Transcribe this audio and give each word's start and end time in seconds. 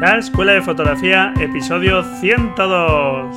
La 0.00 0.16
Escuela 0.16 0.52
de 0.52 0.62
Fotografía, 0.62 1.34
episodio 1.38 2.02
102. 2.20 3.36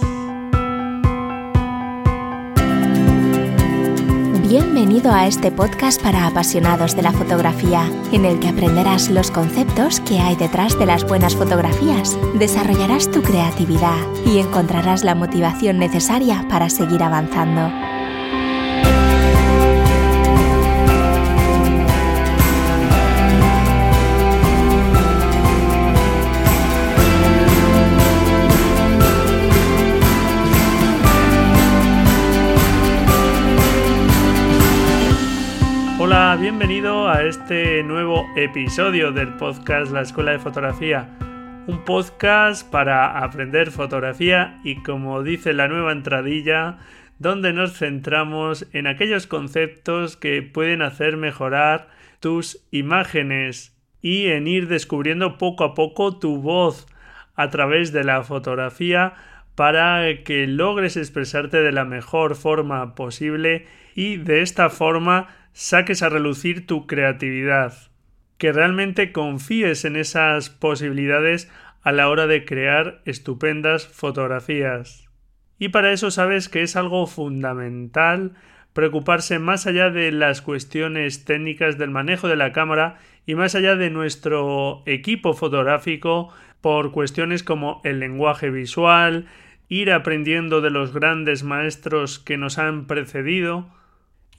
Bienvenido 4.47 5.11
a 5.11 5.27
este 5.27 5.51
podcast 5.51 6.01
para 6.01 6.25
apasionados 6.25 6.95
de 6.95 7.01
la 7.01 7.11
fotografía, 7.11 7.91
en 8.13 8.23
el 8.23 8.39
que 8.39 8.47
aprenderás 8.47 9.09
los 9.09 9.29
conceptos 9.29 9.99
que 9.99 10.21
hay 10.21 10.37
detrás 10.37 10.79
de 10.79 10.85
las 10.85 11.05
buenas 11.05 11.35
fotografías, 11.35 12.17
desarrollarás 12.35 13.11
tu 13.11 13.21
creatividad 13.21 13.99
y 14.25 14.39
encontrarás 14.39 15.03
la 15.03 15.15
motivación 15.15 15.79
necesaria 15.79 16.45
para 16.49 16.69
seguir 16.69 17.03
avanzando. 17.03 17.92
Bienvenido 36.43 37.07
a 37.07 37.23
este 37.23 37.83
nuevo 37.83 38.25
episodio 38.35 39.13
del 39.13 39.37
podcast 39.37 39.93
La 39.93 40.01
Escuela 40.01 40.31
de 40.31 40.39
Fotografía. 40.39 41.07
Un 41.67 41.85
podcast 41.85 42.69
para 42.69 43.19
aprender 43.19 43.71
fotografía 43.71 44.59
y 44.65 44.83
como 44.83 45.23
dice 45.23 45.53
la 45.53 45.69
nueva 45.69 45.93
entradilla, 45.93 46.79
donde 47.17 47.53
nos 47.53 47.77
centramos 47.77 48.67
en 48.73 48.87
aquellos 48.87 49.25
conceptos 49.25 50.17
que 50.17 50.41
pueden 50.41 50.81
hacer 50.81 51.15
mejorar 51.15 51.87
tus 52.19 52.67
imágenes 52.71 53.73
y 54.01 54.27
en 54.27 54.45
ir 54.45 54.67
descubriendo 54.67 55.37
poco 55.37 55.63
a 55.63 55.73
poco 55.73 56.19
tu 56.19 56.41
voz 56.41 56.87
a 57.35 57.51
través 57.51 57.93
de 57.93 58.03
la 58.03 58.21
fotografía 58.21 59.13
para 59.55 60.25
que 60.25 60.45
logres 60.47 60.97
expresarte 60.97 61.61
de 61.61 61.71
la 61.71 61.85
mejor 61.85 62.35
forma 62.35 62.95
posible 62.95 63.65
y 63.95 64.17
de 64.17 64.41
esta 64.41 64.69
forma 64.69 65.29
saques 65.53 66.03
a 66.03 66.09
relucir 66.09 66.67
tu 66.67 66.87
creatividad, 66.87 67.73
que 68.37 68.51
realmente 68.51 69.11
confíes 69.11 69.85
en 69.85 69.95
esas 69.95 70.49
posibilidades 70.49 71.49
a 71.81 71.91
la 71.91 72.09
hora 72.09 72.27
de 72.27 72.45
crear 72.45 73.01
estupendas 73.05 73.87
fotografías. 73.87 75.07
Y 75.59 75.69
para 75.69 75.93
eso 75.93 76.11
sabes 76.11 76.49
que 76.49 76.63
es 76.63 76.75
algo 76.75 77.07
fundamental 77.07 78.33
preocuparse 78.73 79.37
más 79.39 79.67
allá 79.67 79.89
de 79.91 80.11
las 80.11 80.41
cuestiones 80.41 81.25
técnicas 81.25 81.77
del 81.77 81.91
manejo 81.91 82.27
de 82.27 82.35
la 82.35 82.51
cámara 82.51 82.97
y 83.25 83.35
más 83.35 83.55
allá 83.55 83.75
de 83.75 83.89
nuestro 83.89 84.81
equipo 84.85 85.33
fotográfico 85.33 86.33
por 86.59 86.91
cuestiones 86.91 87.43
como 87.43 87.81
el 87.83 87.99
lenguaje 87.99 88.49
visual, 88.49 89.27
ir 89.69 89.91
aprendiendo 89.91 90.61
de 90.61 90.71
los 90.71 90.93
grandes 90.93 91.43
maestros 91.43 92.19
que 92.19 92.37
nos 92.37 92.57
han 92.57 92.87
precedido, 92.87 93.69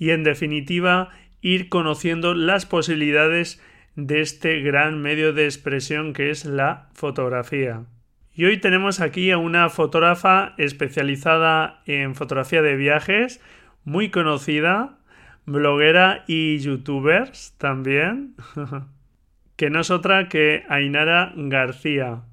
y 0.04 0.10
en 0.10 0.22
definitiva 0.22 1.08
ir 1.40 1.70
conociendo 1.70 2.34
las 2.34 2.66
posibilidades 2.66 3.58
de 3.96 4.20
este 4.20 4.60
gran 4.60 5.00
medio 5.00 5.32
de 5.32 5.46
expresión 5.46 6.12
que 6.12 6.28
es 6.28 6.44
la 6.44 6.90
fotografía. 6.92 7.86
Y 8.34 8.44
hoy 8.44 8.58
tenemos 8.58 9.00
aquí 9.00 9.30
a 9.30 9.38
una 9.38 9.70
fotógrafa 9.70 10.52
especializada 10.58 11.80
en 11.86 12.14
fotografía 12.14 12.60
de 12.60 12.76
viajes, 12.76 13.40
muy 13.84 14.10
conocida, 14.10 14.98
bloguera 15.46 16.24
y 16.26 16.58
youtubers 16.58 17.54
también, 17.56 18.34
que 19.56 19.70
no 19.70 19.80
es 19.80 19.90
otra 19.90 20.28
que 20.28 20.64
Ainara 20.68 21.32
García. 21.34 22.24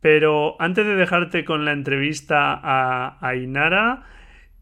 Pero 0.00 0.56
antes 0.58 0.86
de 0.86 0.94
dejarte 0.94 1.44
con 1.44 1.66
la 1.66 1.72
entrevista 1.72 2.54
a 2.54 3.18
Ainara, 3.20 4.06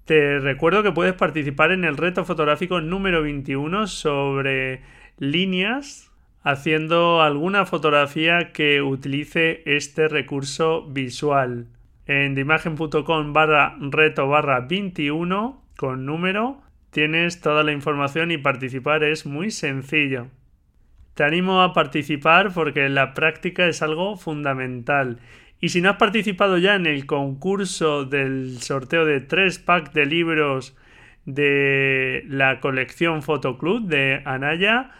te 0.09 0.39
recuerdo 0.39 0.83
que 0.83 0.91
puedes 0.91 1.13
participar 1.13 1.71
en 1.71 1.85
el 1.85 1.99
reto 1.99 2.25
fotográfico 2.25 2.81
número 2.81 3.21
21 3.21 3.87
sobre 3.89 4.81
líneas 5.19 6.11
haciendo 6.43 7.21
alguna 7.21 7.67
fotografía 7.67 8.51
que 8.53 8.81
utilice 8.81 9.63
este 9.67 10.09
recurso 10.09 10.87
visual. 10.89 11.67
En 12.07 12.35
dimagen.com 12.35 13.35
barra 13.35 13.77
reto 13.79 14.27
barra 14.29 14.61
21 14.61 15.63
con 15.77 16.07
número 16.07 16.63
tienes 16.91 17.43
toda 17.43 17.63
la 17.63 17.73
información 17.73 18.31
y 18.31 18.39
participar 18.39 19.05
es 19.05 19.27
muy 19.27 19.51
sencillo. 19.51 20.29
Te 21.13 21.25
animo 21.25 21.61
a 21.61 21.75
participar 21.75 22.55
porque 22.55 22.89
la 22.89 23.13
práctica 23.13 23.67
es 23.67 23.83
algo 23.83 24.17
fundamental 24.17 25.19
y 25.61 25.71
si 25.71 25.81
no 25.81 25.91
has 25.91 25.97
participado 25.97 26.59
ya 26.59 26.75
en 26.75 26.87
el 26.87 27.07
concurso 27.07 28.05
del 28.05 28.59
sorteo 28.61 29.05
de 29.05 29.21
tres 29.21 29.59
packs 29.59 29.93
de 29.93 30.07
libros 30.07 30.77
de 31.25 32.25
la 32.29 32.61
colección 32.61 33.23
Fotoclub 33.23 33.87
de 33.87 34.23
Anaya, 34.25 34.93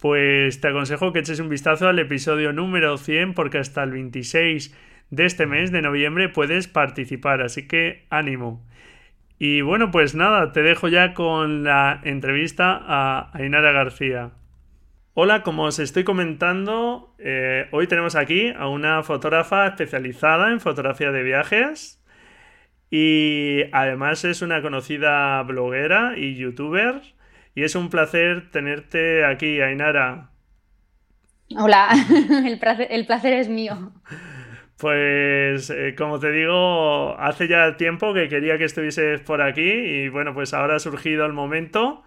pues 0.00 0.60
te 0.60 0.68
aconsejo 0.68 1.12
que 1.12 1.20
eches 1.20 1.40
un 1.40 1.48
vistazo 1.48 1.88
al 1.88 1.98
episodio 1.98 2.52
número 2.52 2.96
100 2.96 3.34
porque 3.34 3.58
hasta 3.58 3.82
el 3.82 3.90
26 3.90 4.74
de 5.10 5.24
este 5.24 5.46
mes 5.46 5.72
de 5.72 5.82
noviembre 5.82 6.28
puedes 6.28 6.68
participar, 6.68 7.42
así 7.42 7.66
que 7.66 8.06
ánimo. 8.10 8.64
Y 9.38 9.62
bueno, 9.62 9.90
pues 9.90 10.14
nada, 10.14 10.52
te 10.52 10.62
dejo 10.62 10.88
ya 10.88 11.12
con 11.12 11.64
la 11.64 12.00
entrevista 12.04 12.80
a 12.86 13.30
Ainara 13.36 13.72
García. 13.72 14.30
Hola, 15.16 15.44
como 15.44 15.62
os 15.62 15.78
estoy 15.78 16.02
comentando, 16.02 17.14
eh, 17.20 17.68
hoy 17.70 17.86
tenemos 17.86 18.16
aquí 18.16 18.48
a 18.50 18.66
una 18.66 19.04
fotógrafa 19.04 19.68
especializada 19.68 20.50
en 20.50 20.58
fotografía 20.58 21.12
de 21.12 21.22
viajes 21.22 22.02
y 22.90 23.60
además 23.70 24.24
es 24.24 24.42
una 24.42 24.60
conocida 24.60 25.40
bloguera 25.44 26.14
y 26.16 26.34
youtuber 26.34 27.00
y 27.54 27.62
es 27.62 27.76
un 27.76 27.90
placer 27.90 28.50
tenerte 28.50 29.24
aquí, 29.24 29.60
Ainara. 29.60 30.30
Hola, 31.56 31.90
el 32.90 33.06
placer, 33.06 33.34
es 33.34 33.48
mío. 33.48 33.92
Pues 34.78 35.70
eh, 35.70 35.94
como 35.96 36.18
te 36.18 36.32
digo, 36.32 37.16
hace 37.20 37.46
ya 37.46 37.76
tiempo 37.76 38.14
que 38.14 38.28
quería 38.28 38.58
que 38.58 38.64
estuvieses 38.64 39.20
por 39.20 39.42
aquí 39.42 39.62
y 39.62 40.08
bueno, 40.08 40.34
pues 40.34 40.52
ahora 40.54 40.74
ha 40.74 40.80
surgido 40.80 41.24
el 41.24 41.32
momento. 41.32 42.02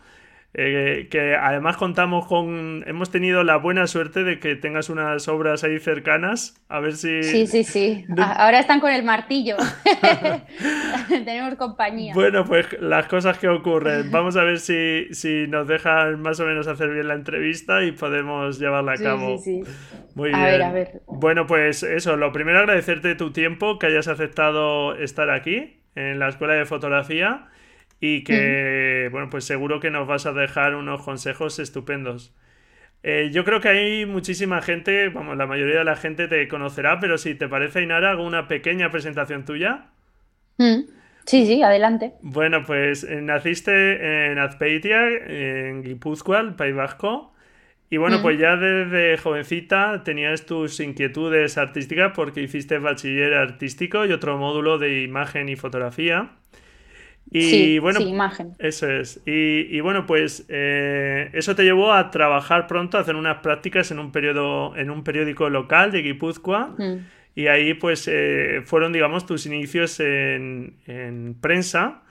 Eh, 0.53 1.07
que 1.11 1.35
además 1.35 1.77
contamos 1.77 2.25
con. 2.25 2.83
Hemos 2.87 3.11
tenido 3.11 3.43
la 3.43 3.57
buena 3.57 3.85
suerte 3.85 4.23
de 4.23 4.39
que 4.39 4.55
tengas 4.55 4.89
unas 4.89 5.27
obras 5.27 5.63
ahí 5.63 5.77
cercanas. 5.77 6.59
A 6.69 6.79
ver 6.79 6.93
si. 6.95 7.21
Sí, 7.21 7.45
sí, 7.47 7.63
sí. 7.63 8.05
Ahora 8.17 8.59
están 8.59 8.79
con 8.79 8.91
el 8.91 9.03
martillo. 9.03 9.57
Tenemos 11.09 11.55
compañía. 11.55 12.13
Bueno, 12.15 12.45
pues 12.45 12.65
las 12.79 13.07
cosas 13.07 13.37
que 13.37 13.47
ocurren. 13.49 14.09
Vamos 14.09 14.35
a 14.37 14.43
ver 14.43 14.59
si, 14.59 15.13
si, 15.13 15.47
nos 15.47 15.67
dejan 15.67 16.21
más 16.21 16.39
o 16.39 16.45
menos 16.45 16.67
hacer 16.67 16.89
bien 16.89 17.07
la 17.07 17.13
entrevista 17.13 17.83
y 17.83 17.91
podemos 17.91 18.57
llevarla 18.57 18.93
a 18.93 18.97
cabo. 18.97 19.37
Sí, 19.37 19.63
sí, 19.63 19.71
Muy 20.15 20.33
a 20.33 20.37
bien. 20.37 20.43
ver, 20.43 20.63
a 20.63 20.71
ver. 20.71 21.01
Bueno, 21.07 21.45
pues 21.45 21.83
eso. 21.83 22.15
Lo 22.15 22.31
primero, 22.31 22.59
agradecerte 22.59 23.15
tu 23.15 23.31
tiempo, 23.31 23.77
que 23.77 23.87
hayas 23.87 24.07
aceptado 24.07 24.95
estar 24.95 25.29
aquí 25.29 25.81
en 25.93 26.19
la 26.19 26.29
Escuela 26.29 26.53
de 26.53 26.65
Fotografía 26.65 27.47
y 27.99 28.23
que, 28.23 29.09
bueno, 29.11 29.29
pues 29.29 29.45
seguro 29.45 29.79
que 29.79 29.89
nos 29.89 30.07
vas 30.07 30.25
a 30.25 30.33
dejar 30.33 30.75
unos 30.75 31.03
consejos 31.03 31.59
estupendos. 31.59 32.35
Eh, 33.03 33.29
yo 33.31 33.43
creo 33.45 33.61
que 33.61 33.69
hay 33.69 34.05
muchísima 34.05 34.61
gente, 34.61 35.09
vamos, 35.09 35.37
la 35.37 35.45
mayoría 35.45 35.79
de 35.79 35.85
la 35.85 35.95
gente 35.95 36.27
te 36.27 36.47
conocerá, 36.47 36.99
pero 36.99 37.17
si 37.17 37.35
te 37.35 37.47
parece, 37.47 37.81
Inara, 37.81 38.11
hago 38.11 38.25
una 38.25 38.47
pequeña 38.47 38.91
presentación 38.91 39.45
tuya. 39.45 39.85
Sí, 41.25 41.45
sí, 41.45 41.61
adelante. 41.61 42.13
Bueno, 42.21 42.63
pues 42.65 43.03
eh, 43.03 43.21
naciste 43.21 44.31
en 44.31 44.39
Azpeitia, 44.39 45.07
en 45.07 45.83
Guipúzcoa, 45.83 46.39
el 46.39 46.55
País 46.55 46.75
Vasco. 46.75 47.33
Y 47.89 47.97
bueno, 47.97 48.21
pues 48.21 48.37
ya 48.37 48.57
desde 48.57 49.17
jovencita 49.17 50.03
tenías 50.03 50.45
tus 50.45 50.81
inquietudes 50.81 51.57
artísticas 51.57 52.11
porque 52.13 52.41
hiciste 52.41 52.79
bachiller 52.79 53.33
artístico 53.33 54.05
y 54.05 54.11
otro 54.11 54.37
módulo 54.37 54.77
de 54.77 55.03
imagen 55.03 55.47
y 55.47 55.55
fotografía. 55.55 56.31
Y 57.29 57.49
sí, 57.49 57.79
bueno, 57.79 57.99
sí, 57.99 58.07
imagen. 58.07 58.53
Eso 58.57 58.89
es. 58.89 59.21
Y, 59.25 59.75
y 59.75 59.81
bueno, 59.81 60.05
pues 60.05 60.45
eh, 60.47 61.29
eso 61.33 61.55
te 61.55 61.63
llevó 61.63 61.93
a 61.93 62.09
trabajar 62.09 62.67
pronto, 62.67 62.97
a 62.97 63.01
hacer 63.01 63.15
unas 63.15 63.39
prácticas 63.39 63.91
en 63.91 63.99
un, 63.99 64.11
periodo, 64.11 64.75
en 64.77 64.89
un 64.89 65.03
periódico 65.03 65.49
local 65.49 65.91
de 65.91 66.03
Guipúzcoa. 66.03 66.75
Mm. 66.77 67.05
Y 67.35 67.47
ahí 67.47 67.73
pues 67.73 68.07
eh, 68.11 68.61
fueron, 68.65 68.93
digamos, 68.93 69.25
tus 69.25 69.45
inicios 69.45 69.99
en, 69.99 70.77
en 70.87 71.35
prensa. 71.39 72.01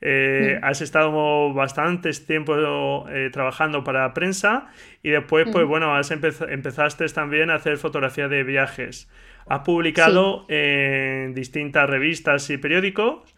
Eh, 0.00 0.58
mm. 0.60 0.64
Has 0.64 0.80
estado 0.80 1.52
bastantes 1.52 2.26
tiempo 2.26 3.06
trabajando 3.30 3.84
para 3.84 4.12
prensa 4.14 4.68
y 5.02 5.10
después, 5.10 5.46
pues 5.52 5.66
mm. 5.66 5.68
bueno, 5.68 5.94
has 5.94 6.10
empezaste 6.10 7.06
también 7.08 7.50
a 7.50 7.56
hacer 7.56 7.76
fotografía 7.76 8.26
de 8.26 8.42
viajes. 8.42 9.08
Has 9.46 9.60
publicado 9.60 10.46
sí. 10.48 10.54
en 10.54 11.34
distintas 11.34 11.88
revistas 11.90 12.48
y 12.48 12.56
periódicos 12.56 13.31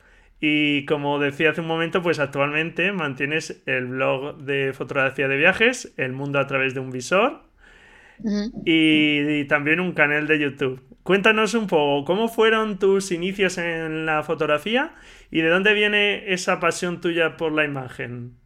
y 0.46 0.84
como 0.84 1.18
decía 1.18 1.52
hace 1.52 1.62
un 1.62 1.66
momento, 1.66 2.02
pues 2.02 2.18
actualmente 2.18 2.92
mantienes 2.92 3.62
el 3.64 3.86
blog 3.86 4.36
de 4.42 4.74
fotografía 4.74 5.26
de 5.26 5.38
viajes, 5.38 5.94
El 5.96 6.12
Mundo 6.12 6.38
a 6.38 6.46
través 6.46 6.74
de 6.74 6.80
un 6.80 6.90
visor. 6.90 7.44
y, 8.66 9.46
también 9.46 9.80
un 9.80 9.92
canal 9.92 10.26
de 10.26 10.38
YouTube. 10.38 10.82
Cuéntanos 11.02 11.54
un 11.54 11.66
poco, 11.66 12.04
¿cómo 12.04 12.28
fueron 12.28 12.78
tus 12.78 13.10
inicios 13.10 13.56
en 13.56 14.04
la 14.04 14.22
fotografía 14.22 14.92
y 15.30 15.40
de 15.40 15.48
dónde 15.48 15.72
viene 15.72 16.30
esa 16.34 16.60
pasión 16.60 17.00
tuya 17.00 17.38
por 17.38 17.52
la 17.52 17.64
imagen? 17.64 18.36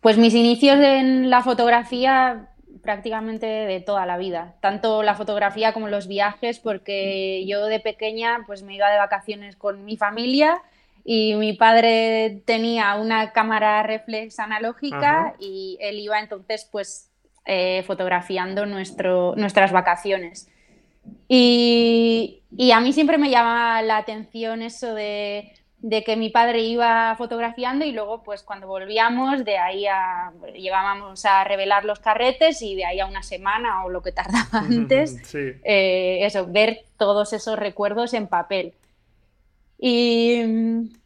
Pues 0.00 0.16
mis 0.16 0.34
inicios 0.34 0.78
en 0.78 1.28
la 1.28 1.42
fotografía 1.42 2.50
prácticamente 2.84 3.46
de 3.46 3.80
toda 3.80 4.06
la 4.06 4.16
vida, 4.16 4.54
tanto 4.60 5.02
la 5.02 5.16
fotografía 5.16 5.72
como 5.72 5.88
los 5.88 6.06
viajes, 6.06 6.60
porque 6.60 7.44
yo 7.48 7.66
de 7.66 7.80
pequeña 7.80 8.44
pues 8.46 8.62
me 8.62 8.76
iba 8.76 8.88
de 8.90 8.98
vacaciones 8.98 9.56
con 9.56 9.84
mi 9.84 9.96
familia 9.96 10.62
y 11.04 11.34
mi 11.34 11.52
padre 11.52 12.42
tenía 12.46 12.94
una 12.94 13.32
cámara 13.32 13.82
reflex 13.82 14.38
analógica 14.38 15.34
y 15.38 15.76
él 15.80 15.98
iba 15.98 16.18
entonces 16.18 16.66
pues 16.70 17.10
eh, 17.44 17.82
fotografiando 17.86 18.64
nuestro, 18.64 19.34
nuestras 19.36 19.70
vacaciones. 19.70 20.48
Y, 21.28 22.42
y, 22.56 22.70
a 22.70 22.80
mí 22.80 22.94
siempre 22.94 23.18
me 23.18 23.28
llama 23.28 23.82
la 23.82 23.98
atención 23.98 24.62
eso 24.62 24.94
de 24.94 25.52
de 25.84 26.02
que 26.02 26.16
mi 26.16 26.30
padre 26.30 26.60
iba 26.62 27.14
fotografiando 27.18 27.84
y 27.84 27.92
luego 27.92 28.22
pues 28.22 28.42
cuando 28.42 28.66
volvíamos 28.66 29.44
de 29.44 29.58
ahí 29.58 29.86
a 29.86 30.32
llegábamos 30.54 31.26
a 31.26 31.44
revelar 31.44 31.84
los 31.84 32.00
carretes 32.00 32.62
y 32.62 32.74
de 32.74 32.86
ahí 32.86 33.00
a 33.00 33.06
una 33.06 33.22
semana 33.22 33.84
o 33.84 33.90
lo 33.90 34.00
que 34.00 34.10
tardaba 34.10 34.48
antes 34.52 35.34
eh, 35.34 36.20
eso 36.22 36.46
ver 36.46 36.84
todos 36.96 37.34
esos 37.34 37.58
recuerdos 37.58 38.14
en 38.14 38.28
papel 38.28 38.72
y, 39.78 40.42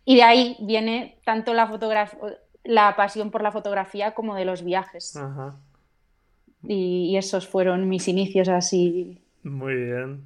de 0.07 0.23
ahí 0.23 0.57
viene 0.61 1.19
tanto 1.25 1.55
la 1.55 1.71
la 2.65 2.97
pasión 2.97 3.31
por 3.31 3.43
la 3.43 3.53
fotografía 3.53 4.13
como 4.13 4.35
de 4.35 4.45
los 4.45 4.63
viajes 4.63 5.19
y, 6.65 7.11
y 7.11 7.17
esos 7.17 7.47
fueron 7.49 7.89
mis 7.89 8.09
inicios 8.09 8.49
así 8.49 9.23
muy 9.43 9.75
bien 9.75 10.25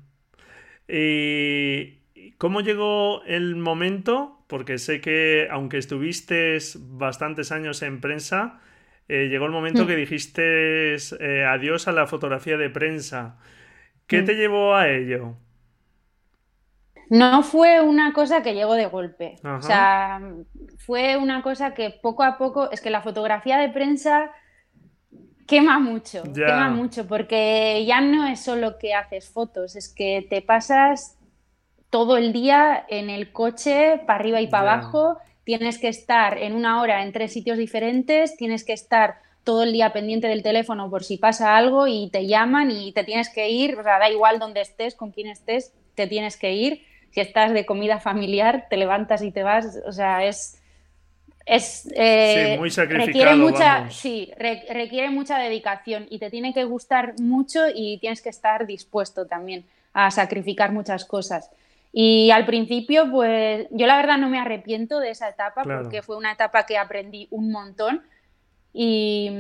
y 0.89 2.03
¿Cómo 2.39 2.61
llegó 2.61 3.23
el 3.25 3.57
momento 3.57 4.45
porque 4.49 4.79
sé 4.79 5.01
que 5.01 5.47
aunque 5.51 5.79
estuviste 5.79 6.59
bastantes 6.77 7.53
años 7.53 7.83
en 7.83 8.01
prensa, 8.01 8.61
eh, 9.09 9.29
llegó 9.29 9.47
el 9.47 9.53
momento 9.53 9.85
mm. 9.85 9.87
que 9.87 9.97
dijiste 9.97 10.95
eh, 10.95 11.45
adiós 11.45 11.89
a 11.89 11.93
la 11.93 12.07
fotografía 12.07 12.57
de 12.57 12.69
prensa. 12.69 13.39
¿Qué 14.07 14.23
mm. 14.23 14.25
te 14.25 14.35
llevó 14.35 14.75
a 14.75 14.91
ello? 14.91 15.37
No 17.11 17.43
fue 17.43 17.81
una 17.81 18.13
cosa 18.13 18.43
que 18.43 18.55
llegó 18.55 18.75
de 18.75 18.87
golpe. 18.87 19.37
O 19.45 19.63
sea, 19.63 20.21
fue 20.79 21.17
una 21.17 21.43
cosa 21.43 21.75
que 21.75 21.91
poco 21.91 22.23
a 22.23 22.39
poco, 22.39 22.71
es 22.71 22.81
que 22.81 22.91
la 22.91 23.03
fotografía 23.03 23.59
de 23.59 23.69
prensa 23.69 24.31
quema 25.47 25.79
mucho, 25.79 26.23
quema 26.33 26.71
mucho, 26.71 27.07
porque 27.07 27.85
ya 27.87 28.01
no 28.01 28.27
es 28.27 28.41
solo 28.41 28.79
que 28.79 28.95
haces 28.95 29.29
fotos, 29.31 29.77
es 29.77 29.93
que 29.93 30.27
te 30.29 30.41
pasas 30.41 31.19
todo 31.91 32.17
el 32.17 32.33
día 32.33 32.87
en 32.89 33.11
el 33.11 33.33
coche, 33.33 34.01
para 34.07 34.19
arriba 34.19 34.41
y 34.41 34.47
para 34.47 34.73
abajo, 34.73 35.19
tienes 35.45 35.79
que 35.79 35.89
estar 35.89 36.39
en 36.39 36.55
una 36.55 36.81
hora 36.81 37.03
en 37.03 37.13
tres 37.13 37.33
sitios 37.33 37.59
diferentes, 37.59 38.37
tienes 38.37 38.65
que 38.65 38.73
estar 38.73 39.17
todo 39.45 39.65
el 39.65 39.73
día 39.73 39.93
pendiente 39.93 40.29
del 40.29 40.43
teléfono 40.43 40.89
por 40.89 41.05
si 41.05 41.19
pasa 41.19 41.57
algo 41.57 41.87
y 41.87 42.09
te 42.11 42.27
llaman 42.27 42.71
y 42.71 42.93
te 42.93 43.05
tienes 43.05 43.29
que 43.29 43.51
ir, 43.51 43.79
o 43.79 43.83
sea, 43.83 43.99
da 43.99 44.09
igual 44.09 44.39
dónde 44.39 44.61
estés, 44.61 44.95
con 44.95 45.11
quién 45.11 45.27
estés, 45.27 45.75
te 45.95 46.07
tienes 46.07 46.37
que 46.37 46.55
ir. 46.55 46.87
Si 47.13 47.21
estás 47.21 47.53
de 47.53 47.65
comida 47.65 48.01
familiar, 48.01 48.67
te 48.69 48.77
levantas 48.77 49.23
y 49.23 49.31
te 49.31 49.43
vas, 49.43 49.79
o 49.87 49.93
sea, 49.93 50.25
es... 50.25 50.59
Es, 51.45 51.91
eh, 51.97 52.53
sí, 52.53 52.59
muy 52.59 52.71
sacrificado, 52.71 53.07
requiere 53.07 53.35
mucha, 53.35 53.91
sí, 53.91 54.33
requiere 54.39 55.11
mucha 55.11 55.39
dedicación 55.39 56.07
y 56.09 56.21
te 56.21 56.31
tiene 56.31 56.55
que 56.55 56.63
gustar 56.63 57.19
mucho 57.21 57.65
y 57.75 57.99
tienes 57.99 58.23
que 58.23 58.29
estar 58.29 58.65
dispuesto 58.65 59.27
también 59.27 59.65
a 59.93 60.13
sacrificar 60.13 60.71
muchas 60.71 61.05
cosas. 61.05 61.51
Y 61.93 62.31
al 62.31 62.47
principio, 62.47 63.11
pues 63.11 63.67
yo 63.71 63.87
la 63.87 63.97
verdad 63.97 64.19
no 64.19 64.31
me 64.31 64.39
arrepiento 64.39 64.99
de 64.99 65.11
esa 65.11 65.29
etapa 65.29 65.63
porque 65.63 66.03
fue 66.03 66.17
una 66.17 66.33
etapa 66.33 66.65
que 66.65 66.79
aprendí 66.79 67.29
un 67.31 67.51
montón. 67.53 68.03
Y 68.73 69.31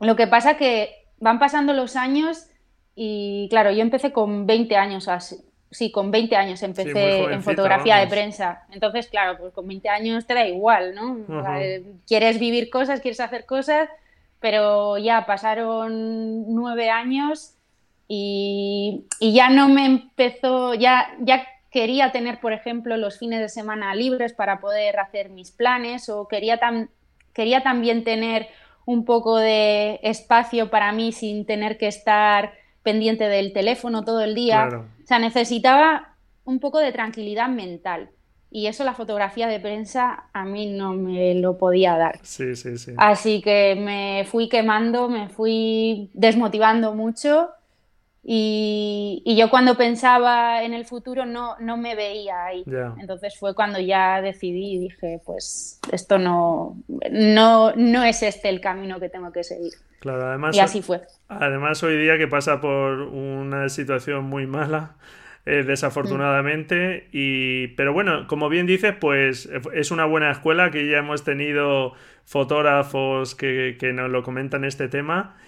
lo 0.00 0.16
que 0.16 0.26
pasa 0.26 0.56
que 0.56 1.04
van 1.20 1.38
pasando 1.38 1.74
los 1.74 1.96
años 1.96 2.46
y 2.94 3.48
claro, 3.50 3.70
yo 3.70 3.82
empecé 3.82 4.12
con 4.12 4.46
20 4.46 4.76
años 4.76 5.08
así. 5.08 5.36
Sí, 5.70 5.92
con 5.92 6.10
20 6.10 6.34
años 6.34 6.62
empecé 6.62 7.24
en 7.24 7.42
fotografía 7.42 7.98
de 7.98 8.06
prensa. 8.06 8.64
Entonces, 8.70 9.08
claro, 9.08 9.36
pues 9.38 9.52
con 9.52 9.68
20 9.68 9.88
años 9.88 10.26
te 10.26 10.34
da 10.34 10.46
igual, 10.46 10.94
¿no? 10.94 11.18
quieres 12.06 12.38
vivir 12.38 12.70
cosas, 12.70 13.00
quieres 13.00 13.20
hacer 13.20 13.44
cosas, 13.44 13.88
pero 14.40 14.96
ya 14.98 15.26
pasaron 15.26 16.54
nueve 16.54 16.90
años 16.90 17.54
y, 18.06 19.04
y, 19.20 19.34
ya 19.34 19.50
no 19.50 19.68
me 19.68 19.84
empezó, 19.84 20.72
ya, 20.72 21.14
ya 21.20 21.46
quería 21.70 22.12
tener, 22.12 22.40
por 22.40 22.52
ejemplo, 22.52 22.96
los 22.96 23.18
fines 23.18 23.40
de 23.40 23.48
semana 23.48 23.94
libres 23.94 24.32
para 24.32 24.60
poder 24.60 24.98
hacer 24.98 25.28
mis 25.28 25.50
planes 25.50 26.08
o 26.08 26.26
quería, 26.26 26.58
quería 27.34 27.62
también 27.62 28.04
tener 28.04 28.48
un 28.86 29.04
poco 29.04 29.36
de 29.36 30.00
espacio 30.02 30.70
para 30.70 30.92
mí 30.92 31.12
sin 31.12 31.44
tener 31.44 31.76
que 31.76 31.88
estar 31.88 32.54
pendiente 32.88 33.28
del 33.28 33.52
teléfono 33.52 34.02
todo 34.02 34.22
el 34.22 34.34
día. 34.34 34.66
O 34.72 35.06
sea, 35.06 35.18
necesitaba 35.18 36.16
un 36.44 36.58
poco 36.58 36.78
de 36.78 36.90
tranquilidad 36.90 37.50
mental. 37.50 38.08
Y 38.50 38.66
eso 38.66 38.82
la 38.82 38.94
fotografía 38.94 39.46
de 39.46 39.60
prensa 39.60 40.30
a 40.32 40.46
mí 40.46 40.64
no 40.70 40.94
me 40.94 41.34
lo 41.34 41.58
podía 41.58 41.98
dar. 41.98 42.18
Sí, 42.22 42.56
sí, 42.56 42.78
sí. 42.78 42.92
Así 42.96 43.42
que 43.42 43.74
me 43.74 44.24
fui 44.24 44.48
quemando, 44.48 45.10
me 45.10 45.28
fui 45.28 46.10
desmotivando 46.14 46.94
mucho 46.94 47.50
y, 48.30 49.36
yo 49.38 49.48
cuando 49.48 49.74
pensaba 49.74 50.62
en 50.62 50.74
el 50.74 50.84
futuro 50.84 51.24
no, 51.24 51.56
no 51.60 51.78
me 51.78 51.94
veía 51.94 52.44
ahí. 52.44 52.62
Entonces 53.00 53.38
fue 53.38 53.54
cuando 53.54 53.80
ya 53.80 54.20
decidí 54.20 54.74
y 54.74 54.78
dije, 54.80 55.18
pues 55.24 55.80
esto 55.90 56.18
no, 56.18 56.76
no, 57.10 57.72
no 57.74 58.04
es 58.04 58.22
este 58.22 58.50
el 58.50 58.60
camino 58.60 59.00
que 59.00 59.08
tengo 59.08 59.32
que 59.32 59.44
seguir. 59.44 59.72
Claro, 60.00 60.26
además, 60.26 60.54
y 60.54 60.60
así 60.60 60.82
fue. 60.82 61.00
Además 61.28 61.82
hoy 61.82 61.96
día 61.96 62.18
que 62.18 62.28
pasa 62.28 62.60
por 62.60 63.00
una 63.00 63.70
situación 63.70 64.26
muy 64.26 64.46
mala, 64.46 64.96
eh, 65.46 65.62
desafortunadamente. 65.62 67.04
Mm. 67.06 67.10
Y, 67.12 67.68
pero 67.68 67.94
bueno, 67.94 68.26
como 68.26 68.50
bien 68.50 68.66
dices, 68.66 68.94
pues 69.00 69.48
es 69.72 69.90
una 69.90 70.04
buena 70.04 70.30
escuela 70.30 70.70
que 70.70 70.86
ya 70.86 70.98
hemos 70.98 71.24
tenido 71.24 71.94
fotógrafos 72.26 73.34
que, 73.34 73.78
que 73.80 73.94
nos 73.94 74.10
lo 74.10 74.22
comentan 74.22 74.66
este 74.66 74.88
tema. 74.88 75.38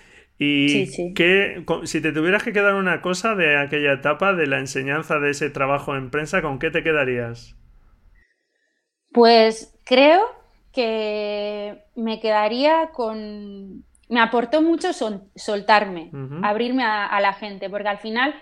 Y 0.42 0.87
si 0.87 2.00
te 2.00 2.12
tuvieras 2.12 2.42
que 2.42 2.54
quedar 2.54 2.75
una 2.75 3.02
cosa 3.02 3.34
de 3.34 3.58
aquella 3.58 3.93
etapa, 3.93 4.32
de 4.32 4.46
la 4.46 4.58
enseñanza 4.58 5.19
de 5.19 5.32
ese 5.32 5.50
trabajo 5.50 5.94
en 5.94 6.10
prensa, 6.10 6.41
¿con 6.41 6.58
qué 6.58 6.70
te 6.70 6.82
quedarías? 6.82 7.58
Pues 9.12 9.79
creo 9.84 10.22
que 10.72 11.84
me 11.94 12.20
quedaría 12.20 12.88
con... 12.94 13.84
Me 14.08 14.20
aportó 14.20 14.62
mucho 14.62 14.94
soltarme, 14.94 16.10
abrirme 16.43 16.84
a, 16.84 17.20
la 17.20 17.34
gente, 17.34 17.69
porque 17.69 17.88
al 17.88 17.98
final 17.98 18.34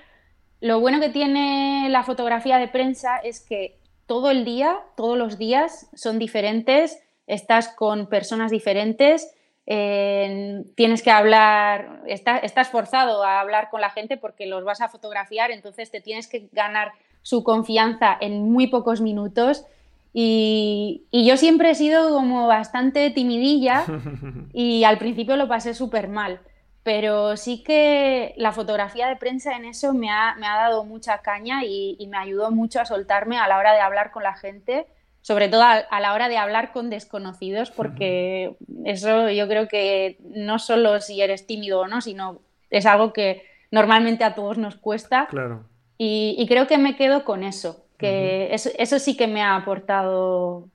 lo 0.60 0.78
bueno 0.78 1.00
que 1.00 1.08
tiene 1.08 1.88
la 1.90 2.04
fotografía 2.04 2.58
de 2.58 2.68
prensa 2.68 3.16
es 3.18 3.44
que 3.44 3.80
todo 4.06 4.30
el 4.30 4.44
día, 4.44 4.78
todos 4.96 5.18
los 5.18 5.36
días 5.36 5.90
son 5.94 6.20
diferentes, 6.20 7.02
estás 7.26 7.68
con 7.68 8.08
personas 8.08 8.52
diferentes 8.52 9.34
tienes 9.68 11.02
que 11.02 11.10
hablar, 11.10 12.00
estás 12.06 12.70
forzado 12.70 13.22
a 13.22 13.40
hablar 13.40 13.68
con 13.68 13.82
la 13.82 13.90
gente 13.90 14.16
porque 14.16 14.46
los 14.46 14.64
vas 14.64 14.80
a 14.80 14.88
fotografiar, 14.88 15.50
entonces 15.50 15.90
te 15.90 16.00
tienes 16.00 16.26
que 16.26 16.48
ganar 16.52 16.92
su 17.20 17.44
confianza 17.44 18.16
en 18.18 18.50
muy 18.50 18.68
pocos 18.68 19.02
minutos. 19.02 19.66
Y, 20.14 21.04
yo 21.12 21.36
siempre 21.36 21.70
he 21.70 21.74
sido 21.74 22.14
como 22.14 22.46
bastante 22.46 23.10
timidilla 23.10 23.84
y 24.54 24.84
al 24.84 24.96
principio 24.96 25.36
lo 25.36 25.48
pasé 25.48 25.74
súper 25.74 26.08
mal, 26.08 26.40
pero 26.82 27.36
sí 27.36 27.62
que 27.62 28.32
la 28.38 28.52
fotografía 28.52 29.06
de 29.08 29.16
prensa 29.16 29.54
en 29.54 29.66
eso 29.66 29.92
me 29.92 30.10
ha, 30.10 30.34
dado 30.40 30.84
mucha 30.84 31.18
caña 31.18 31.62
y, 31.64 32.08
me 32.08 32.16
ayudó 32.16 32.50
mucho 32.50 32.80
a 32.80 32.86
soltarme 32.86 33.36
a 33.36 33.46
la 33.48 33.58
hora 33.58 33.74
de 33.74 33.80
hablar 33.80 34.12
con 34.12 34.22
la 34.22 34.34
gente 34.34 34.86
sobre 35.28 35.50
todo 35.50 35.62
a, 35.62 36.00
la 36.00 36.14
hora 36.14 36.30
de 36.30 36.38
hablar 36.38 36.72
con 36.72 36.88
desconocidos, 36.88 37.70
porque 37.70 38.56
eso 38.86 39.28
yo 39.28 39.46
creo 39.46 39.68
que 39.68 40.16
no 40.24 40.58
solo 40.58 41.02
si 41.02 41.20
eres 41.20 41.46
tímido 41.46 41.80
o 41.80 41.86
no, 41.86 42.00
sino 42.00 42.40
es 42.70 42.86
algo 42.86 43.12
que 43.12 43.42
normalmente 43.70 44.24
a 44.24 44.34
todos 44.34 44.56
nos 44.56 44.76
cuesta. 44.76 45.26
Claro. 45.26 45.66
Y, 45.98 46.46
creo 46.48 46.66
que 46.66 46.78
me 46.78 46.96
quedo 46.96 47.26
con 47.26 47.44
eso, 47.44 47.84
que 47.98 48.48
eso, 48.54 48.98
sí 48.98 49.18
que 49.18 49.26
me 49.26 49.42
ha 49.42 49.54
aportado, 49.54 50.70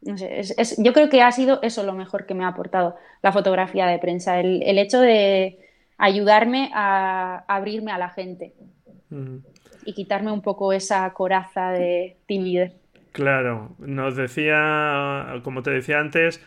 no 0.00 0.16
sé, 0.16 0.44
yo 0.78 0.94
creo 0.94 1.10
que 1.10 1.20
ha 1.20 1.30
sido 1.30 1.60
eso 1.60 1.82
lo 1.82 1.92
mejor 1.92 2.24
que 2.24 2.32
me 2.32 2.44
ha 2.44 2.48
aportado 2.48 2.96
la 3.20 3.32
fotografía 3.32 3.86
de 3.86 3.98
prensa, 3.98 4.40
el, 4.40 4.78
hecho 4.78 4.98
de 4.98 5.58
ayudarme 5.98 6.70
a, 6.72 7.44
abrirme 7.48 7.92
a 7.92 7.98
la 7.98 8.08
gente 8.08 8.54
y 9.84 9.92
quitarme 9.92 10.32
un 10.32 10.40
poco 10.40 10.72
esa 10.72 11.12
coraza 11.12 11.72
de 11.72 12.16
timidez. 12.24 12.79
Claro, 13.12 13.74
nos 13.78 14.16
decía, 14.16 15.40
como 15.42 15.62
te 15.62 15.70
decía 15.70 15.98
antes, 15.98 16.40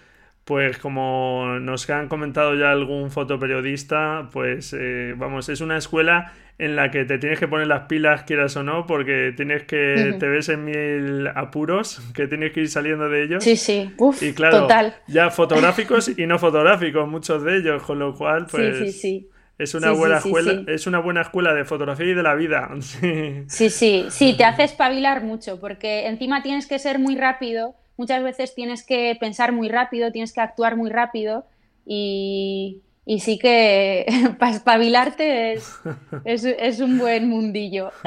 pues 0.46 0.78
como 0.78 1.58
nos 1.60 1.90
han 1.90 2.08
comentado 2.08 2.56
ya 2.56 2.72
algún 2.72 3.12
fotoperiodista, 3.12 4.30
pues 4.32 4.76
eh, 4.78 5.14
vamos, 5.18 5.50
es 5.50 5.62
una 5.62 5.78
escuela 5.78 6.34
en 6.60 6.76
la 6.76 6.92
que 6.92 7.06
te 7.06 7.18
tienes 7.18 7.40
que 7.40 7.48
poner 7.48 7.68
las 7.68 7.88
pilas, 7.88 8.24
quieras 8.24 8.56
o 8.58 8.64
no, 8.64 8.86
porque 8.86 9.34
tienes 9.36 9.64
que, 9.64 10.16
te 10.20 10.28
ves 10.28 10.50
en 10.50 10.66
mil 10.66 11.28
apuros, 11.28 12.02
que 12.14 12.28
tienes 12.28 12.52
que 12.52 12.62
ir 12.62 12.70
saliendo 12.70 13.10
de 13.10 13.24
ellos. 13.24 13.44
Sí, 13.44 13.56
sí, 13.58 13.92
Uf, 13.98 14.22
y 14.22 14.34
claro, 14.34 14.62
total. 14.62 14.96
ya 15.08 15.32
fotográficos 15.32 16.18
y 16.18 16.28
no 16.28 16.38
fotográficos, 16.38 17.08
muchos 17.08 17.44
de 17.44 17.58
ellos, 17.58 17.82
con 17.84 18.00
lo 18.00 18.14
cual, 18.14 18.46
pues... 18.52 18.78
Sí, 18.78 18.92
sí, 18.92 19.00
sí. 19.00 19.30
Es 19.58 19.76
una, 19.76 19.92
buena 19.92 20.18
escuela, 20.18 20.64
es 20.68 20.88
una 20.88 21.00
buena 21.00 21.22
escuela 21.22 21.54
de 21.54 21.64
fotografía 21.64 22.08
y 22.08 22.14
de 22.14 22.24
la 22.24 22.36
vida. 22.36 22.70
Sí, 23.48 23.70
sí, 23.70 24.06
sí, 24.10 24.36
te 24.36 24.46
hace 24.46 24.64
espabilar 24.64 25.24
mucho, 25.24 25.60
porque 25.60 26.08
encima 26.08 26.42
tienes 26.42 26.68
que 26.68 26.80
ser 26.80 27.00
muy 27.00 27.16
rápido, 27.16 27.76
muchas 27.98 28.24
veces 28.24 28.56
tienes 28.56 28.84
que 28.84 29.16
pensar 29.20 29.52
muy 29.52 29.70
rápido, 29.70 30.12
tienes 30.12 30.34
que 30.34 30.42
actuar 30.42 30.76
muy 30.76 30.90
rápido 30.90 31.46
y, 31.86 32.82
y 33.06 33.20
sí 33.20 33.38
que 33.38 34.06
para 34.40 34.54
espabilarte 34.54 35.54
es, 35.54 35.82
es, 36.26 36.80
un 36.80 36.98
buen 36.98 37.30
mundillo. 37.30 37.92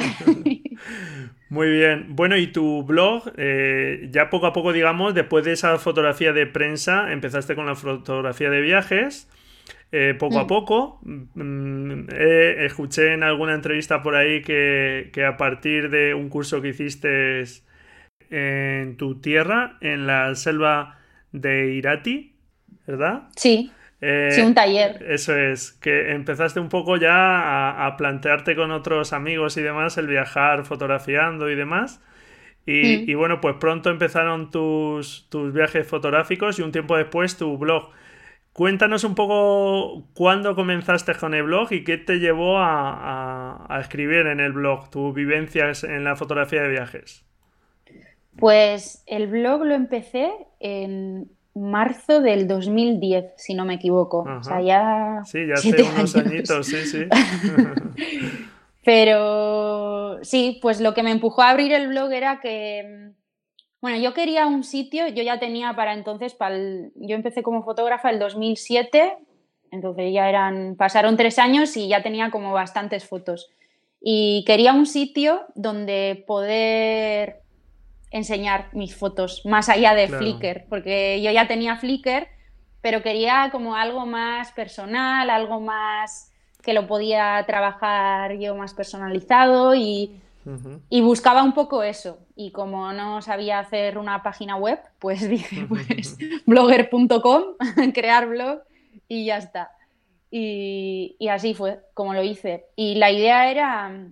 Muy 1.48 1.70
bien. 1.70 2.16
Bueno, 2.16 2.36
y 2.36 2.48
tu 2.48 2.82
blog, 2.82 3.32
eh, 3.36 4.08
ya 4.10 4.30
poco 4.30 4.46
a 4.46 4.52
poco, 4.52 4.72
digamos, 4.72 5.14
después 5.14 5.44
de 5.44 5.52
esa 5.52 5.78
fotografía 5.78 6.32
de 6.32 6.46
prensa, 6.46 7.12
empezaste 7.12 7.54
con 7.54 7.66
la 7.66 7.76
fotografía 7.76 8.50
de 8.50 8.60
viajes. 8.60 9.28
Eh, 9.92 10.14
poco 10.18 10.38
a 10.40 10.44
mm. 10.44 10.46
poco. 10.46 11.00
Mm, 11.04 12.08
escuché 12.10 13.14
en 13.14 13.22
alguna 13.22 13.54
entrevista 13.54 14.02
por 14.02 14.16
ahí 14.16 14.42
que, 14.42 15.10
que, 15.12 15.24
a 15.24 15.36
partir 15.36 15.90
de 15.90 16.14
un 16.14 16.28
curso 16.28 16.60
que 16.60 16.68
hiciste 16.68 17.42
en 18.30 18.96
tu 18.96 19.20
tierra, 19.20 19.78
en 19.80 20.06
la 20.06 20.34
selva 20.34 20.98
de 21.32 21.74
Irati, 21.74 22.34
¿verdad? 22.86 23.28
Sí. 23.36 23.70
Eh, 24.00 24.28
sí, 24.30 24.42
un 24.42 24.54
taller. 24.54 25.02
Eso 25.08 25.36
es, 25.36 25.72
que 25.72 26.12
empezaste 26.12 26.60
un 26.60 26.68
poco 26.68 26.96
ya 26.96 27.86
a, 27.86 27.96
plantearte 27.96 28.54
con 28.54 28.70
otros 28.70 29.12
amigos 29.12 29.56
y 29.56 29.62
demás 29.62 29.96
el 29.96 30.06
viajar 30.06 30.64
fotografiando 30.64 31.50
y 31.50 31.54
demás. 31.54 32.02
Y, 32.66 33.14
mm. 33.14 33.16
bueno, 33.16 33.40
pues 33.40 33.56
pronto 33.60 33.90
empezaron 33.90 34.50
tus, 34.50 35.28
tus 35.30 35.52
viajes 35.52 35.86
fotográficos 35.86 36.58
y 36.58 36.62
un 36.62 36.72
tiempo 36.72 36.96
después 36.96 37.36
tu 37.36 37.56
blog. 37.56 37.90
Cuéntanos 38.56 39.04
un 39.04 39.14
poco 39.14 40.08
cuándo 40.14 40.54
comenzaste 40.54 41.14
con 41.14 41.34
el 41.34 41.42
blog 41.42 41.70
y 41.72 41.84
qué 41.84 41.98
te 41.98 42.14
llevó 42.20 42.56
a, 42.56 43.66
a 43.68 43.80
escribir 43.80 44.26
en 44.28 44.40
el 44.40 44.52
blog, 44.52 44.88
tus 44.88 45.14
vivencias 45.14 45.84
en 45.84 46.04
la 46.04 46.16
fotografía 46.16 46.62
de 46.62 46.70
viajes. 46.70 47.26
Pues 48.38 49.02
el 49.06 49.26
blog 49.26 49.62
lo 49.62 49.74
empecé 49.74 50.32
en 50.58 51.28
marzo 51.54 52.22
del 52.22 52.48
2010, 52.48 53.32
si 53.36 53.52
no 53.52 53.66
me 53.66 53.74
equivoco. 53.74 54.20
O 54.20 54.42
sea, 54.42 54.62
ya. 54.62 55.22
Sí, 55.26 55.46
ya 55.46 55.54
hace 55.54 55.82
unos 55.82 56.16
añitos, 56.16 56.66
sí, 56.66 56.78
sí. 56.86 57.06
Pero 58.86 60.18
sí, 60.22 60.58
pues 60.62 60.80
lo 60.80 60.94
que 60.94 61.02
me 61.02 61.10
empujó 61.10 61.42
a 61.42 61.50
abrir 61.50 61.72
el 61.72 61.88
blog 61.88 62.10
era 62.10 62.40
que. 62.40 63.10
Bueno, 63.86 64.02
yo 64.02 64.14
quería 64.14 64.48
un 64.48 64.64
sitio, 64.64 65.06
yo 65.06 65.22
ya 65.22 65.38
tenía 65.38 65.76
para 65.76 65.92
entonces, 65.92 66.34
para 66.34 66.58
yo 66.58 67.14
empecé 67.14 67.44
como 67.44 67.62
fotógrafa 67.62 68.10
el 68.10 68.18
2007, 68.18 69.16
entonces 69.70 70.12
ya 70.12 70.28
eran, 70.28 70.74
pasaron 70.74 71.16
tres 71.16 71.38
años 71.38 71.76
y 71.76 71.86
ya 71.86 72.02
tenía 72.02 72.32
como 72.32 72.52
bastantes 72.52 73.08
fotos. 73.08 73.48
Y 74.00 74.42
quería 74.44 74.72
un 74.72 74.86
sitio 74.86 75.42
donde 75.54 76.24
poder 76.26 77.42
enseñar 78.10 78.70
mis 78.72 78.96
fotos, 78.96 79.46
más 79.46 79.68
allá 79.68 79.94
de 79.94 80.08
Flickr, 80.08 80.64
porque 80.68 81.22
yo 81.22 81.30
ya 81.30 81.46
tenía 81.46 81.76
Flickr, 81.76 82.26
pero 82.80 83.04
quería 83.04 83.50
como 83.52 83.76
algo 83.76 84.04
más 84.04 84.50
personal, 84.50 85.30
algo 85.30 85.60
más 85.60 86.32
que 86.60 86.72
lo 86.72 86.88
podía 86.88 87.44
trabajar 87.46 88.36
yo 88.36 88.56
más 88.56 88.74
personalizado 88.74 89.76
y, 89.76 90.20
y 90.88 91.00
buscaba 91.00 91.42
un 91.42 91.54
poco 91.54 91.82
eso. 91.82 92.18
Y 92.34 92.52
como 92.52 92.92
no 92.92 93.22
sabía 93.22 93.58
hacer 93.58 93.98
una 93.98 94.22
página 94.22 94.56
web, 94.56 94.80
pues 94.98 95.28
dije, 95.28 95.66
pues 95.68 96.16
blogger.com, 96.46 97.42
crear 97.94 98.28
blog 98.28 98.60
y 99.08 99.26
ya 99.26 99.38
está. 99.38 99.70
Y, 100.30 101.16
y 101.18 101.28
así 101.28 101.54
fue 101.54 101.80
como 101.94 102.14
lo 102.14 102.22
hice. 102.22 102.66
Y 102.76 102.96
la 102.96 103.10
idea 103.10 103.50
era 103.50 104.10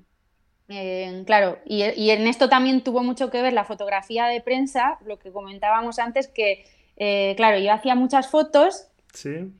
claro, 1.26 1.58
y, 1.66 1.82
en 1.82 2.26
esto 2.26 2.48
también 2.48 2.82
tuvo 2.82 3.02
mucho 3.02 3.30
que 3.30 3.42
ver 3.42 3.52
la 3.52 3.64
fotografía 3.64 4.26
de 4.26 4.40
prensa, 4.40 4.98
lo 5.04 5.18
que 5.18 5.30
comentábamos 5.30 5.98
antes, 5.98 6.28
que, 6.28 6.64
eh, 6.96 7.34
claro, 7.36 7.58
yo 7.58 7.72
hacía 7.72 7.94
muchas 7.94 8.28
fotos, 8.30 8.88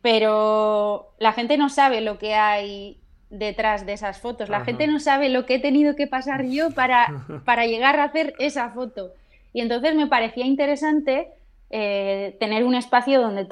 pero 0.02 1.14
la 1.19 1.33
gente 1.33 1.57
no 1.57 1.69
sabe 1.69 2.00
lo 2.00 2.19
que 2.19 2.35
hay 2.35 3.00
detrás 3.38 3.87
de 3.87 3.93
esas 3.93 4.21
fotos, 4.21 4.49
la 4.49 4.64
gente 4.64 4.87
no 4.87 5.00
sabe 5.00 5.29
lo 5.29 5.47
que 5.47 5.57
he 5.57 5.61
tenido 5.61 5.97
que 5.97 6.07
pasar 6.07 6.45
yo 6.45 6.71
para, 6.75 7.26
para 7.45 7.67
llegar 7.67 7.99
a 8.00 8.05
hacer 8.05 8.35
esa 8.38 8.71
foto. 8.71 9.12
Y 9.53 9.61
entonces 9.61 9.95
me 9.95 10.07
parecía 10.07 10.47
interesante 10.47 11.29
eh, 11.71 12.37
tener 12.41 12.64
un 12.64 12.75
espacio 12.75 13.21
donde, 13.21 13.47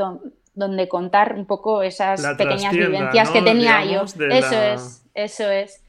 donde 0.55 0.89
contar 0.89 1.35
un 1.35 1.47
poco 1.47 1.83
esas 1.83 2.25
pequeñas 2.37 2.73
vivencias 2.73 3.31
que 3.31 3.43
tenía 3.43 3.85
yo. 3.85 4.03
Eso 4.03 4.62
es, 4.62 5.05
eso 5.15 5.51
es. 5.51 5.83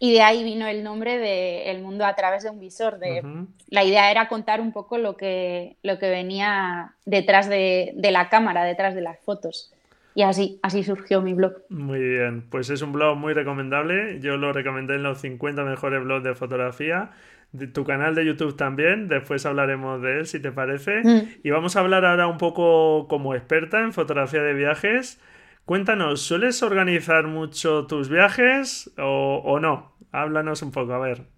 Y 0.00 0.12
de 0.12 0.22
ahí 0.22 0.44
vino 0.44 0.66
el 0.66 0.84
nombre 0.84 1.18
de 1.18 1.70
El 1.70 1.82
mundo 1.82 2.06
a 2.06 2.14
través 2.14 2.44
de 2.44 2.50
un 2.50 2.60
visor. 2.60 2.98
De, 2.98 3.22
La 3.68 3.84
idea 3.84 4.10
era 4.10 4.28
contar 4.28 4.60
un 4.60 4.72
poco 4.72 4.96
lo 4.96 5.16
que, 5.16 5.76
lo 5.82 5.98
que 5.98 6.08
venía 6.08 6.94
detrás 7.04 7.48
de, 7.48 7.94
la 7.96 8.28
cámara, 8.28 8.64
detrás 8.64 8.94
de 8.94 9.00
las 9.00 9.18
fotos. 9.20 9.72
Y 10.18 10.22
así, 10.22 10.58
así 10.64 10.82
surgió 10.82 11.22
mi 11.22 11.32
blog. 11.32 11.52
Muy 11.68 12.00
bien, 12.00 12.44
pues 12.50 12.70
es 12.70 12.82
un 12.82 12.90
blog 12.90 13.16
muy 13.16 13.34
recomendable. 13.34 14.18
Yo 14.18 14.36
lo 14.36 14.52
recomendé 14.52 14.96
en 14.96 15.04
los 15.04 15.20
50 15.20 15.62
mejores 15.62 16.02
blogs 16.02 16.24
de 16.24 16.34
fotografía. 16.34 17.12
De 17.52 17.68
tu 17.68 17.84
canal 17.84 18.16
de 18.16 18.26
YouTube 18.26 18.56
también, 18.56 19.06
después 19.06 19.46
hablaremos 19.46 20.02
de 20.02 20.18
él 20.18 20.26
si 20.26 20.42
te 20.42 20.50
parece. 20.50 21.02
Mm. 21.04 21.28
Y 21.44 21.50
vamos 21.50 21.76
a 21.76 21.80
hablar 21.82 22.04
ahora 22.04 22.26
un 22.26 22.36
poco 22.36 23.06
como 23.06 23.36
experta 23.36 23.78
en 23.78 23.92
fotografía 23.92 24.42
de 24.42 24.54
viajes. 24.54 25.20
Cuéntanos, 25.64 26.20
¿sueles 26.20 26.64
organizar 26.64 27.28
mucho 27.28 27.86
tus 27.86 28.08
viajes 28.08 28.92
o, 28.98 29.60
no? 29.60 29.92
Háblanos 30.10 30.62
un 30.62 30.72
poco, 30.72 30.94
a 30.94 30.98
ver. 30.98 31.28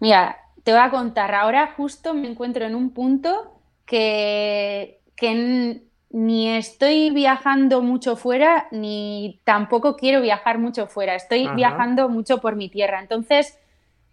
Mira, 0.00 0.38
te 0.62 0.72
voy 0.72 0.80
a 0.80 0.88
contar. 0.88 1.34
Ahora 1.34 1.74
justo 1.76 2.14
me 2.14 2.30
encuentro 2.30 2.64
en 2.64 2.76
un 2.76 2.94
punto 2.94 3.60
que, 3.84 5.02
ni 6.14 6.48
estoy 6.48 7.10
viajando 7.10 7.82
mucho 7.82 8.14
fuera, 8.16 8.68
ni 8.70 9.40
tampoco 9.44 9.96
quiero 9.96 10.20
viajar 10.20 10.58
mucho 10.58 10.86
fuera. 10.86 11.14
Estoy 11.14 11.48
viajando 11.56 12.08
mucho 12.08 12.38
por 12.38 12.54
mi 12.56 12.68
tierra. 12.68 13.00
Entonces, 13.00 13.58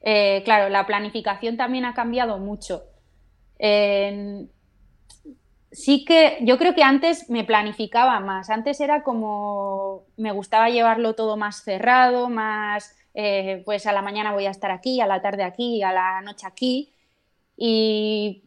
eh, 0.02 0.42
claro, 0.44 0.70
la 0.70 0.86
planificación 0.86 1.58
también 1.58 1.86
ha 1.86 1.94
cambiado 1.94 2.40
mucho 2.40 2.84
sí 5.72 6.06
que 6.06 6.38
yo 6.42 6.58
creo 6.58 6.76
que 6.76 6.84
antes 6.84 7.30
me 7.30 7.44
planificaba 7.44 8.20
más. 8.20 8.50
Antes 8.50 8.80
era 8.80 9.04
como 9.04 10.06
me 10.18 10.32
gustaba 10.32 10.70
llevarlo 10.70 11.16
todo 11.16 11.38
más 11.38 11.64
cerrado, 11.64 12.30
más 12.30 12.96
eh, 13.14 13.62
pues 13.66 13.86
a 13.88 13.94
la 13.94 14.02
mañana 14.02 14.34
voy 14.34 14.46
a 14.46 14.52
estar 14.52 14.72
aquí, 14.72 15.02
a 15.02 15.08
la 15.08 15.22
tarde 15.22 15.44
aquí, 15.44 15.82
a 15.84 15.94
la 15.94 16.22
noche 16.22 16.46
aquí. 16.46 16.94
Y 17.58 18.44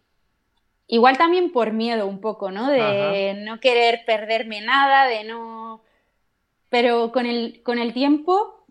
igual 0.87 1.17
también 1.17 1.53
por 1.53 1.73
miedo 1.73 2.07
un 2.07 2.21
poco, 2.21 2.51
¿no? 2.51 2.71
De 2.71 3.35
no 3.45 3.61
querer 3.61 4.05
perderme 4.05 4.61
nada, 4.61 5.07
de 5.07 5.25
no. 5.25 5.83
Pero 6.69 7.13
con 7.13 7.27
el, 7.27 7.63
con 7.63 7.79
el 7.79 7.93
tiempo 7.93 8.67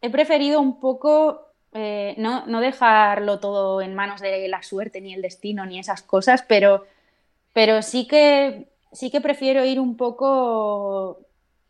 he 0.00 0.10
preferido 0.10 0.60
un 0.60 0.80
poco 0.80 1.46
eh, 1.72 2.14
no, 2.18 2.46
no 2.46 2.60
dejarlo 2.60 3.40
todo 3.40 3.82
en 3.82 3.94
manos 3.94 4.20
de 4.20 4.48
la 4.48 4.62
suerte, 4.62 5.00
ni 5.00 5.14
el 5.14 5.22
destino, 5.22 5.66
ni 5.66 5.78
esas 5.78 6.02
cosas, 6.02 6.44
pero 6.46 6.84
pero 7.58 7.82
sí 7.82 8.06
que, 8.06 8.68
sí 8.92 9.10
que 9.10 9.20
prefiero 9.20 9.64
ir 9.64 9.80
un 9.80 9.96
poco, 9.96 11.18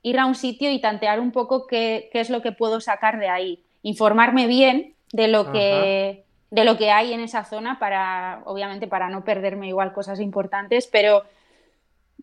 ir 0.03 0.19
a 0.19 0.27
un 0.27 0.35
sitio 0.35 0.71
y 0.71 0.83
tantear 0.83 1.19
un 1.19 1.33
poco 1.33 1.67
qué, 1.67 2.11
es 2.13 2.29
lo 2.29 2.43
que 2.43 2.53
puedo 2.53 2.83
sacar 2.83 3.19
de 3.19 3.29
ahí. 3.29 3.65
Informarme 3.83 4.47
bien 4.47 4.95
de 5.13 5.29
lo 5.29 5.51
que 5.51 6.27
de 6.51 6.65
lo 6.65 6.77
que 6.79 6.91
hay 6.91 7.13
en 7.13 7.21
esa 7.21 7.45
zona 7.45 7.79
para, 7.79 8.43
obviamente, 8.45 8.87
para 8.87 9.11
no 9.11 9.25
perderme 9.25 9.69
igual 9.69 9.93
cosas 9.93 10.21
importantes, 10.21 10.89
pero 10.91 11.25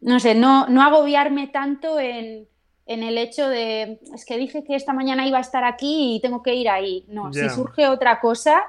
no 0.02 0.20
sé, 0.20 0.36
no, 0.36 0.68
no 0.68 0.82
agobiarme 0.82 1.48
tanto 1.48 2.00
en, 2.00 2.48
el 2.86 3.18
hecho 3.18 3.48
de, 3.50 4.00
es 4.14 4.26
que 4.26 4.38
dije 4.38 4.64
que 4.64 4.76
esta 4.76 4.94
mañana 4.94 5.28
iba 5.28 5.38
a 5.38 5.42
estar 5.42 5.64
aquí 5.64 6.16
y 6.16 6.22
tengo 6.22 6.44
que 6.44 6.56
ir 6.56 6.70
ahí. 6.70 7.06
No, 7.08 7.34
si 7.34 7.50
surge 7.50 7.88
otra 7.88 8.20
cosa 8.20 8.64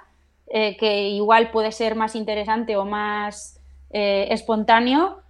eh, 0.47 0.77
que 0.77 1.09
igual 1.09 1.51
puede 1.51 1.73
ser 1.73 1.95
más 1.95 2.15
interesante 2.15 2.77
o 2.77 2.85
más 2.85 3.61
eh, 3.91 4.29
espontáneo, 4.31 5.23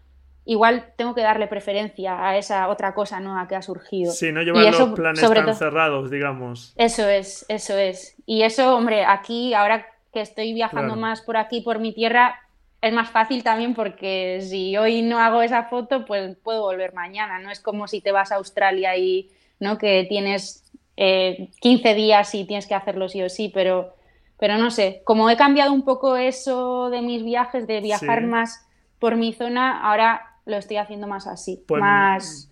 igual 0.44 0.92
tengo 0.96 1.14
que 1.14 1.22
darle 1.22 1.48
preferencia 1.48 2.28
a 2.28 2.36
esa 2.36 2.68
otra 2.68 2.94
cosa 2.94 3.18
nueva 3.20 3.48
que 3.48 3.56
ha 3.56 3.62
surgido. 3.62 4.12
Sí, 4.12 4.30
no 4.32 4.42
llevar 4.42 4.72
los 4.72 4.90
planes 4.90 5.20
tan 5.20 5.54
cerrados, 5.54 6.10
digamos. 6.10 6.72
Eso 6.76 7.08
es, 7.08 7.44
eso 7.48 7.76
es. 7.76 8.16
Y 8.26 8.42
eso, 8.42 8.76
hombre, 8.76 9.04
aquí, 9.04 9.54
ahora 9.54 9.86
que 10.16 10.22
estoy 10.22 10.54
viajando 10.54 10.96
más 10.96 11.20
por 11.20 11.36
aquí, 11.36 11.60
por 11.60 11.78
mi 11.78 11.92
tierra, 11.92 12.40
es 12.80 12.90
más 12.90 13.10
fácil 13.10 13.42
también 13.42 13.74
porque 13.74 14.38
si 14.40 14.74
hoy 14.74 15.02
no 15.02 15.18
hago 15.18 15.42
esa 15.42 15.64
foto, 15.64 16.06
pues 16.06 16.38
puedo 16.42 16.62
volver 16.62 16.94
mañana. 16.94 17.38
No 17.38 17.50
es 17.50 17.60
como 17.60 17.86
si 17.86 18.00
te 18.00 18.12
vas 18.12 18.32
a 18.32 18.36
Australia 18.36 18.96
y 18.96 19.28
¿no? 19.60 19.76
que 19.76 20.06
tienes 20.08 20.72
eh, 20.96 21.50
15 21.60 21.94
días 21.94 22.34
y 22.34 22.46
tienes 22.46 22.66
que 22.66 22.74
hacerlo 22.74 23.10
sí 23.10 23.22
o 23.22 23.28
sí, 23.28 23.50
pero, 23.52 23.92
pero 24.38 24.56
no 24.56 24.70
sé, 24.70 25.02
como 25.04 25.28
he 25.28 25.36
cambiado 25.36 25.70
un 25.74 25.84
poco 25.84 26.16
eso 26.16 26.88
de 26.88 27.02
mis 27.02 27.22
viajes, 27.22 27.66
de 27.66 27.82
viajar 27.82 28.22
más 28.22 28.66
por 28.98 29.16
mi 29.16 29.34
zona, 29.34 29.82
ahora 29.82 30.38
lo 30.46 30.56
estoy 30.56 30.78
haciendo 30.78 31.06
más 31.06 31.26
así, 31.26 31.62
pues 31.68 31.82
más 31.82 32.50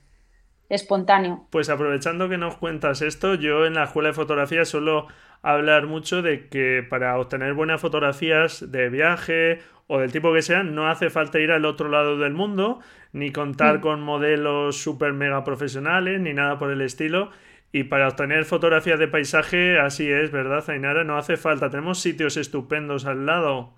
espontáneo. 0.69 1.47
Pues 1.49 1.71
aprovechando 1.71 2.29
que 2.29 2.37
nos 2.37 2.59
cuentas 2.59 3.01
esto, 3.01 3.37
yo 3.37 3.65
en 3.65 3.73
la 3.73 3.85
escuela 3.85 4.11
de 4.11 4.15
fotografía 4.15 4.67
suelo 4.67 5.09
hablar 5.45 5.87
mucho 5.87 6.23
de 6.23 6.49
que 6.49 6.85
para 6.89 7.19
obtener 7.19 7.53
buenas 7.53 7.81
fotografías 7.81 8.73
de 8.73 8.89
viaje 8.89 9.61
o 9.87 9.99
del 9.99 10.11
tipo 10.11 10.33
que 10.33 10.41
sean, 10.41 10.75
no 10.75 10.89
hace 10.89 11.11
falta 11.11 11.39
ir 11.39 11.53
al 11.53 11.67
otro 11.67 11.91
lado 11.91 12.19
del 12.19 12.33
mundo, 12.33 12.81
ni 13.13 13.31
contar 13.31 13.79
mm. 13.79 13.81
con 13.83 14.01
modelos 14.01 14.79
super 14.79 15.13
mega 15.13 15.45
profesionales, 15.45 16.19
ni 16.19 16.33
nada 16.33 16.59
por 16.59 16.71
el 16.71 16.81
estilo. 16.81 17.31
Y 17.73 17.85
para 17.85 18.09
obtener 18.09 18.47
fotografías 18.47 18.99
de 18.99 19.07
paisaje, 19.07 19.79
así 19.79 20.11
es, 20.11 20.31
¿verdad, 20.31 20.63
Zainara? 20.63 21.05
No 21.05 21.19
hace 21.19 21.37
falta. 21.37 21.69
Tenemos 21.69 21.99
sitios 22.01 22.39
estupendos 22.39 23.05
al 23.05 23.27
lado. 23.27 23.75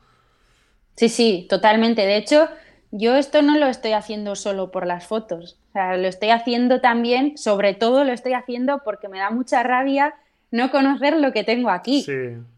Sí, 0.95 1.09
sí, 1.09 1.47
totalmente. 1.51 2.03
De 2.03 2.17
hecho, 2.17 2.49
yo 2.93 3.17
esto 3.17 3.43
no 3.43 3.59
lo 3.59 3.67
estoy 3.67 3.93
haciendo 3.93 4.37
solo 4.37 4.71
por 4.71 4.87
las 4.87 5.07
fotos. 5.07 5.59
O 5.71 5.73
sea, 5.73 5.97
lo 5.97 6.07
estoy 6.07 6.31
haciendo 6.31 6.81
también, 6.81 7.37
sobre 7.37 7.75
todo 7.75 8.05
lo 8.05 8.13
estoy 8.13 8.35
haciendo 8.35 8.83
porque 8.85 9.09
me 9.09 9.19
da 9.19 9.31
mucha 9.31 9.63
rabia 9.63 10.15
no 10.57 10.71
conocer 10.71 11.17
lo 11.17 11.33
que 11.33 11.45
tengo 11.45 11.71
aquí. 11.71 12.03
Sí. 12.03 12.13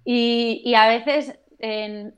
Y, 0.04 0.74
a 0.74 0.88
veces, 0.88 1.38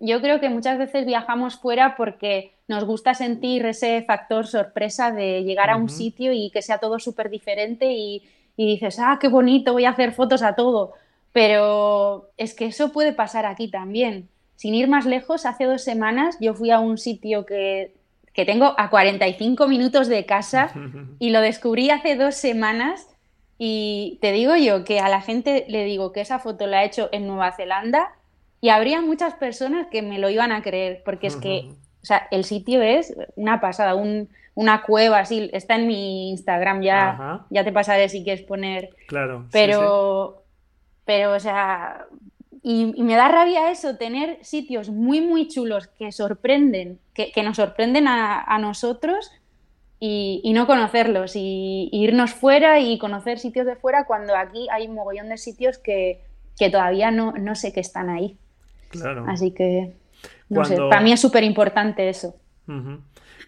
yo 0.01 0.21
creo 0.21 0.41
que 0.41 0.49
muchas 0.49 0.79
veces 0.79 1.07
viajamos 1.07 1.57
fuera 1.57 1.97
porque 1.97 2.53
nos 2.69 2.85
gusta 2.85 3.15
sentir 3.15 3.67
ese 3.67 4.03
factor 4.03 4.47
sorpresa 4.47 5.11
de 5.11 5.43
llegar 5.43 5.71
a 5.71 5.77
un 5.77 5.89
sitio 5.89 6.33
y 6.33 6.51
que 6.51 6.63
sea 6.63 6.79
todo 6.79 6.99
súper 6.99 7.31
diferente 7.31 7.93
y, 7.93 8.23
y 8.57 8.67
dices, 8.67 8.99
ah, 9.01 9.19
qué 9.21 9.29
bonito, 9.29 9.73
voy 9.73 9.87
a 9.87 9.91
hacer 9.91 10.13
fotos 10.13 10.43
a 10.43 10.55
todo. 10.55 10.93
Pero 11.33 12.31
es 12.37 12.55
que 12.55 12.67
eso 12.67 12.93
puede 12.93 13.13
pasar 13.13 13.47
aquí 13.47 13.69
también. 13.69 14.29
Sin 14.57 14.75
ir 14.75 14.89
más 14.89 15.07
lejos, 15.07 15.47
hace 15.47 15.65
dos 15.65 15.83
semanas 15.83 16.37
yo 16.41 16.55
fui 16.55 16.71
a 16.71 16.81
un 16.81 16.99
sitio 16.99 17.47
que 17.47 17.95
que 18.33 18.45
tengo 18.45 18.75
a 18.79 18.91
45 18.91 19.69
minutos 19.69 20.09
de 20.09 20.25
casa 20.25 20.73
y 21.19 21.31
lo 21.31 21.41
descubrí 21.41 21.91
hace 21.91 22.17
dos 22.17 22.35
semanas 22.35 23.09
y 23.63 24.19
te 24.23 24.33
digo 24.33 24.57
yo 24.57 24.85
que 24.85 25.01
a 25.01 25.11
la 25.11 25.21
gente 25.21 25.67
le 25.69 25.85
digo 25.85 26.13
que 26.13 26.23
esa 26.23 26.39
foto 26.39 26.67
la 26.67 26.83
he 26.83 26.87
hecho 26.87 27.11
en 27.13 27.27
Nueva 27.27 27.53
Zelanda 27.53 28.11
y 28.63 28.71
habría 28.71 29.03
muchas 29.03 29.35
personas 29.35 29.87
que 29.91 30.01
me 30.01 30.19
lo 30.19 30.31
iban 30.31 30.51
a 30.51 30.63
creer 30.63 31.03
porque 31.05 31.27
es 31.27 31.37
que 31.37 31.69
o 32.03 32.07
sea, 32.07 32.27
el 32.31 32.45
sitio 32.45 32.81
es 32.81 33.15
una 33.37 33.61
pasada, 33.61 33.95
una 34.55 34.83
cueva 34.83 35.19
así, 35.19 35.51
está 35.53 35.77
en 35.77 35.87
mi 35.87 36.31
Instagram, 36.31 36.81
ya, 36.81 37.45
ya 37.51 37.63
te 37.63 37.73
pasaré 37.73 38.09
si 38.09 38.25
quieres 38.25 38.43
poner. 38.43 38.97
Claro. 39.07 39.45
Pero, 39.53 40.43
pero, 41.05 41.35
o 41.35 41.41
sea, 41.41 42.07
y, 42.63 42.87
me 43.03 43.17
da 43.17 43.29
rabia 43.29 43.71
eso, 43.71 43.97
tener 43.97 44.43
sitios 44.43 44.89
muy, 44.89 45.21
muy 45.21 45.49
chulos 45.49 45.89
que 45.89 46.11
sorprenden, 46.11 46.99
que, 47.13 47.43
nos 47.43 47.57
sorprenden 47.57 48.09
a, 48.09 48.59
nosotros 48.59 49.31
y, 50.03 50.53
no 50.55 50.67
conocerlos, 50.67 51.37
y, 51.37 51.91
irnos 51.93 52.33
fuera 52.33 52.81
y 52.81 52.99
conocer 52.99 53.39
sitios 53.39 53.67
de 53.67 53.77
fuera 53.77 54.07
cuando 54.07 54.35
aquí 54.35 54.67
hay 54.73 54.89
un 54.89 54.95
mogollón 54.95 55.29
de 55.29 55.37
sitios 55.37 55.77
que, 55.79 56.23
todavía 56.73 57.11
no, 57.11 57.33
no, 57.33 57.55
sé 57.55 57.73
que 57.73 57.81
están 57.81 58.09
ahí. 58.09 58.37
Claro. 58.89 59.25
Así 59.29 59.53
que, 59.53 59.93
no 60.49 60.65
sé, 60.65 60.77
para 60.77 61.01
mí 61.01 61.13
es 61.13 61.21
súper 61.21 61.45
importante 61.45 62.09
eso. 62.09 62.35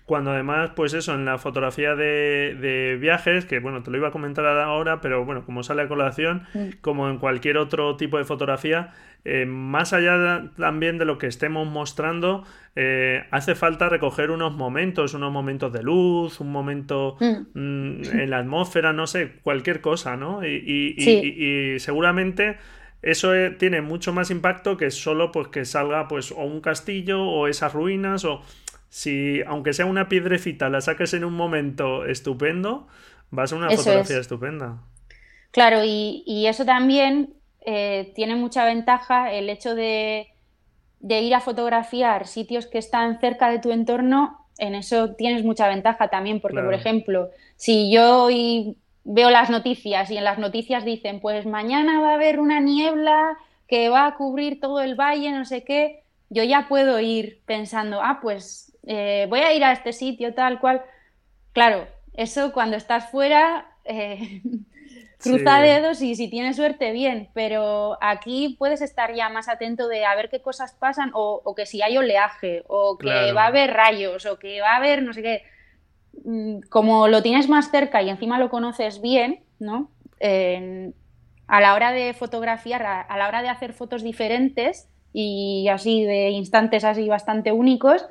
Cuando 0.04 0.32
además, 0.32 0.70
pues 0.74 0.94
eso, 0.94 1.14
en 1.14 1.24
la 1.24 1.38
fotografía 1.38 1.94
de, 1.94 2.98
viajes, 3.00 3.44
que 3.46 3.60
bueno, 3.60 3.82
te 3.82 3.90
lo 3.90 3.98
iba 3.98 4.08
a 4.08 4.10
comentar 4.10 4.44
ahora, 4.46 5.00
pero 5.00 5.24
bueno, 5.24 5.44
como 5.44 5.62
sale 5.62 5.82
a 5.82 5.88
colación, 5.88 6.44
mm. 6.54 6.80
como 6.80 7.08
en 7.08 7.18
cualquier 7.18 7.56
otro 7.56 7.96
tipo 7.96 8.18
de 8.18 8.24
fotografía, 8.24 8.92
eh, 9.24 9.46
más 9.46 9.92
allá 9.92 10.50
también 10.56 10.98
de 10.98 11.04
lo 11.04 11.18
que 11.18 11.28
estemos 11.28 11.68
mostrando, 11.68 12.44
eh, 12.74 13.24
hace 13.30 13.54
falta 13.54 13.88
recoger 13.88 14.30
unos 14.32 14.54
momentos, 14.54 15.14
unos 15.14 15.32
momentos 15.32 15.72
de 15.72 15.82
luz, 15.82 16.40
un 16.40 16.50
momento 16.50 17.16
mm. 17.20 17.58
Mm, 17.58 18.02
en 18.20 18.30
la 18.30 18.38
atmósfera, 18.38 18.92
no 18.92 19.06
sé, 19.06 19.34
cualquier 19.42 19.80
cosa, 19.80 20.16
¿no? 20.16 20.44
Y, 20.44 20.94
y 20.96 21.78
seguramente 21.78 22.56
eso 23.02 23.34
eh, 23.34 23.50
tiene 23.50 23.80
mucho 23.80 24.12
más 24.12 24.30
impacto 24.30 24.76
que 24.76 24.90
solo 24.92 25.32
pues 25.32 25.48
que 25.48 25.64
salga 25.64 26.06
pues 26.06 26.30
o 26.30 26.42
un 26.42 26.60
castillo 26.60 27.22
o 27.24 27.48
esas 27.48 27.72
ruinas 27.72 28.24
o 28.24 28.42
si, 28.92 29.40
aunque 29.46 29.72
sea 29.72 29.86
una 29.86 30.10
piedrecita, 30.10 30.68
la 30.68 30.82
saques 30.82 31.14
en 31.14 31.24
un 31.24 31.32
momento 31.32 32.04
estupendo, 32.04 32.88
va 33.36 33.44
a 33.44 33.46
ser 33.46 33.56
una 33.56 33.70
fotografía 33.70 34.18
estupenda. 34.18 34.82
Claro, 35.50 35.80
y, 35.82 36.44
eso 36.46 36.66
también 36.66 37.32
eh, 37.62 38.12
tiene 38.14 38.36
mucha 38.36 38.66
ventaja 38.66 39.32
el 39.32 39.48
hecho 39.48 39.74
de, 39.74 40.26
ir 41.00 41.34
a 41.34 41.40
fotografiar 41.40 42.26
sitios 42.26 42.66
que 42.66 42.76
están 42.76 43.18
cerca 43.18 43.48
de 43.48 43.60
tu 43.60 43.72
entorno, 43.72 44.46
en 44.58 44.74
eso 44.74 45.14
tienes 45.14 45.42
mucha 45.42 45.68
ventaja 45.68 46.08
también, 46.08 46.40
porque 46.42 46.60
por 46.60 46.74
ejemplo, 46.74 47.30
si 47.56 47.90
yo 47.90 48.24
hoy 48.24 48.76
veo 49.04 49.30
las 49.30 49.48
noticias 49.48 50.10
y 50.10 50.18
en 50.18 50.24
las 50.24 50.38
noticias 50.38 50.84
dicen, 50.84 51.20
pues 51.20 51.46
mañana 51.46 52.02
va 52.02 52.10
a 52.10 52.14
haber 52.16 52.38
una 52.38 52.60
niebla 52.60 53.38
que 53.68 53.88
va 53.88 54.06
a 54.06 54.16
cubrir 54.16 54.60
todo 54.60 54.82
el 54.82 54.96
valle, 54.96 55.32
no 55.32 55.46
sé 55.46 55.64
qué, 55.64 56.02
yo 56.28 56.44
ya 56.44 56.68
puedo 56.68 57.00
ir 57.00 57.40
pensando, 57.46 58.02
ah, 58.02 58.18
pues 58.20 58.71
eh, 58.86 59.26
voy 59.28 59.40
a 59.40 59.52
ir 59.52 59.64
a 59.64 59.72
este 59.72 59.92
sitio, 59.92 60.34
tal 60.34 60.60
cual. 60.60 60.82
Claro, 61.52 61.86
eso 62.14 62.52
cuando 62.52 62.76
estás 62.76 63.10
fuera, 63.10 63.66
eh, 63.84 64.42
cruza 65.18 65.60
dedos 65.60 66.02
y 66.02 66.14
si 66.14 66.28
tienes 66.28 66.56
suerte, 66.56 66.92
bien, 66.92 67.28
pero 67.34 67.98
aquí 68.00 68.56
puedes 68.58 68.82
estar 68.82 69.14
ya 69.14 69.28
más 69.28 69.48
atento 69.48 69.88
de 69.88 70.04
a 70.04 70.14
ver 70.14 70.28
qué 70.28 70.42
cosas 70.42 70.72
pasan 70.72 71.10
o, 71.14 71.54
que 71.54 71.66
si 71.66 71.82
hay 71.82 71.96
oleaje 71.96 72.64
o 72.66 72.98
que 72.98 73.32
va 73.32 73.44
a 73.44 73.48
haber 73.48 73.72
rayos 73.72 74.26
o 74.26 74.38
que 74.38 74.60
va 74.60 74.72
a 74.72 74.76
haber 74.76 75.02
no 75.02 75.12
sé 75.12 75.22
qué. 75.22 75.42
Mm, 76.24 76.60
como 76.68 77.08
lo 77.08 77.22
tienes 77.22 77.48
más 77.48 77.70
cerca 77.70 78.02
y 78.02 78.10
encima 78.10 78.38
lo 78.38 78.50
conoces 78.50 79.00
bien, 79.00 79.44
¿no? 79.58 79.90
a 81.48 81.60
la 81.60 81.74
hora 81.74 81.90
de 81.90 82.14
fotografiar, 82.14 82.86
a 82.86 83.16
la 83.18 83.26
hora 83.26 83.42
de 83.42 83.48
hacer 83.48 83.72
fotos 83.72 84.04
diferentes 84.04 84.88
y 85.12 85.68
así 85.68 86.04
de 86.04 86.30
instantes 86.30 86.84
así 86.84 87.08
bastante 87.08 87.52
únicos, 87.52 88.06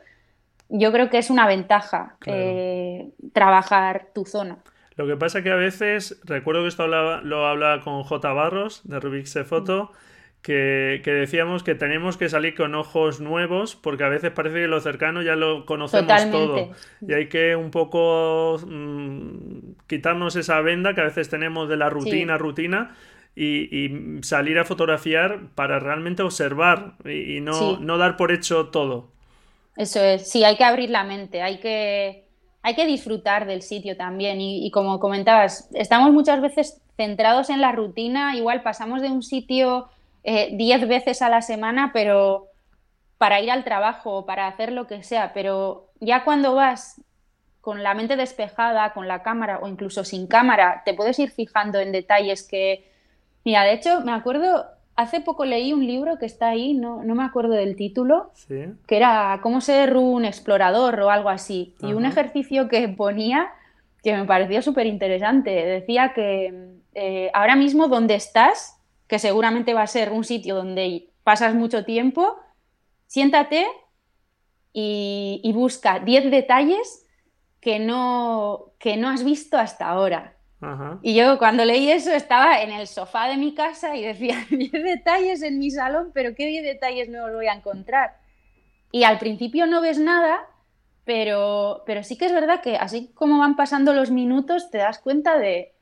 yo 0.72 0.92
creo 0.92 1.10
que 1.10 1.18
es 1.18 1.30
una 1.30 1.48
ventaja 1.48 2.16
eh, 2.26 3.10
trabajar 3.34 4.08
tu 4.14 4.26
zona. 4.26 4.58
Lo 4.96 5.08
que 5.08 5.16
pasa 5.18 5.42
que 5.42 5.52
a 5.52 5.56
veces, 5.56 6.20
recuerdo 6.24 6.62
que 6.62 6.70
esto 6.70 6.88
lo 6.88 7.46
hablaba 7.46 7.82
con 7.82 8.04
J. 8.04 8.34
Barros 8.34 8.82
de 8.84 9.00
Rubik's 9.00 9.38
Foto, 9.46 9.92
que, 10.42 11.02
decíamos 11.06 11.64
que 11.64 11.76
tenemos 11.76 12.18
que 12.18 12.28
salir 12.30 12.56
con 12.56 12.74
ojos 12.76 13.22
nuevos 13.22 13.76
porque 13.76 14.04
a 14.04 14.10
veces 14.10 14.32
parece 14.32 14.62
que 14.62 14.68
lo 14.68 14.80
cercano 14.82 15.22
ya 15.22 15.36
lo 15.36 15.66
conocemos 15.66 16.32
todo 16.32 16.72
y 17.08 17.14
hay 17.14 17.28
que 17.28 17.56
un 17.56 17.70
poco 17.70 18.60
mm, 18.66 19.74
quitarnos 19.88 20.36
esa 20.36 20.60
venda 20.62 20.96
que 20.96 21.02
a 21.02 21.06
veces 21.06 21.30
tenemos 21.30 21.70
de 21.70 21.78
la 21.78 21.90
rutina, 21.90 22.38
rutina 22.38 22.96
y, 23.36 24.20
salir 24.24 24.60
a 24.60 24.66
fotografiar 24.66 25.40
para 25.56 25.80
realmente 25.80 26.24
observar 26.24 26.96
y, 27.06 27.40
no, 27.42 27.80
no 27.80 27.98
dar 27.98 28.18
por 28.18 28.32
hecho 28.32 28.68
todo. 28.68 29.10
Eso 29.82 30.00
es, 30.04 30.30
sí, 30.30 30.44
hay 30.44 30.58
que 30.58 30.64
abrir 30.64 30.92
la 30.92 31.04
mente, 31.04 31.42
hay 31.42 31.58
que, 31.58 32.28
hay 32.62 32.76
que 32.76 32.86
disfrutar 32.86 33.48
del 33.48 33.64
sitio 33.64 33.98
también. 33.98 34.40
Y, 34.40 34.70
como 34.70 35.00
comentabas, 35.00 35.70
estamos 35.74 36.12
muchas 36.12 36.40
veces 36.40 36.80
centrados 36.98 37.50
en 37.50 37.62
la 37.62 37.72
rutina, 37.72 38.36
igual 38.36 38.62
pasamos 38.62 39.02
de 39.02 39.10
un 39.10 39.24
sitio 39.24 39.90
eh, 40.24 40.52
diez 40.54 40.88
veces 40.88 41.24
a 41.24 41.30
la 41.30 41.42
semana, 41.42 41.90
pero 41.94 42.50
para 43.18 43.42
ir 43.42 43.50
al 43.50 43.64
trabajo 43.64 44.18
o 44.18 44.26
para 44.28 44.46
hacer 44.46 44.72
lo 44.72 44.86
que 44.86 45.02
sea, 45.02 45.34
pero 45.34 45.90
ya 46.00 46.24
cuando 46.26 46.54
vas 46.54 47.02
con 47.60 47.82
la 47.82 47.96
mente 47.96 48.16
despejada, 48.16 48.94
con 48.94 49.08
la 49.08 49.24
cámara 49.24 49.62
o 49.64 49.68
incluso 49.68 50.04
sin 50.04 50.28
cámara, 50.28 50.84
te 50.86 50.94
puedes 50.94 51.18
ir 51.18 51.32
fijando 51.32 51.80
en 51.80 51.92
detalles 51.92 52.48
que, 52.48 52.88
mira, 53.44 53.64
de 53.64 53.74
hecho, 53.74 54.02
me 54.02 54.12
acuerdo 54.12 54.64
hace 54.96 55.22
poco 55.22 55.46
leí 55.46 55.74
un 55.74 55.86
libro 55.86 56.18
que 56.18 56.26
está 56.26 56.50
ahí, 56.50 56.74
no, 56.74 57.04
no 57.04 57.16
me 57.16 57.24
acuerdo 57.24 57.54
del 57.54 57.76
título, 57.76 58.32
que 58.48 58.98
era 58.98 59.40
Cómo 59.42 59.62
ser 59.62 59.98
un 59.98 60.26
explorador 60.26 61.00
o 61.00 61.10
algo 61.10 61.30
así. 61.30 61.76
Y 61.82 61.94
un 61.94 62.06
ejercicio 62.06 62.68
que 62.68 62.88
ponía 62.90 63.52
que 64.04 64.16
me 64.16 64.26
pareció 64.26 64.62
súper 64.62 64.88
interesante. 64.88 65.52
Decía 65.52 66.14
que 66.14 66.72
eh, 66.94 67.30
ahora 67.34 67.56
mismo 67.56 67.88
donde 67.88 68.16
estás, 68.16 68.80
que 69.08 69.20
seguramente 69.20 69.74
va 69.74 69.84
a 69.84 69.88
ser 69.88 70.12
un 70.12 70.24
sitio 70.24 70.56
donde 70.56 71.10
pasas 71.24 71.54
mucho 71.54 71.86
tiempo, 71.86 72.36
siéntate 73.08 73.68
y, 74.74 75.40
y 75.44 75.54
busca 75.54 76.00
10 76.00 76.32
detalles 76.32 77.06
que 77.60 77.80
no, 77.80 78.74
que 78.80 78.98
no 78.98 79.10
has 79.10 79.24
visto 79.24 79.58
hasta 79.58 79.88
ahora. 79.88 80.36
Y 81.02 81.16
yo 81.16 81.38
cuando 81.40 81.66
leí 81.66 81.92
eso 81.92 82.12
estaba 82.12 82.62
en 82.62 82.72
el 82.72 82.88
sofá 82.88 83.28
de 83.28 83.38
mi 83.38 83.54
casa 83.56 83.96
y 83.96 84.04
decía 84.04 84.46
10 84.50 84.72
detalles 84.72 85.42
en 85.44 85.60
mi 85.60 85.72
salón, 85.72 86.12
pero 86.14 86.36
qué 86.36 86.46
10 86.48 86.64
detalles 86.64 87.10
no 87.10 87.28
los 87.28 87.36
voy 87.38 87.48
a 87.48 87.54
encontrar. 87.54 88.18
y 88.92 89.04
al 89.04 89.20
principio 89.20 89.68
no 89.68 89.82
ves 89.82 90.00
nada, 90.00 90.48
pero, 91.06 91.84
pero 91.86 92.04
sí 92.04 92.18
que 92.18 92.26
es 92.26 92.34
verdad 92.34 92.62
que 92.62 92.78
así 92.78 93.12
como 93.14 93.40
van 93.40 93.56
pasando 93.56 93.94
los 93.94 94.12
minutos 94.12 94.70
te 94.72 94.80
das 94.80 95.00
cuenta 95.00 95.38
de, 95.38 95.74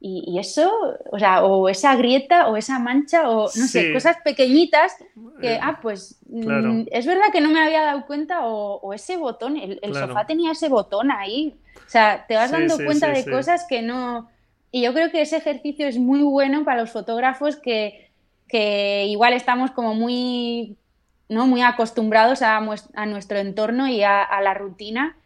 y, 0.00 0.38
eso, 0.38 0.70
o 1.10 1.18
sea, 1.18 1.44
o 1.44 1.68
esa 1.68 1.96
grieta 1.96 2.48
o 2.48 2.56
esa 2.56 2.78
mancha 2.78 3.28
o 3.28 3.44
no 3.44 3.66
sé, 3.66 3.92
cosas 3.92 4.16
pequeñitas 4.22 4.96
que, 5.40 5.54
eh, 5.54 5.60
ah, 5.60 5.80
pues 5.82 6.20
mm, 6.28 6.82
es 6.92 7.04
verdad 7.04 7.32
que 7.32 7.40
no 7.40 7.50
me 7.50 7.60
había 7.60 7.82
dado 7.82 8.06
cuenta 8.06 8.46
o, 8.46 8.94
ese 8.94 9.16
botón, 9.16 9.56
el, 9.56 9.94
sofá 9.94 10.24
tenía 10.24 10.52
ese 10.52 10.68
botón 10.68 11.10
ahí. 11.10 11.56
O 11.84 11.90
sea, 11.90 12.26
te 12.28 12.36
vas 12.36 12.52
dando 12.52 12.76
cuenta 12.76 13.08
de 13.08 13.24
cosas 13.24 13.66
que 13.68 13.82
no... 13.82 14.28
Y 14.70 14.82
yo 14.82 14.92
creo 14.92 15.10
que 15.10 15.22
ese 15.22 15.38
ejercicio 15.38 15.88
es 15.88 15.98
muy 15.98 16.22
bueno 16.22 16.64
para 16.64 16.82
los 16.82 16.90
fotógrafos 16.90 17.56
que, 17.56 18.10
que 18.46 19.06
igual 19.06 19.32
estamos 19.32 19.72
como 19.72 19.94
muy, 19.94 20.76
¿no? 21.28 21.46
muy 21.46 21.62
acostumbrados 21.62 22.42
a, 22.42 22.58
a 22.58 23.06
nuestro 23.06 23.38
entorno 23.38 23.88
y 23.88 24.02
a 24.02 24.40
la 24.42 24.54
rutina 24.54 25.16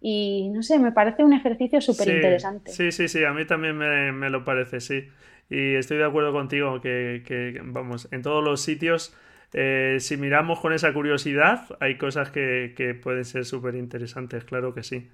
y 0.00 0.48
no 0.50 0.62
sé, 0.62 0.78
me 0.78 0.92
parece 0.92 1.24
un 1.24 1.32
ejercicio 1.32 1.80
súper 1.80 2.08
interesante. 2.08 2.72
Sí, 2.72 2.90
sí, 2.92 3.08
sí, 3.08 3.24
a 3.24 3.32
mí 3.32 3.44
también 3.44 3.76
me, 3.76 4.30
lo 4.30 4.44
parece, 4.44 4.80
sí. 4.80 5.08
Y 5.50 5.74
estoy 5.74 5.98
de 5.98 6.04
acuerdo 6.04 6.32
contigo 6.32 6.80
que, 6.80 7.60
vamos, 7.64 8.08
en 8.10 8.22
todos 8.22 8.42
los 8.42 8.60
sitios, 8.60 9.14
eh, 9.52 9.96
si 10.00 10.16
miramos 10.16 10.60
con 10.60 10.72
esa 10.72 10.92
curiosidad, 10.92 11.66
hay 11.80 11.98
cosas 11.98 12.30
que, 12.30 12.72
que 12.76 12.94
pueden 12.94 13.24
ser 13.24 13.44
súper 13.44 13.74
interesantes, 13.74 14.44
claro 14.44 14.74
que 14.74 14.82
sí. 14.82 15.08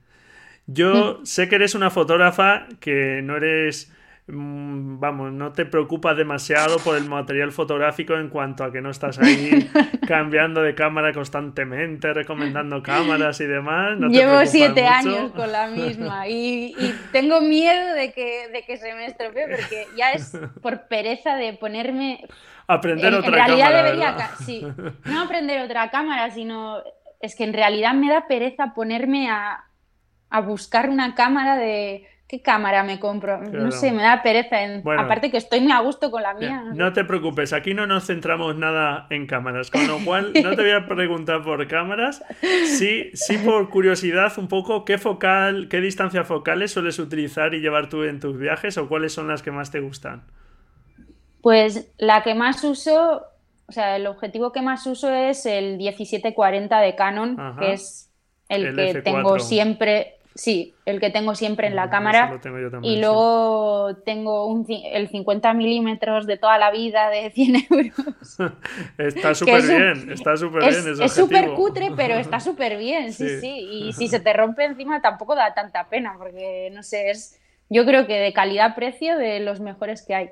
Yo 0.66 1.24
sé 1.24 1.48
que 1.48 1.56
eres 1.56 1.74
una 1.74 1.90
fotógrafa 1.90 2.66
que 2.80 3.22
no 3.22 3.36
eres 3.36 3.92
vamos, 4.28 5.32
no 5.32 5.52
te 5.52 5.66
preocupas 5.66 6.16
demasiado 6.16 6.78
por 6.78 6.96
el 6.96 7.04
material 7.04 7.52
fotográfico 7.52 8.14
en 8.14 8.28
cuanto 8.28 8.64
a 8.64 8.72
que 8.72 8.80
no 8.80 8.90
estás 8.90 9.18
ahí 9.20 9.70
cambiando 10.08 10.62
de 10.62 10.74
cámara 10.74 11.12
constantemente, 11.12 12.12
recomendando 12.12 12.82
cámaras 12.82 13.40
y 13.40 13.46
demás. 13.46 13.98
Llevo 14.10 14.44
siete 14.46 14.84
años 14.84 15.30
con 15.30 15.52
la 15.52 15.68
misma 15.68 16.26
y, 16.26 16.74
tengo 17.12 17.40
miedo 17.40 17.94
de 17.94 18.12
que, 18.12 18.48
de 18.48 18.64
que 18.64 18.76
se 18.78 18.94
me 18.94 19.06
estropee 19.06 19.46
porque 19.48 19.86
ya 19.96 20.12
es 20.12 20.36
por 20.60 20.88
pereza 20.88 21.36
de 21.36 21.52
ponerme... 21.52 22.26
Aprender 22.66 23.14
otra 23.14 23.28
en 23.28 23.34
realidad 23.34 23.66
cámara. 23.66 23.82
Debería, 23.84 24.30
sí, 24.44 24.66
no 25.04 25.22
aprender 25.22 25.60
otra 25.60 25.88
cámara, 25.90 26.32
sino 26.32 26.82
es 27.20 27.36
que 27.36 27.44
en 27.44 27.52
realidad 27.52 27.94
me 27.94 28.08
da 28.08 28.26
pereza 28.26 28.74
ponerme 28.74 29.30
a, 29.30 29.66
a 30.30 30.40
buscar 30.40 30.90
una 30.90 31.14
cámara 31.14 31.56
de 31.56 32.08
¿Qué 32.28 32.42
cámara 32.42 32.82
me 32.82 32.98
compro? 32.98 33.40
No 33.40 33.70
sé, 33.70 33.92
me 33.92 34.02
da 34.02 34.20
pereza. 34.20 34.56
Aparte 34.98 35.30
que 35.30 35.36
estoy 35.36 35.60
muy 35.60 35.70
a 35.70 35.78
gusto 35.78 36.10
con 36.10 36.22
la 36.22 36.34
mía. 36.34 36.64
No, 36.74 36.92
te 36.92 37.04
preocupes, 37.04 37.52
aquí 37.52 37.72
no 37.72 37.86
nos 37.86 38.06
centramos 38.06 38.56
nada 38.56 39.06
en 39.10 39.28
cámaras, 39.28 39.70
con 39.70 39.86
lo 39.86 40.04
cual 40.04 40.32
no 40.42 40.56
te 40.56 40.62
voy 40.62 40.72
a 40.72 40.88
preguntar 40.88 41.44
por 41.44 41.64
cámaras. 41.68 42.24
Sí, 42.66 43.10
sí 43.14 43.38
por 43.38 43.70
curiosidad 43.70 44.32
un 44.38 44.48
poco, 44.48 44.84
¿qué 44.84 44.98
focal, 44.98 45.68
qué 45.70 45.80
distancias 45.80 46.26
focales 46.26 46.72
sueles 46.72 46.98
utilizar 46.98 47.54
y 47.54 47.60
llevar 47.60 47.88
tú 47.88 48.02
en 48.02 48.18
tus 48.18 48.36
viajes 48.36 48.76
o 48.76 48.88
cuáles 48.88 49.12
son 49.12 49.28
las 49.28 49.42
que 49.42 49.52
más 49.52 49.70
te 49.70 49.78
gustan? 49.78 50.24
Pues 51.42 51.92
la 51.96 52.24
que 52.24 52.34
más 52.34 52.64
uso, 52.64 53.22
o 53.68 53.72
sea, 53.72 53.94
el 53.94 54.04
objetivo 54.08 54.50
que 54.50 54.62
más 54.62 54.84
uso 54.88 55.14
es 55.14 55.46
el 55.46 55.76
1740 55.76 56.80
de 56.80 56.96
Canon, 56.96 57.56
que 57.60 57.72
es 57.72 58.12
el, 58.48 58.74
que 58.74 59.00
tengo 59.02 59.38
siempre 59.38 60.15
Sí, 60.36 60.74
el 60.84 61.00
que 61.00 61.08
tengo 61.08 61.34
siempre 61.34 61.66
en 61.66 61.76
la 61.76 61.88
cámara. 61.88 62.38
y 62.82 63.00
luego 63.00 63.96
tengo 64.04 64.46
un, 64.46 64.66
el 64.68 65.08
50 65.08 65.54
milímetros 65.54 66.26
de 66.26 66.36
toda 66.36 66.58
la 66.58 66.70
vida 66.70 67.08
de 67.08 67.30
100 67.34 67.66
euros. 67.70 68.38
está 68.98 69.34
súper 69.34 69.62
bien, 69.62 70.12
está 70.12 70.36
súper 70.36 70.68
bien. 70.68 71.02
Es 71.02 71.12
súper 71.12 71.52
cutre, 71.54 71.90
pero 71.96 72.14
está 72.18 72.38
súper 72.38 72.76
bien, 72.76 73.14
sí, 73.14 73.40
sí, 73.40 73.68
Y 73.70 73.92
si 73.94 74.08
se 74.08 74.20
te 74.20 74.32
rompe 74.34 74.64
encima 74.64 75.00
tampoco 75.00 75.34
da 75.34 75.54
tanta 75.54 75.88
pena, 75.88 76.14
porque 76.18 76.70
no 76.72 76.82
sé, 76.82 77.10
es 77.10 77.40
yo 77.70 77.84
creo 77.86 78.06
que 78.06 78.14
de 78.14 78.32
calidad-precio 78.32 79.16
de 79.16 79.40
los 79.40 79.60
mejores 79.60 80.02
que 80.02 80.14
hay. 80.14 80.30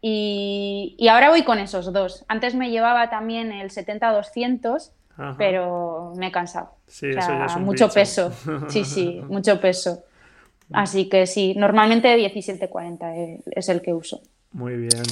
Y, 0.00 0.96
y 0.98 1.08
ahora 1.08 1.30
voy 1.30 1.44
con 1.44 1.58
esos 1.58 1.92
dos. 1.92 2.24
Antes 2.28 2.54
me 2.54 2.70
llevaba 2.70 3.10
también 3.10 3.52
el 3.52 3.70
70-200 3.70 4.90
pero 5.38 6.12
me 6.16 6.28
he 6.28 6.32
cansado. 6.32 6.76
Sí, 6.86 7.10
eso 7.10 7.28
ya 7.28 7.46
es 7.46 7.56
mucho 7.58 7.88
peso. 7.88 8.32
Sí, 8.68 8.84
sí, 8.84 9.20
mucho 9.28 9.60
peso. 9.60 10.04
Así 10.72 11.08
que 11.08 11.26
sí, 11.26 11.54
normalmente 11.56 12.14
1740 12.16 13.16
eh, 13.16 13.40
es 13.52 13.68
el 13.68 13.82
que 13.82 13.92
uso. 13.92 14.20
Muy 14.52 14.76
bien. 14.76 15.02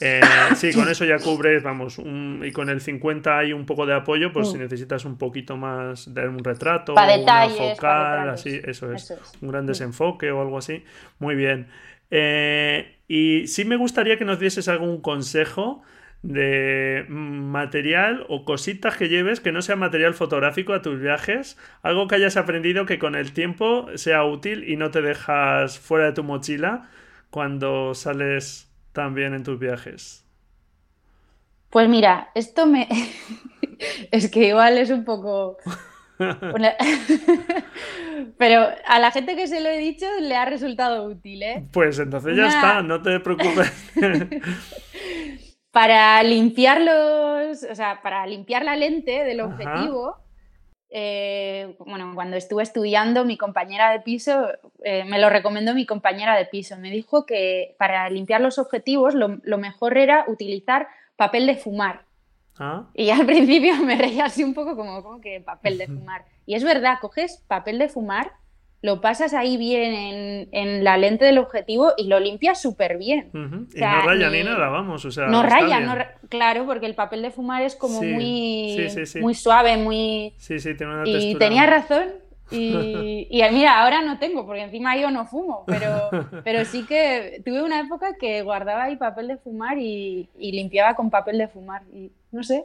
Eh, 0.00 0.20
sí, 0.56 0.72
con 0.72 0.88
eso 0.88 1.04
ya 1.04 1.18
cubres, 1.18 1.62
vamos, 1.62 1.98
y 1.98 2.50
con 2.50 2.68
el 2.68 2.80
50 2.80 3.38
hay 3.38 3.52
un 3.52 3.64
poco 3.64 3.86
de 3.86 3.94
apoyo, 3.94 4.32
pues 4.32 4.50
si 4.50 4.56
mm. 4.56 4.62
necesitas 4.62 5.04
un 5.04 5.16
poquito 5.16 5.56
más 5.56 6.12
de 6.12 6.26
un 6.26 6.42
retrato, 6.42 6.94
para 6.94 7.16
detalles, 7.16 7.60
una 7.60 7.74
focal, 7.76 8.30
así, 8.30 8.60
eso 8.64 8.92
es, 8.92 9.14
un 9.40 9.48
gran 9.48 9.64
mm. 9.64 9.68
desenfoque 9.68 10.32
o 10.32 10.40
algo 10.40 10.58
así. 10.58 10.82
Muy 11.20 11.36
bien. 11.36 11.68
Eh, 12.10 12.98
y 13.06 13.46
sí 13.46 13.64
me 13.64 13.76
gustaría 13.76 14.18
que 14.18 14.24
nos 14.24 14.40
dieses 14.40 14.66
algún 14.66 15.00
consejo 15.00 15.82
de 16.22 17.04
material 17.08 18.24
o 18.28 18.44
cositas 18.44 18.96
que 18.96 19.08
lleves 19.08 19.40
que 19.40 19.52
no 19.52 19.60
sea 19.60 19.76
material 19.76 20.14
fotográfico 20.14 20.72
a 20.72 20.82
tus 20.82 21.00
viajes, 21.00 21.58
algo 21.82 22.06
que 22.06 22.14
hayas 22.14 22.36
aprendido 22.36 22.86
que 22.86 22.98
con 22.98 23.14
el 23.14 23.32
tiempo 23.32 23.88
sea 23.96 24.24
útil 24.24 24.68
y 24.68 24.76
no 24.76 24.90
te 24.90 25.02
dejas 25.02 25.78
fuera 25.78 26.06
de 26.06 26.12
tu 26.12 26.22
mochila 26.22 26.88
cuando 27.30 27.94
sales 27.94 28.70
también 28.92 29.34
en 29.34 29.42
tus 29.42 29.58
viajes. 29.58 30.24
Pues 31.70 31.88
mira, 31.88 32.30
esto 32.34 32.66
me... 32.66 32.86
es 34.10 34.30
que 34.30 34.48
igual 34.48 34.78
es 34.78 34.90
un 34.90 35.04
poco... 35.04 35.56
Pero 38.38 38.68
a 38.86 38.98
la 39.00 39.10
gente 39.10 39.34
que 39.34 39.48
se 39.48 39.60
lo 39.60 39.68
he 39.68 39.78
dicho 39.78 40.06
le 40.20 40.36
ha 40.36 40.44
resultado 40.44 41.04
útil, 41.04 41.42
¿eh? 41.42 41.64
Pues 41.72 41.98
entonces 41.98 42.36
ya 42.36 42.46
está, 42.46 42.80
no 42.82 43.02
te 43.02 43.18
preocupes. 43.18 43.72
Para 45.72 46.22
limpiar 46.22 46.80
los, 46.80 47.64
o 47.64 47.74
sea, 47.74 48.00
para 48.02 48.26
limpiar 48.26 48.64
la 48.64 48.76
lente 48.76 49.24
del 49.24 49.40
objetivo, 49.40 50.16
eh, 50.90 51.74
bueno, 51.78 52.12
cuando 52.14 52.36
estuve 52.36 52.62
estudiando, 52.62 53.24
mi 53.24 53.38
compañera 53.38 53.90
de 53.90 54.00
piso, 54.00 54.48
eh, 54.84 55.04
me 55.04 55.18
lo 55.18 55.30
recomendó 55.30 55.74
mi 55.74 55.86
compañera 55.86 56.36
de 56.36 56.44
piso, 56.44 56.76
me 56.76 56.90
dijo 56.90 57.24
que 57.24 57.74
para 57.78 58.08
limpiar 58.10 58.42
los 58.42 58.58
objetivos 58.58 59.14
lo, 59.14 59.58
mejor 59.58 59.96
era 59.96 60.26
utilizar 60.28 60.88
papel 61.16 61.46
de 61.46 61.56
fumar. 61.56 62.04
Ah. 62.58 62.90
Y 62.92 63.08
al 63.08 63.24
principio 63.26 63.74
me 63.76 63.96
reía 63.96 64.26
así 64.26 64.44
un 64.44 64.52
poco 64.52 64.76
como, 64.76 65.02
como 65.02 65.22
que 65.22 65.40
papel 65.40 65.78
de 65.78 65.86
fumar. 65.86 66.26
Y 66.44 66.54
es 66.54 66.64
verdad, 66.64 66.98
coges 67.00 67.42
papel 67.48 67.78
de 67.78 67.88
fumar 67.88 68.32
lo 68.82 69.00
pasas 69.00 69.32
ahí 69.32 69.56
bien 69.56 70.48
en, 70.50 70.84
la 70.84 70.96
lente 70.96 71.24
del 71.24 71.38
objetivo 71.38 71.92
y 71.96 72.08
lo 72.08 72.18
limpias 72.18 72.60
súper 72.60 72.98
bien. 72.98 73.30
y 73.32 73.80
no 73.80 74.02
raya 74.02 74.28
ni, 74.28 74.42
nada, 74.42 74.68
vamos. 74.68 75.04
O 75.04 75.10
sea, 75.12 75.28
no 75.28 75.44
raya, 75.44 75.78
no, 75.78 75.94
claro, 76.28 76.66
porque 76.66 76.86
el 76.86 76.96
papel 76.96 77.22
de 77.22 77.30
fumar 77.30 77.62
es 77.62 77.76
como 77.76 78.02
muy, 78.02 78.88
muy 79.20 79.34
suave, 79.34 79.76
muy... 79.76 80.34
Sí, 80.36 80.58
sí, 80.58 80.74
tiene 80.76 80.94
una 80.94 81.04
textura. 81.04 81.30
Y 81.30 81.34
tenía 81.36 81.66
razón. 81.66 82.08
Y, 82.50 83.28
y, 83.30 83.42
mira, 83.52 83.80
ahora 83.80 84.02
no 84.02 84.18
tengo, 84.18 84.44
porque 84.44 84.62
encima 84.62 84.96
yo 84.96 85.12
no 85.12 85.26
fumo, 85.26 85.62
pero, 85.66 86.10
pero 86.42 86.64
sí 86.64 86.84
que 86.84 87.40
tuve 87.44 87.62
una 87.62 87.80
época 87.80 88.16
que 88.18 88.42
guardaba 88.42 88.84
ahí 88.84 88.96
papel 88.96 89.28
de 89.28 89.36
fumar 89.36 89.78
y, 89.78 90.28
y 90.36 90.50
limpiaba 90.50 90.94
con 90.94 91.08
papel 91.08 91.38
de 91.38 91.46
fumar. 91.46 91.82
Y 91.94 92.10
no 92.32 92.42
sé, 92.42 92.64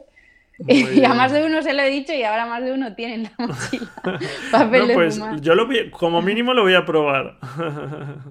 y 0.66 1.04
a 1.04 1.14
más 1.14 1.32
de 1.32 1.44
uno 1.44 1.62
se 1.62 1.72
lo 1.72 1.82
he 1.82 1.90
dicho 1.90 2.12
y 2.12 2.24
ahora 2.24 2.46
más 2.46 2.64
de 2.64 2.72
uno 2.72 2.94
tiene 2.94 3.14
en 3.14 3.22
la 3.24 3.32
mochila 3.38 3.90
papel 4.50 4.90
pues 4.92 5.20
Yo 5.40 5.54
lo 5.54 5.68
como 5.92 6.20
mínimo 6.20 6.52
lo 6.52 6.62
voy 6.62 6.74
a 6.74 6.84
probar. 6.84 7.38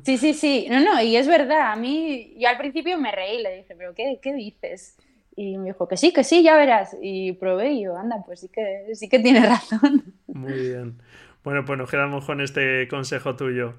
Sí, 0.04 0.18
sí, 0.18 0.34
sí. 0.34 0.68
No, 0.70 0.80
no, 0.82 1.02
y 1.02 1.16
es 1.16 1.28
verdad. 1.28 1.72
A 1.72 1.76
mí, 1.76 2.36
yo 2.38 2.50
al 2.50 2.58
principio 2.58 2.98
me 2.98 3.12
reí, 3.12 3.42
le 3.42 3.58
dije, 3.58 3.76
¿pero 3.78 3.94
qué, 3.94 4.20
qué 4.22 4.34
dices? 4.34 4.98
Y 5.36 5.58
me 5.58 5.68
dijo 5.68 5.88
que 5.88 5.98
sí, 5.98 6.12
que 6.12 6.24
sí, 6.24 6.44
ya 6.44 6.58
verás. 6.58 6.98
Y 7.02 7.34
probé 7.34 7.74
y 7.74 7.84
yo, 7.84 7.96
anda, 7.96 8.18
pues 8.26 8.42
sí 8.42 8.50
que, 8.52 8.96
sí 8.96 9.08
que 9.08 9.20
tiene 9.20 9.46
razón. 9.46 10.04
Muy 10.28 10.54
bien. 10.54 11.02
Bueno, 11.44 11.64
pues 11.64 11.78
nos 11.78 11.90
quedamos 11.90 12.26
con 12.26 12.42
este 12.42 12.88
consejo 12.90 13.36
tuyo. 13.36 13.76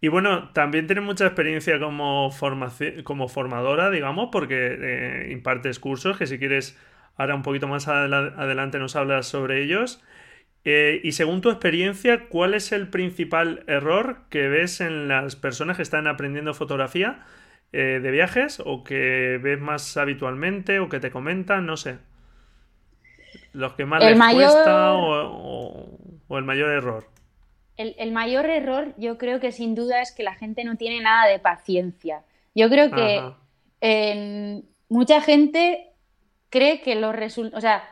Y 0.00 0.08
bueno, 0.08 0.50
también 0.52 0.86
tienes 0.86 1.04
mucha 1.04 1.26
experiencia 1.26 1.78
como, 1.78 2.30
como 3.04 3.28
formadora, 3.28 3.90
digamos, 3.90 4.28
porque 4.30 4.78
eh, 4.80 5.32
impartes 5.32 5.78
cursos 5.78 6.16
que 6.16 6.26
si 6.26 6.38
quieres 6.38 6.78
Ahora 7.16 7.34
un 7.34 7.42
poquito 7.42 7.68
más 7.68 7.88
adelante 7.88 8.78
nos 8.78 8.96
hablas 8.96 9.26
sobre 9.26 9.62
ellos. 9.62 10.02
Eh, 10.64 11.00
y 11.04 11.12
según 11.12 11.42
tu 11.42 11.50
experiencia, 11.50 12.26
¿cuál 12.28 12.54
es 12.54 12.72
el 12.72 12.88
principal 12.88 13.64
error 13.66 14.22
que 14.30 14.48
ves 14.48 14.80
en 14.80 15.08
las 15.08 15.36
personas 15.36 15.76
que 15.76 15.82
están 15.82 16.06
aprendiendo 16.06 16.54
fotografía 16.54 17.24
eh, 17.72 18.00
de 18.02 18.10
viajes 18.10 18.62
o 18.64 18.82
que 18.82 19.38
ves 19.42 19.60
más 19.60 19.96
habitualmente 19.96 20.80
o 20.80 20.88
que 20.88 21.00
te 21.00 21.10
comentan? 21.10 21.66
No 21.66 21.76
sé. 21.76 21.98
Los 23.52 23.74
que 23.74 23.84
más 23.84 24.02
les 24.02 24.18
cuesta 24.18 24.94
o, 24.94 25.98
el 26.30 26.44
mayor 26.44 26.70
error. 26.70 27.06
El, 27.76 28.12
mayor 28.12 28.46
error 28.46 28.94
yo 28.96 29.18
creo 29.18 29.40
que 29.40 29.52
sin 29.52 29.74
duda 29.74 30.00
es 30.00 30.12
que 30.12 30.22
la 30.22 30.34
gente 30.34 30.64
no 30.64 30.76
tiene 30.76 31.00
nada 31.00 31.28
de 31.28 31.38
paciencia. 31.38 32.22
Yo 32.54 32.68
creo 32.68 32.90
que 32.90 34.62
mucha 34.88 35.20
gente 35.20 35.93
cree 36.54 36.80
que 36.80 36.94
los 36.94 37.16
resultados, 37.16 37.58
o 37.58 37.60
sea, 37.60 37.82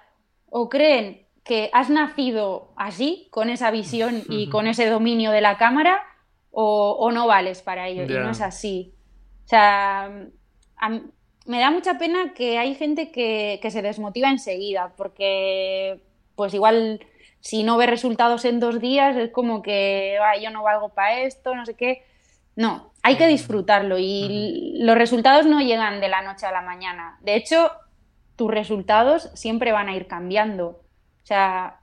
o 0.49 0.69
creen 0.69 1.27
que 1.43 1.69
has 1.73 1.91
nacido 1.91 2.73
así, 2.77 3.27
con 3.33 3.51
esa 3.51 3.73
visión 3.73 4.23
y 4.29 4.49
con 4.55 4.69
ese 4.69 4.87
dominio 4.87 5.33
de 5.33 5.41
la 5.41 5.59
cámara, 5.59 6.01
o, 6.53 7.11
no 7.13 7.27
vales 7.27 7.61
para 7.63 7.89
ello. 7.89 8.05
Y 8.05 8.07
no 8.07 8.31
es 8.31 8.41
así. 8.41 8.95
O 9.45 9.49
sea, 9.49 10.11
me 11.47 11.59
da 11.59 11.71
mucha 11.73 11.99
pena 11.99 12.35
que 12.35 12.59
hay 12.59 12.77
gente 12.77 13.11
que, 13.11 13.59
que, 13.61 13.71
se 13.73 13.83
desmotiva 13.83 14.31
enseguida, 14.31 14.93
porque 14.97 16.01
pues 16.37 16.55
igual 16.55 17.01
si 17.41 17.65
no 17.65 17.77
ve 17.79 17.87
resultados 17.87 18.45
en 18.45 18.61
dos 18.61 18.81
días 18.81 19.17
es 19.17 19.31
como 19.33 19.63
que 19.63 20.17
yo 20.41 20.51
no 20.51 20.63
valgo 20.63 20.91
para 20.91 21.23
esto, 21.23 21.57
no 21.57 21.67
sé 21.67 21.75
qué. 21.75 22.05
No, 22.55 22.93
hay 23.03 23.17
que 23.17 23.27
disfrutarlo 23.27 23.97
y 23.99 24.79
los 24.81 24.97
resultados 24.97 25.47
no 25.47 25.61
llegan 25.61 26.01
de 26.01 26.09
la 26.09 26.23
noche 26.23 26.47
a 26.47 26.53
la 26.53 26.61
mañana. 26.61 27.19
De 27.23 27.35
hecho, 27.35 27.73
tus 28.37 28.51
resultados 28.51 29.31
siempre 29.35 29.73
van 29.73 29.89
a 29.89 29.97
ir 29.97 30.07
cambiando. 30.07 30.67
O 31.23 31.27
sea, 31.27 31.81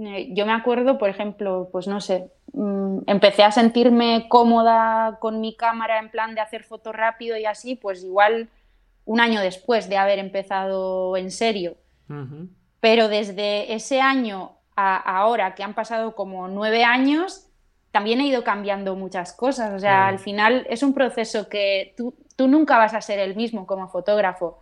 eh, 0.00 0.28
yo 0.32 0.44
me 0.46 0.52
acuerdo, 0.52 0.98
por 0.98 1.08
ejemplo, 1.08 1.68
pues 1.70 1.86
no 1.86 2.00
sé, 2.00 2.30
mm, 2.52 2.98
empecé 3.06 3.44
a 3.44 3.52
sentirme 3.52 4.26
cómoda 4.28 5.18
con 5.20 5.40
mi 5.40 5.56
cámara 5.56 5.98
en 5.98 6.10
plan 6.10 6.34
de 6.34 6.40
hacer 6.40 6.64
fotos 6.64 6.94
rápido 6.94 7.36
y 7.36 7.44
así, 7.44 7.76
pues 7.76 8.02
igual 8.02 8.48
un 9.04 9.20
año 9.20 9.40
después 9.40 9.88
de 9.88 9.96
haber 9.96 10.18
empezado 10.18 11.16
en 11.16 11.30
serio. 11.30 11.76
Pero 12.80 13.08
desde 13.08 13.74
ese 13.74 14.00
año 14.00 14.52
a 14.76 14.96
ahora, 14.96 15.54
que 15.54 15.62
han 15.62 15.74
pasado 15.74 16.14
como 16.14 16.48
nueve 16.48 16.84
años, 16.84 17.48
también 17.90 18.20
he 18.20 18.26
ido 18.26 18.44
cambiando 18.44 18.96
muchas 18.96 19.32
cosas. 19.32 19.72
O 19.74 19.78
sea, 19.78 20.08
al 20.08 20.18
final 20.18 20.66
es 20.70 20.82
un 20.82 20.94
proceso 20.94 21.48
que 21.48 21.94
tú, 21.96 22.14
nunca 22.46 22.78
vas 22.78 22.94
a 22.94 23.00
ser 23.00 23.18
el 23.18 23.34
mismo 23.34 23.66
como 23.66 23.88
fotógrafo. 23.88 24.60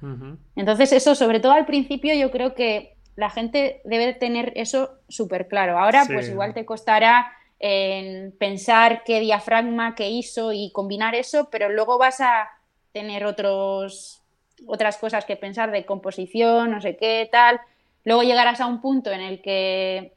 Entonces, 0.54 0.92
eso, 0.92 1.14
sobre 1.14 1.40
todo 1.40 1.52
al 1.52 1.66
principio, 1.66 2.14
yo 2.14 2.30
creo 2.30 2.54
que 2.54 2.96
la 3.16 3.28
gente 3.28 3.80
debe 3.84 4.14
tener 4.14 4.52
eso 4.56 4.90
súper 5.08 5.48
claro. 5.48 5.78
Ahora, 5.78 6.04
pues 6.06 6.28
igual 6.28 6.54
te 6.54 6.64
costará 6.64 7.32
en 7.58 8.32
pensar 8.38 9.02
qué 9.04 9.20
diafragma, 9.20 9.94
qué 9.94 10.08
hizo 10.08 10.52
y 10.52 10.70
combinar 10.72 11.14
eso, 11.14 11.48
pero 11.50 11.68
luego 11.68 11.98
vas 11.98 12.20
a 12.20 12.48
tener 12.92 13.24
otros, 13.24 14.22
otras 14.66 14.96
cosas 14.98 15.24
que 15.24 15.36
pensar 15.36 15.70
de 15.70 15.84
composición, 15.84 16.70
no 16.70 16.80
sé 16.80 16.96
qué, 16.96 17.28
tal. 17.30 17.60
Luego 18.04 18.22
llegarás 18.22 18.60
a 18.60 18.66
un 18.66 18.80
punto 18.80 19.10
en 19.10 19.20
el 19.20 19.42
que 19.42 20.14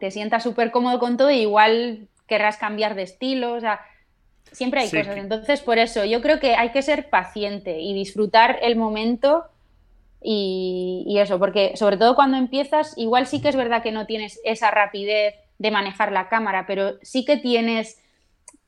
te 0.00 0.10
sientas 0.10 0.42
súper 0.42 0.70
cómodo 0.70 0.98
con 0.98 1.16
todo 1.16 1.30
y 1.30 1.40
igual 1.40 2.08
querrás 2.26 2.56
cambiar 2.56 2.94
de 2.94 3.02
estilo, 3.02 3.52
o 3.52 3.60
sea, 3.60 3.80
siempre 4.54 4.80
hay 4.80 4.90
cosas. 4.90 5.16
Entonces, 5.16 5.60
por 5.60 5.78
eso, 5.78 6.04
yo 6.04 6.22
creo 6.22 6.40
que 6.40 6.54
hay 6.54 6.70
que 6.70 6.82
ser 6.82 7.10
paciente 7.10 7.80
y 7.80 7.92
disfrutar 7.92 8.58
el 8.62 8.76
momento 8.76 9.44
y, 10.22 11.16
eso, 11.18 11.38
porque 11.38 11.76
sobre 11.76 11.98
todo 11.98 12.14
cuando 12.14 12.38
empiezas, 12.38 12.96
igual 12.96 13.26
sí 13.26 13.42
que 13.42 13.50
es 13.50 13.56
verdad 13.56 13.82
que 13.82 13.92
no 13.92 14.06
tienes 14.06 14.40
esa 14.44 14.70
rapidez 14.70 15.34
de 15.58 15.70
manejar 15.70 16.12
la 16.12 16.28
cámara, 16.28 16.64
pero 16.66 16.94
sí 17.02 17.26
que 17.26 17.36
tienes 17.36 18.00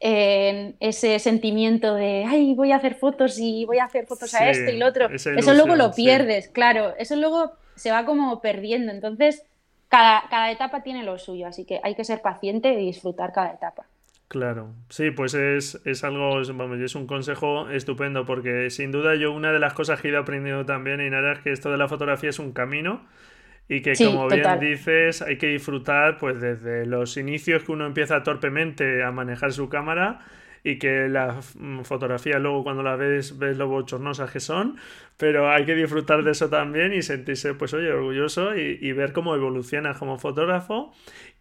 eh, 0.01 0.75
ese 0.81 1.18
sentimiento 1.18 1.94
de, 1.94 2.25
ay, 2.29 2.55
voy 2.55 2.72
a 2.72 2.77
hacer 2.77 2.94
fotos 2.96 3.38
y 3.38 3.64
voy 3.64 3.79
a 3.79 3.85
hacer 3.85 4.07
fotos 4.07 4.35
a 4.35 4.51
esto 4.51 4.70
y 4.70 4.77
lo 4.77 4.87
otro. 4.87 5.09
eso 5.11 5.55
luego 5.55 5.77
lo 5.77 5.92
pierdes, 5.92 6.49
claro, 6.49 6.94
eso 6.99 7.16
luego 7.16 7.53
se 7.75 7.90
va 7.90 8.05
como 8.05 8.40
perdiendo. 8.42 8.92
Entonces, 8.92 9.42
cada, 9.88 10.51
etapa 10.51 10.83
tiene 10.83 11.05
lo 11.05 11.18
suyo, 11.18 11.46
así 11.46 11.64
que 11.64 11.81
hay 11.83 11.94
que 11.94 12.05
ser 12.05 12.20
paciente 12.20 12.72
y 12.72 12.87
disfrutar 12.87 13.33
cada 13.33 13.53
etapa. 13.53 13.87
Claro, 14.29 14.75
sí, 14.89 15.12
pues 15.12 15.35
es, 15.35 16.05
algo, 16.05 16.41
vamos, 16.55 16.81
es 16.81 16.97
un 16.97 17.07
consejo 17.07 17.71
estupendo 17.71 18.27
porque 18.27 18.71
sin 18.71 18.91
duda 18.91 19.15
yo 19.15 19.33
una 19.33 19.53
de 19.53 19.61
las 19.61 19.73
cosas 19.73 20.01
que 20.01 20.09
he 20.09 20.11
ido 20.11 20.21
aprendiendo 20.21 20.67
también, 20.67 21.01
y 21.01 21.09
nada, 21.09 21.33
es 21.35 21.39
que 21.41 21.53
esto 21.53 21.71
de 21.71 21.77
la 21.79 21.87
fotografía 21.87 22.31
es 22.31 22.41
un 22.41 22.53
camino 22.53 23.07
y 23.69 23.83
que 23.83 23.95
como 23.97 24.29
bien 24.29 24.61
dices 24.61 25.23
hay 25.23 25.39
que 25.39 25.49
disfrutar 25.49 26.19
pues 26.19 26.41
desde 26.41 26.87
los 26.87 27.17
inicios 27.17 27.65
que 27.65 27.73
uno 27.73 27.87
empieza 27.87 28.23
torpemente 28.23 29.03
a 29.03 29.11
manejar 29.11 29.53
su 29.53 29.69
cámara 29.69 30.21
y 30.62 30.79
que 30.79 31.09
la 31.09 31.41
mm, 31.55 31.83
fotografía 31.83 32.39
luego 32.39 32.65
cuando 32.65 32.83
la 32.83 32.97
ves 32.97 33.39
ves 33.39 33.57
lo 33.57 33.69
bochornosas 33.69 34.31
que 34.31 34.41
son, 34.41 34.77
pero 35.17 35.51
hay 35.51 35.65
que 35.65 35.75
disfrutar 35.75 36.25
de 36.25 36.33
eso 36.33 36.49
también 36.49 36.93
y 36.93 37.03
sentirse 37.03 37.55
pues 37.55 37.73
oye 37.75 37.91
orgulloso 37.91 38.57
y, 38.57 38.93
ver 38.93 39.12
cómo 39.12 39.35
evolucionas 39.35 39.97
como 39.97 40.19
fotógrafo 40.19 40.93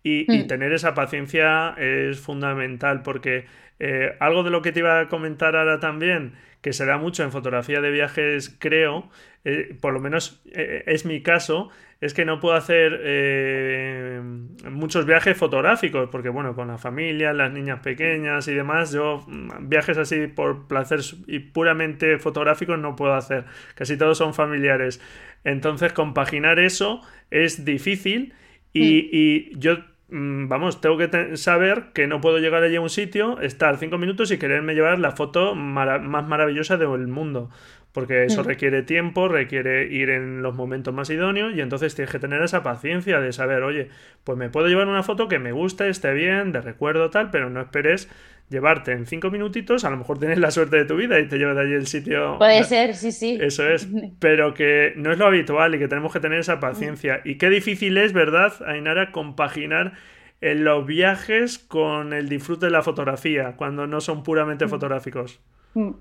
y, 0.06 0.26
mm. 0.28 0.48
tener 0.48 0.72
esa 0.72 0.94
paciencia 0.94 1.74
es 1.80 2.20
fundamental 2.20 3.02
porque 3.02 3.46
eh, 3.80 4.16
algo 4.20 4.44
de 4.44 4.52
lo 4.52 4.62
que 4.62 4.72
te 4.72 4.80
iba 4.80 5.00
a 5.00 5.08
comentar 5.10 5.56
ahora 5.56 5.80
también, 5.80 6.34
que 6.62 6.74
se 6.74 6.86
da 6.86 7.00
mucho 7.00 7.24
en 7.24 7.32
fotografía 7.32 7.82
de 7.82 7.90
viajes, 7.90 8.56
creo, 8.60 9.10
eh, 9.46 9.76
por 9.82 9.94
lo 9.94 10.00
menos 10.00 10.44
eh, 10.54 10.84
es 10.86 11.06
mi 11.06 11.24
caso, 11.24 11.70
es 12.02 12.14
que 12.14 12.24
no 12.24 12.40
puedo 12.40 12.54
hacer 12.56 14.22
muchos 14.70 15.08
viajes 15.08 15.36
fotográficos, 15.36 16.08
porque 16.12 16.30
bueno, 16.30 16.54
con 16.54 16.68
la 16.68 16.78
familia, 16.78 17.34
las 17.34 17.52
niñas 17.52 17.80
pequeñas 17.80 18.48
y 18.48 18.54
demás, 18.54 18.92
yo 18.92 19.26
mm, 19.28 19.70
viajes 19.70 19.98
así 19.98 20.28
por 20.28 20.68
placer 20.68 21.00
y 21.26 21.40
puramente 21.40 22.20
fotográficos 22.20 22.78
no 22.78 22.96
puedo 22.96 23.16
hacer, 23.16 23.46
casi 23.74 23.98
todos 23.98 24.20
son 24.20 24.36
familiares. 24.36 25.02
Entonces, 25.44 25.94
compaginar 25.94 26.60
eso 26.60 27.02
es 27.32 27.66
difícil 27.66 28.34
y, 28.72 29.52
mm. 29.56 29.60
yo 29.60 29.78
mm, 29.78 29.95
vamos, 30.16 30.82
tengo 30.82 30.98
que 30.98 31.38
saber 31.38 31.88
que 31.94 32.08
no 32.08 32.22
puedo 32.22 32.40
llegar 32.40 32.64
allí 32.64 32.78
a 32.78 32.82
un 32.82 32.90
sitio, 32.90 33.40
estar 33.42 33.78
cinco 33.78 33.98
minutos 33.98 34.32
y 34.32 34.38
quererme 34.38 34.74
llevar 34.74 35.00
la 35.00 35.12
foto 35.12 35.56
más 35.56 36.28
maravillosa 36.28 36.78
del 36.78 37.08
mundo 37.08 37.50
porque 37.96 38.26
eso 38.26 38.44
mm. 38.44 38.46
requiere 38.46 38.84
tiempo, 38.84 39.30
requiere 39.30 39.88
ir 39.88 40.10
en 40.10 40.44
los 40.44 40.54
momentos 40.54 40.94
más 40.94 41.10
idóneos 41.10 41.56
y 41.56 41.62
entonces 41.62 41.96
tienes 41.96 42.12
que 42.12 42.20
tener 42.20 42.42
esa 42.44 42.62
paciencia 42.62 43.22
de 43.22 43.32
saber, 43.32 43.64
oye, 43.64 43.88
pues 44.26 44.38
me 44.38 44.50
puedo 44.50 44.68
llevar 44.68 44.90
una 44.90 45.02
foto 45.02 45.30
que 45.30 45.40
me 45.40 45.54
guste, 45.54 45.88
esté 45.88 46.14
bien, 46.14 46.52
de 46.52 46.60
recuerdo 46.60 47.10
tal, 47.10 47.32
pero 47.32 47.50
no 47.50 47.62
esperes 47.62 48.10
llevarte 48.50 48.92
en 48.92 49.06
cinco 49.06 49.32
minutitos, 49.32 49.86
a 49.86 49.90
lo 49.90 49.98
mejor 49.98 50.20
tienes 50.20 50.38
la 50.38 50.52
suerte 50.52 50.78
de 50.78 50.86
tu 50.86 50.96
vida 50.96 51.20
y 51.20 51.28
te 51.28 51.38
llevas 51.38 51.56
de 51.56 51.62
allí 51.62 51.74
el 51.74 51.88
sitio. 51.88 52.38
Puede 52.38 52.64
ser, 52.64 52.96
sí, 52.96 53.12
sí. 53.12 53.38
Eso 53.42 53.68
es, 53.68 53.88
pero 54.20 54.54
que 54.54 54.94
no 54.96 55.12
es 55.12 55.18
lo 55.18 55.26
habitual 55.26 55.76
y 55.76 55.80
que 55.80 55.88
tenemos 55.88 56.14
que 56.14 56.20
tener 56.20 56.40
esa 56.40 56.60
paciencia. 56.60 57.22
Y 57.26 57.38
qué 57.38 57.50
difícil 57.50 57.98
es, 57.98 58.14
¿verdad, 58.14 58.54
Ainara, 58.68 59.12
compaginar 59.12 59.94
en 60.42 60.64
los 60.64 60.86
viajes 60.86 61.58
con 61.58 62.14
el 62.14 62.30
disfrute 62.30 62.68
de 62.68 62.72
la 62.72 62.84
fotografía, 62.84 63.56
cuando 63.58 63.88
no 63.88 64.02
son 64.02 64.24
puramente 64.24 64.66
mm. 64.66 64.70
fotográficos. 64.70 65.40
Mm. 65.74 65.92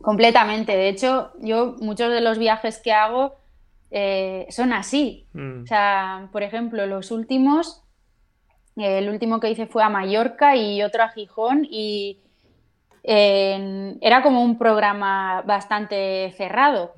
Completamente. 0.00 0.72
De 0.72 0.88
hecho, 0.88 1.32
yo 1.40 1.76
muchos 1.80 2.10
de 2.12 2.20
los 2.20 2.38
viajes 2.38 2.80
que 2.82 2.92
hago 2.92 3.34
eh, 3.90 4.46
son 4.50 4.72
así. 4.72 5.26
Mm. 5.32 5.62
O 5.62 5.66
sea, 5.66 6.28
por 6.32 6.42
ejemplo, 6.42 6.86
los 6.86 7.10
últimos, 7.10 7.82
el 8.76 9.08
último 9.08 9.40
que 9.40 9.50
hice 9.50 9.66
fue 9.66 9.82
a 9.82 9.88
Mallorca 9.88 10.56
y 10.56 10.82
otro 10.82 11.02
a 11.02 11.08
Gijón 11.08 11.66
y 11.70 12.20
era 13.02 14.22
como 14.22 14.42
un 14.42 14.58
programa 14.58 15.42
bastante 15.42 16.32
cerrado. 16.36 16.92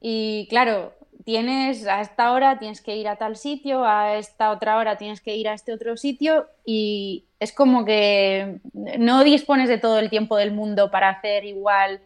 Y 0.00 0.46
claro, 0.50 0.92
tienes 1.24 1.86
a 1.86 2.00
esta 2.00 2.32
hora 2.32 2.58
tienes 2.58 2.80
que 2.80 2.96
ir 2.96 3.06
a 3.06 3.16
tal 3.16 3.36
sitio, 3.36 3.84
a 3.84 4.16
esta 4.16 4.50
otra 4.50 4.76
hora 4.78 4.96
tienes 4.96 5.20
que 5.20 5.36
ir 5.36 5.48
a 5.48 5.54
este 5.54 5.72
otro 5.72 5.96
sitio 5.96 6.46
y 6.64 7.26
es 7.38 7.52
como 7.52 7.84
que 7.84 8.60
no 8.98 9.22
dispones 9.22 9.68
de 9.68 9.78
todo 9.78 9.98
el 9.98 10.10
tiempo 10.10 10.36
del 10.36 10.52
mundo 10.52 10.90
para 10.90 11.10
hacer 11.10 11.44
igual 11.44 12.00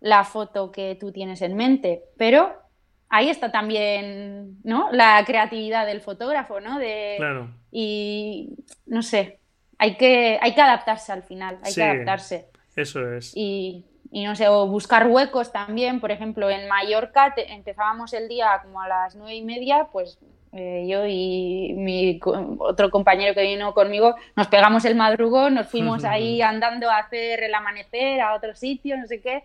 la 0.00 0.24
foto 0.24 0.72
que 0.72 0.96
tú 0.98 1.12
tienes 1.12 1.42
en 1.42 1.56
mente, 1.56 2.04
pero 2.16 2.52
ahí 3.14 3.30
está 3.30 3.52
también, 3.52 4.58
¿no? 4.64 4.90
La 4.90 5.22
creatividad 5.24 5.86
del 5.86 6.00
fotógrafo, 6.00 6.60
¿no? 6.60 6.80
De, 6.80 7.14
claro. 7.16 7.48
Y 7.70 8.56
no 8.86 9.02
sé, 9.02 9.38
hay 9.78 9.96
que, 9.96 10.38
hay 10.42 10.52
que 10.52 10.60
adaptarse 10.60 11.12
al 11.12 11.22
final, 11.22 11.58
hay 11.62 11.72
que 11.72 11.82
adaptarse. 11.82 12.48
Eso 12.74 13.14
es. 13.14 13.32
Y, 13.36 13.84
no 14.10 14.34
sé, 14.34 14.48
o 14.48 14.66
buscar 14.66 15.06
huecos 15.06 15.52
también, 15.52 16.00
por 16.00 16.10
ejemplo, 16.10 16.50
en 16.50 16.68
Mallorca 16.68 17.32
empezábamos 17.36 18.12
el 18.14 18.28
día 18.28 18.60
como 18.62 18.80
a 18.80 18.88
las 18.88 19.14
nueve 19.14 19.36
y 19.36 19.42
media, 19.42 19.88
pues 19.92 20.18
eh, 20.52 20.84
yo 20.88 21.06
y 21.06 21.72
mi 21.76 22.20
otro 22.58 22.90
compañero 22.90 23.34
que 23.34 23.42
vino 23.42 23.74
conmigo 23.74 24.14
nos 24.36 24.48
pegamos 24.48 24.84
el 24.84 24.96
madrugón, 24.96 25.54
nos 25.54 25.68
fuimos 25.68 26.04
ahí 26.04 26.42
andando 26.42 26.90
a 26.90 26.98
hacer 26.98 27.44
el 27.44 27.54
amanecer 27.54 28.20
a 28.20 28.34
otro 28.34 28.56
sitio, 28.56 28.96
no 28.96 29.06
sé 29.06 29.20
qué, 29.20 29.44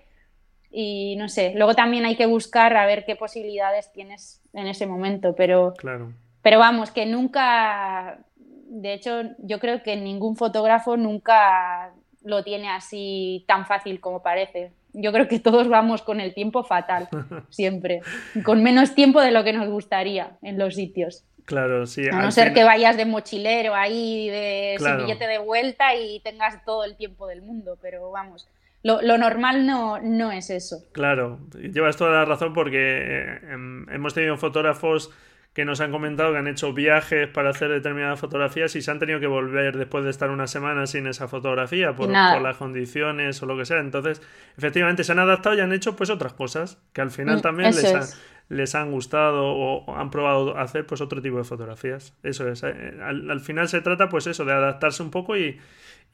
y 0.72 1.16
no 1.18 1.30
sé, 1.30 1.54
luego 1.56 1.74
también 1.74 2.06
hay 2.06 2.16
que 2.16 2.26
buscar 2.26 2.76
a 2.78 2.86
ver 2.86 3.06
qué 3.06 3.16
posibilidades 3.16 3.92
tienes 3.92 4.42
en 4.54 4.68
ese 4.68 4.86
momento, 4.86 5.36
pero, 5.36 5.74
claro. 5.78 6.14
pero 6.42 6.60
vamos, 6.60 6.92
que 6.92 7.06
nunca, 7.06 8.20
de 8.38 8.94
hecho, 8.94 9.24
yo 9.40 9.60
creo 9.60 9.82
que 9.82 9.96
ningún 9.96 10.36
fotógrafo 10.36 10.96
nunca 10.96 11.92
lo 12.24 12.44
tiene 12.44 12.70
así 12.70 13.46
tan 13.48 13.66
fácil 13.66 14.00
como 14.00 14.22
parece. 14.22 14.72
Yo 14.94 15.12
creo 15.12 15.28
que 15.28 15.40
todos 15.40 15.68
vamos 15.68 16.02
con 16.02 16.20
el 16.20 16.34
tiempo 16.34 16.64
fatal, 16.64 17.10
siempre, 17.50 18.02
con 18.44 18.62
menos 18.64 18.96
tiempo 18.96 19.22
de 19.22 19.32
lo 19.32 19.44
que 19.44 19.54
nos 19.54 19.70
gustaría 19.70 20.38
en 20.42 20.60
los 20.60 20.76
sitios. 20.76 21.24
Claro, 21.46 21.88
sí. 21.88 22.08
A 22.08 22.22
no 22.22 22.32
ser 22.32 22.54
que 22.54 22.64
vayas 22.64 22.96
de 22.96 23.06
mochilero 23.06 23.74
ahí, 23.74 24.30
de 24.30 24.78
billete 25.00 25.26
de 25.26 25.40
vuelta 25.40 25.96
y 25.96 26.20
tengas 26.20 26.64
todo 26.64 26.84
el 26.84 26.96
tiempo 26.96 27.26
del 27.26 27.42
mundo, 27.42 27.76
pero 27.82 28.12
vamos, 28.12 28.48
lo, 28.84 29.18
normal 29.18 29.65
no, 29.65 30.00
no 30.00 30.32
es 30.32 30.50
eso. 30.50 30.86
Claro, 30.94 31.39
llevas 31.54 31.98
toda 31.98 32.12
la 32.12 32.26
razón 32.26 32.54
porque 32.54 32.78
eh, 32.80 33.39
em, 33.52 33.89
hemos 33.89 34.13
tenido 34.13 34.38
fotógrafos 34.38 35.12
que 35.54 35.65
nos 35.65 35.82
han 35.82 35.92
comentado 35.92 36.32
que 36.32 36.38
han 36.38 36.48
hecho 36.48 36.74
viajes 36.74 37.28
para 37.28 37.50
hacer 37.50 37.70
determinadas 37.70 38.20
fotografías 38.20 38.76
y 38.76 38.82
se 38.82 38.92
han 38.92 39.00
tenido 39.00 39.20
que 39.20 39.28
volver 39.28 39.78
después 39.78 40.04
de 40.04 40.12
estar 40.12 40.30
una 40.30 40.48
semana 40.48 40.86
sin 40.86 41.08
esa 41.08 41.28
fotografía 41.28 41.96
por, 41.96 42.10
las 42.10 42.58
condiciones 42.58 43.42
o 43.42 43.46
lo 43.46 43.58
que 43.58 43.65
sea. 43.65 43.80
Entonces, 43.80 44.22
efectivamente, 44.58 45.04
se 45.04 45.12
han 45.12 45.20
adaptado 45.20 45.56
y 45.56 45.60
han 45.60 45.74
hecho 45.74 45.96
pues 45.96 46.10
otras 46.10 46.34
cosas 46.34 46.82
que 46.94 47.02
al 47.02 47.12
final 47.12 47.39
mm, 47.39 47.42
también 47.42 47.72
les, 47.72 48.18
les, 48.50 48.76
han 48.76 48.92
gustado 48.92 49.46
o 49.46 49.96
han 49.96 50.12
probado 50.12 50.58
hacer 50.58 50.86
pues 50.86 51.02
otro 51.02 51.22
tipo 51.22 51.38
de 51.38 51.44
fotografías. 51.44 52.14
Eso 52.24 52.48
es. 52.50 52.64
Eh, 52.64 53.00
al, 53.02 53.40
final 53.40 53.70
se 53.70 53.82
trata 53.82 54.10
pues 54.10 54.28
eso, 54.28 54.46
de 54.46 54.54
adaptarse 54.54 55.02
un 55.02 55.12
poco 55.12 55.38
y, 55.38 55.60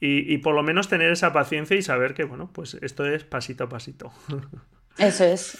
y, 0.00 0.32
y 0.32 0.38
por 0.38 0.54
lo 0.54 0.62
menos 0.62 0.88
tener 0.88 1.10
esa 1.10 1.32
paciencia 1.32 1.76
y 1.76 1.82
saber 1.82 2.14
que, 2.14 2.24
bueno, 2.24 2.50
pues 2.52 2.74
esto 2.80 3.04
es 3.04 3.24
pasito 3.24 3.64
a 3.64 3.68
pasito. 3.68 4.12
Eso 4.98 5.24
es. 5.24 5.58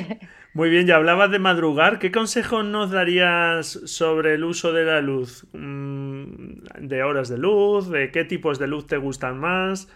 Muy 0.54 0.70
bien, 0.70 0.86
ya 0.86 0.96
hablabas 0.96 1.30
de 1.30 1.38
madrugar. 1.38 1.98
¿Qué 1.98 2.12
consejos 2.12 2.64
nos 2.64 2.90
darías 2.90 3.80
sobre 3.86 4.34
el 4.34 4.44
uso 4.44 4.72
de 4.72 4.84
la 4.84 5.00
luz? 5.00 5.46
Mm, 5.52 6.64
¿De 6.80 7.02
horas 7.02 7.28
de 7.28 7.38
luz? 7.38 7.88
¿De 7.88 8.10
qué 8.12 8.24
tipos 8.24 8.58
de 8.58 8.68
luz 8.68 8.86
te 8.86 8.98
gustan 8.98 9.38
más? 9.38 9.88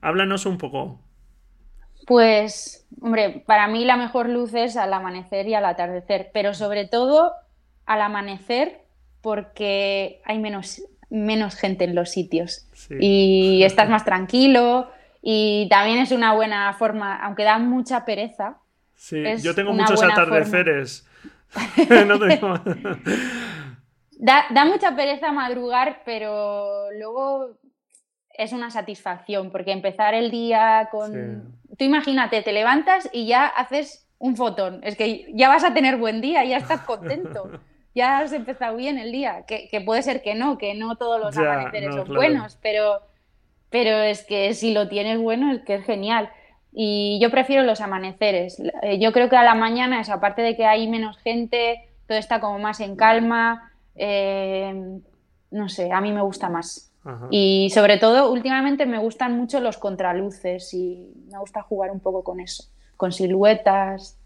Háblanos 0.00 0.46
un 0.46 0.58
poco. 0.58 1.00
Pues, 2.06 2.86
hombre, 3.00 3.42
para 3.46 3.68
mí 3.68 3.84
la 3.84 3.96
mejor 3.96 4.28
luz 4.28 4.54
es 4.54 4.76
al 4.76 4.92
amanecer 4.92 5.46
y 5.48 5.54
al 5.54 5.64
atardecer, 5.64 6.30
pero 6.32 6.54
sobre 6.54 6.86
todo 6.86 7.32
al 7.86 8.00
amanecer 8.00 8.80
porque 9.20 10.20
hay 10.24 10.38
menos, 10.38 10.82
menos 11.10 11.54
gente 11.54 11.84
en 11.84 11.94
los 11.94 12.10
sitios. 12.10 12.66
Y 12.98 13.62
estás 13.62 13.88
más 13.88 14.04
tranquilo 14.04 14.90
y 15.22 15.68
también 15.70 15.98
es 15.98 16.10
una 16.10 16.34
buena 16.34 16.72
forma, 16.74 17.16
aunque 17.22 17.44
da 17.44 17.58
mucha 17.58 18.04
pereza, 18.04 18.58
Sí, 19.02 19.20
yo 19.42 19.52
tengo 19.52 19.72
muchos 19.72 20.00
atardeceres. 20.00 21.04
da, 24.16 24.64
mucha 24.64 24.94
pereza 24.94 25.32
madrugar, 25.32 26.02
pero 26.04 26.88
luego 26.92 27.58
es 28.30 28.52
una 28.52 28.70
satisfacción, 28.70 29.50
porque 29.50 29.72
empezar 29.72 30.14
el 30.14 30.30
día 30.30 30.88
con... 30.92 31.60
Tú 31.76 31.84
imagínate, 31.84 32.42
te 32.42 32.52
levantas 32.52 33.08
y 33.12 33.26
ya 33.26 33.46
haces 33.46 34.06
un 34.18 34.36
fotón. 34.36 34.80
Es 34.84 34.96
que 34.96 35.26
ya 35.34 35.48
vas 35.48 35.64
a 35.64 35.74
tener 35.74 35.96
buen 35.96 36.20
día, 36.20 36.44
ya 36.44 36.56
estás 36.56 36.82
contento. 36.82 37.50
ya 37.94 38.18
has 38.18 38.32
empezado 38.32 38.76
bien 38.76 38.98
el 38.98 39.12
día. 39.12 39.44
Que, 39.46 39.82
puede 39.84 40.02
ser 40.02 40.22
que 40.22 40.34
no, 40.34 40.58
que 40.58 40.74
no 40.74 40.96
todos 40.96 41.20
los 41.20 41.36
amaneceres 41.36 41.94
son 41.94 42.08
buenos, 42.08 42.58
pero, 42.62 43.00
pero 43.70 43.98
es 43.98 44.24
que 44.24 44.54
si 44.54 44.72
lo 44.72 44.88
tienes 44.88 45.18
bueno 45.18 45.52
es 45.52 45.62
que 45.62 45.74
es 45.74 45.84
genial. 45.84 46.30
Y 46.72 47.18
yo 47.20 47.30
prefiero 47.30 47.64
los 47.64 47.80
amaneceres. 47.80 48.62
Eh, 48.82 48.98
yo 48.98 49.12
creo 49.12 49.28
que 49.28 49.36
a 49.36 49.42
la 49.42 49.54
mañana, 49.54 50.00
es 50.00 50.08
aparte 50.08 50.40
de 50.40 50.56
que 50.56 50.64
hay 50.64 50.88
menos 50.88 51.18
gente, 51.18 51.88
todo 52.06 52.16
está 52.16 52.40
como 52.40 52.58
más 52.58 52.80
en 52.80 52.96
calma. 52.96 53.72
Eh, 53.94 55.00
no 55.50 55.68
sé, 55.68 55.92
a 55.92 56.00
mí 56.00 56.12
me 56.12 56.22
gusta 56.22 56.48
más. 56.48 56.91
Y 57.30 57.70
sobre 57.70 57.98
todo, 57.98 58.30
últimamente 58.30 58.86
me 58.86 58.98
gustan 58.98 59.36
mucho 59.36 59.60
los 59.60 59.76
contraluces 59.76 60.72
y 60.74 61.12
me 61.30 61.38
gusta 61.38 61.62
jugar 61.62 61.90
un 61.90 62.00
poco 62.00 62.22
con 62.22 62.40
eso, 62.40 62.64
con 62.96 63.12
siluetas. 63.12 64.18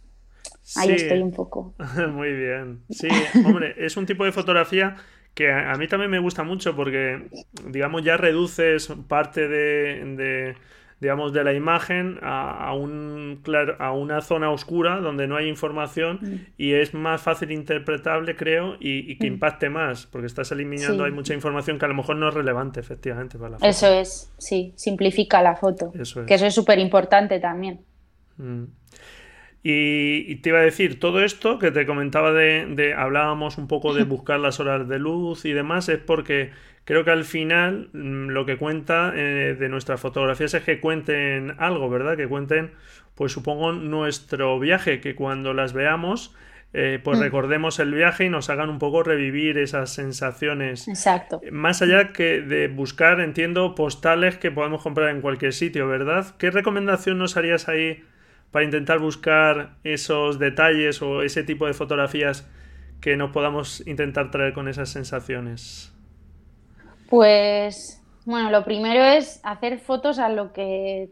Ahí 0.76 0.92
estoy 0.92 1.20
un 1.20 1.32
poco. 1.32 1.74
Muy 2.12 2.32
bien. 2.32 2.82
Sí, 2.90 3.08
hombre, 3.44 3.74
es 3.78 3.96
un 3.96 4.04
tipo 4.04 4.24
de 4.24 4.32
fotografía 4.32 4.96
que 5.34 5.52
a, 5.52 5.74
mí 5.74 5.86
también 5.88 6.10
me 6.10 6.18
gusta 6.18 6.42
mucho 6.42 6.74
porque, 6.76 7.28
digamos, 7.66 8.02
ya 8.02 8.16
reduces 8.16 8.88
parte 9.08 9.48
de 9.48 10.56
digamos, 11.00 11.32
de 11.32 11.44
la 11.44 11.52
imagen 11.52 12.18
a, 12.22 12.72
un, 12.74 13.42
a 13.78 13.92
una 13.92 14.20
zona 14.22 14.50
oscura 14.50 15.00
donde 15.00 15.26
no 15.26 15.36
hay 15.36 15.46
información 15.48 16.18
mm. 16.22 16.34
y 16.56 16.72
es 16.72 16.94
más 16.94 17.20
fácil 17.20 17.52
interpretable, 17.52 18.34
creo, 18.34 18.76
y, 18.80 19.16
que 19.18 19.28
mm. 19.28 19.34
impacte 19.34 19.68
más, 19.68 20.06
porque 20.06 20.26
estás 20.26 20.52
eliminando, 20.52 21.04
hay 21.04 21.12
mucha 21.12 21.34
información 21.34 21.78
que 21.78 21.84
a 21.84 21.88
lo 21.88 21.94
mejor 21.94 22.16
no 22.16 22.28
es 22.28 22.34
relevante, 22.34 22.80
efectivamente, 22.80 23.38
para 23.38 23.50
la 23.50 23.58
foto. 23.58 23.68
Eso 23.68 23.92
es, 23.92 24.32
sí, 24.38 24.72
simplifica 24.76 25.42
la 25.42 25.56
foto, 25.56 25.92
que 25.92 26.34
eso 26.34 26.46
es 26.46 26.54
súper 26.54 26.78
importante 26.78 27.40
también. 27.40 27.80
Mm. 28.38 28.64
Y, 29.68 30.36
te 30.36 30.50
iba 30.50 30.60
a 30.60 30.62
decir, 30.62 31.00
todo 31.00 31.22
esto 31.24 31.58
que 31.58 31.72
te 31.72 31.86
comentaba 31.86 32.32
de, 32.32 32.66
de, 32.66 32.94
hablábamos 32.94 33.58
un 33.58 33.66
poco 33.66 33.92
de 33.92 34.04
buscar 34.04 34.40
las 34.40 34.60
horas 34.60 34.88
de 34.88 34.98
luz 34.98 35.44
y 35.44 35.52
demás, 35.52 35.88
es 35.88 35.98
porque 35.98 36.52
creo 36.86 37.04
que 37.04 37.10
al 37.10 37.24
final 37.24 37.90
mm, 37.92 38.28
lo 38.28 38.46
que 38.46 38.56
cuenta 38.56 39.12
eh, 39.14 39.54
de 39.58 39.68
nuestras 39.68 40.00
fotografías 40.00 40.54
es 40.54 40.62
que 40.62 40.80
cuenten 40.80 41.54
algo, 41.58 41.90
¿verdad? 41.90 42.16
Que 42.16 42.26
cuenten, 42.26 42.72
pues 43.14 43.32
supongo, 43.32 43.72
nuestro 43.72 44.58
viaje, 44.58 45.00
que 45.00 45.14
cuando 45.14 45.52
las 45.52 45.74
veamos, 45.74 46.34
eh, 46.72 47.00
pues 47.02 47.18
mm. 47.18 47.22
recordemos 47.22 47.78
el 47.80 47.92
viaje 47.92 48.26
y 48.26 48.30
nos 48.30 48.50
hagan 48.50 48.70
un 48.70 48.78
poco 48.78 49.02
revivir 49.02 49.58
esas 49.58 49.92
sensaciones. 49.92 50.86
Exacto. 50.86 51.40
Más 51.50 51.82
allá 51.82 52.12
que 52.12 52.40
de 52.40 52.68
buscar, 52.68 53.20
entiendo, 53.20 53.74
postales 53.74 54.38
que 54.38 54.52
podemos 54.52 54.82
comprar 54.82 55.10
en 55.10 55.20
cualquier 55.20 55.52
sitio, 55.52 55.88
¿verdad? 55.88 56.36
¿Qué 56.38 56.50
recomendación 56.50 57.18
nos 57.18 57.36
harías 57.36 57.68
ahí 57.68 58.04
para 58.52 58.64
intentar 58.64 59.00
buscar 59.00 59.74
esos 59.82 60.38
detalles 60.38 61.02
o 61.02 61.22
ese 61.22 61.42
tipo 61.42 61.66
de 61.66 61.74
fotografías 61.74 62.48
que 63.00 63.16
nos 63.16 63.32
podamos 63.32 63.84
intentar 63.88 64.30
traer 64.30 64.52
con 64.52 64.68
esas 64.68 64.88
sensaciones? 64.88 65.95
Pues, 67.08 68.02
bueno, 68.24 68.50
lo 68.50 68.64
primero 68.64 69.02
es 69.02 69.40
hacer 69.42 69.78
fotos 69.78 70.18
a 70.18 70.28
lo 70.28 70.52
que 70.52 71.10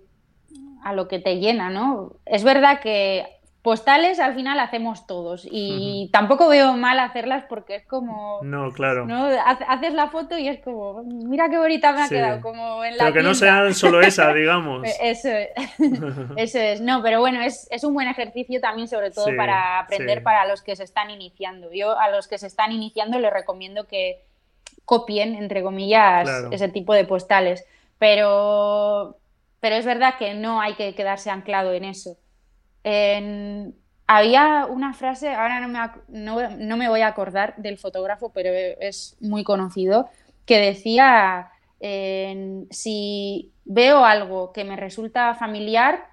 a 0.82 0.92
lo 0.92 1.08
que 1.08 1.18
te 1.18 1.38
llena, 1.38 1.70
¿no? 1.70 2.12
Es 2.26 2.44
verdad 2.44 2.80
que 2.80 3.24
postales 3.64 4.20
al 4.20 4.34
final 4.34 4.60
hacemos 4.60 5.06
todos 5.06 5.48
y 5.50 6.10
tampoco 6.12 6.48
veo 6.48 6.76
mal 6.76 7.00
hacerlas 7.00 7.44
porque 7.48 7.76
es 7.76 7.86
como 7.86 8.40
no 8.42 8.70
claro. 8.72 9.06
¿no? 9.06 9.24
haces 9.24 9.94
la 9.94 10.08
foto 10.08 10.36
y 10.36 10.48
es 10.48 10.60
como 10.60 11.02
mira 11.02 11.48
qué 11.48 11.56
bonita 11.56 11.92
me 11.92 12.02
ha 12.02 12.08
quedado 12.10 12.42
como 12.42 12.84
en 12.84 12.98
la 12.98 13.04
pero 13.04 13.14
que 13.14 13.22
no 13.22 13.34
sean 13.34 13.72
solo 13.72 14.02
esa 14.02 14.34
digamos. 14.34 14.86
Eso 15.00 15.30
es. 15.30 15.48
Eso 16.36 16.58
es. 16.58 16.82
No 16.82 17.02
pero 17.02 17.20
bueno 17.20 17.40
es, 17.40 17.66
es, 17.70 17.84
un 17.84 17.94
buen 17.94 18.06
ejercicio 18.06 18.60
también 18.60 18.86
sobre 18.86 19.10
todo 19.10 19.28
para 19.34 19.78
aprender 19.78 20.22
para 20.22 20.46
los 20.46 20.60
que 20.60 20.76
se 20.76 20.84
están 20.84 21.10
iniciando. 21.10 21.72
Yo 21.72 21.98
a 21.98 22.10
los 22.10 22.28
que 22.28 22.36
se 22.36 22.48
están 22.48 22.70
iniciando 22.70 23.18
les 23.18 23.32
recomiendo 23.32 23.88
que 23.88 24.26
copien, 24.84 25.34
entre 25.34 25.62
comillas, 25.62 26.28
ese 26.50 26.68
tipo 26.68 26.94
de 26.94 27.04
postales. 27.04 27.64
Pero, 27.98 29.18
pero 29.60 29.76
es 29.76 29.84
verdad 29.84 30.14
que 30.18 30.34
no 30.34 30.60
hay 30.60 30.74
que 30.74 30.94
quedarse 30.94 31.30
anclado 31.30 31.72
en 31.72 31.84
eso. 31.84 32.16
había 34.06 34.66
una 34.68 34.92
frase, 34.92 35.34
ahora 35.34 35.60
no 35.60 35.68
me, 35.68 36.58
no, 36.58 36.76
me, 36.76 36.88
voy 36.88 37.00
a 37.00 37.08
acordar 37.08 37.54
del 37.56 37.78
fotógrafo, 37.78 38.32
pero 38.32 38.50
es 38.80 39.16
muy 39.20 39.44
conocido, 39.44 40.08
que 40.44 40.58
decía, 40.58 41.50
si 42.70 43.52
veo 43.64 44.04
algo 44.04 44.52
que 44.52 44.64
me 44.64 44.76
resulta 44.76 45.34
familiar, 45.34 46.08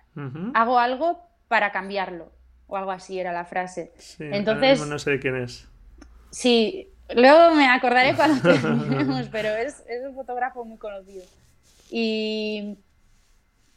hago 0.54 0.80
algo 0.80 1.20
para 1.48 1.72
cambiarlo. 1.72 2.32
O 2.68 2.78
algo 2.78 2.92
así 2.92 3.20
era 3.20 3.34
la 3.34 3.44
frase. 3.44 3.92
Entonces, 4.18 4.88
no 4.88 4.98
sé 4.98 5.20
quién 5.20 5.36
es. 5.36 5.68
Sí, 6.30 6.91
Luego 7.16 7.56
me 7.56 7.68
acordaré 7.68 8.16
cuando 8.16 8.42
terminemos, 8.62 9.28
pero 9.32 9.50
es, 9.50 9.84
un 10.08 10.16
fotógrafo 10.16 10.66
muy 10.66 10.78
conocido. 10.78 11.24
Y, 11.90 12.78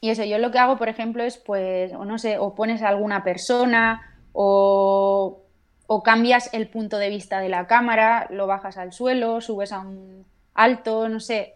y, 0.00 0.10
eso, 0.10 0.24
yo 0.24 0.38
lo 0.38 0.50
que 0.50 0.58
hago, 0.58 0.76
por 0.76 0.88
ejemplo, 0.88 1.22
es 1.24 1.38
pues, 1.38 1.92
o 1.92 2.04
no 2.04 2.18
sé, 2.18 2.38
o 2.38 2.54
pones 2.54 2.82
a 2.82 2.88
alguna 2.88 3.24
persona 3.24 4.02
o, 4.32 5.42
o 5.86 6.02
cambias 6.02 6.50
el 6.52 6.68
punto 6.68 6.98
de 6.98 7.10
vista 7.10 7.40
de 7.40 7.48
la 7.48 7.66
cámara, 7.66 8.26
lo 8.30 8.46
bajas 8.46 8.76
al 8.78 8.92
suelo, 8.92 9.40
subes 9.40 9.72
a 9.72 9.80
un 9.80 10.24
alto, 10.54 11.08
no 11.08 11.20
sé, 11.20 11.54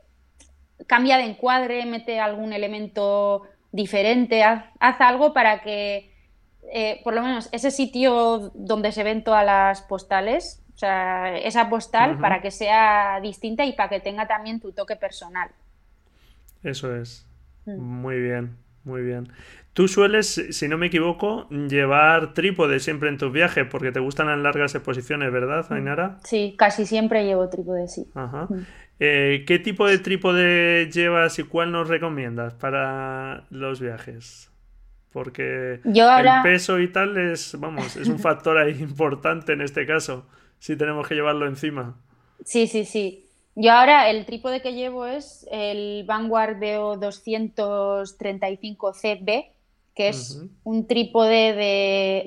cambia 0.87 1.17
de 1.17 1.25
encuadre, 1.25 1.87
mete 1.87 2.21
algún 2.21 2.53
elemento 2.53 3.43
diferente, 3.73 4.43
haz, 4.43 5.01
algo 5.01 5.33
para 5.33 5.61
que, 5.63 6.13
eh, 6.73 7.01
por 7.05 7.15
lo 7.15 7.23
menos, 7.23 7.49
ese 7.53 7.71
sitio 7.71 8.51
donde 8.55 8.93
se 8.93 9.03
ven 9.03 9.25
todas 9.25 9.45
las 9.45 9.83
postales, 9.83 10.63
o 10.79 10.81
sea, 10.81 11.37
esa 11.39 11.69
postal 11.69 12.19
para 12.21 12.41
que 12.41 12.53
sea 12.53 13.19
distinta 13.21 13.65
y 13.65 13.73
para 13.73 13.89
que 13.89 13.99
tenga 13.99 14.29
también 14.29 14.61
tu 14.61 14.71
toque 14.71 14.95
personal. 14.95 15.51
Eso 16.63 16.95
es. 16.95 17.27
Mm. 17.67 17.81
Muy 17.81 18.21
bien, 18.21 18.57
muy 18.85 19.03
bien. 19.03 19.29
Tú 19.73 19.89
sueles, 19.89 20.41
si 20.51 20.69
no 20.69 20.79
me 20.79 20.87
equivoco, 20.87 21.49
llevar 21.49 22.33
trípode 22.33 22.79
siempre 22.79 23.09
en 23.09 23.19
tus 23.19 23.33
viajes 23.33 23.67
porque 23.69 23.91
te 23.91 23.99
gustan 23.99 24.29
las 24.29 24.39
largas 24.39 24.73
exposiciones, 24.77 25.33
¿verdad, 25.33 25.67
mm. 25.69 25.73
Ainara? 25.73 26.19
Sí, 26.23 26.55
casi 26.57 26.87
siempre 26.87 27.25
llevo 27.25 27.49
trípode, 27.49 27.89
sí. 27.89 28.07
Ajá. 28.15 28.47
Mm. 28.49 28.67
Eh, 29.01 29.45
¿Qué 29.49 29.59
tipo 29.59 29.85
de 29.89 29.99
trípode 29.99 30.89
llevas 30.93 31.41
y 31.41 31.43
cuál 31.43 31.73
nos 31.73 31.89
recomiendas 31.89 32.55
para 32.55 33.47
los 33.51 33.81
viajes? 33.81 34.53
Porque 35.11 35.81
el 35.83 36.43
peso 36.45 36.79
y 36.79 36.87
tal 36.87 37.17
es, 37.17 37.59
vamos, 37.59 37.97
es 37.97 38.07
un 38.07 38.21
factor 38.21 38.59
ahí 38.59 38.77
importante 38.79 39.55
en 39.55 39.63
este 39.63 39.85
caso 39.85 40.25
si 40.59 40.77
tenemos 40.77 41.09
que 41.09 41.15
llevarlo 41.15 41.47
encima. 41.47 41.97
Sí, 42.45 42.67
sí, 42.67 42.85
sí. 42.85 43.25
Yo 43.55 43.73
ahora 43.73 44.09
el 44.09 44.25
trípode 44.25 44.63
que 44.63 44.73
llevo 44.75 45.05
es 45.07 45.47
el 45.51 46.05
Vanguard 46.07 46.61
BO 46.61 46.97
235CB, 47.01 49.51
que 49.97 50.09
es 50.09 50.41
un 50.63 50.87
trípode 50.87 51.55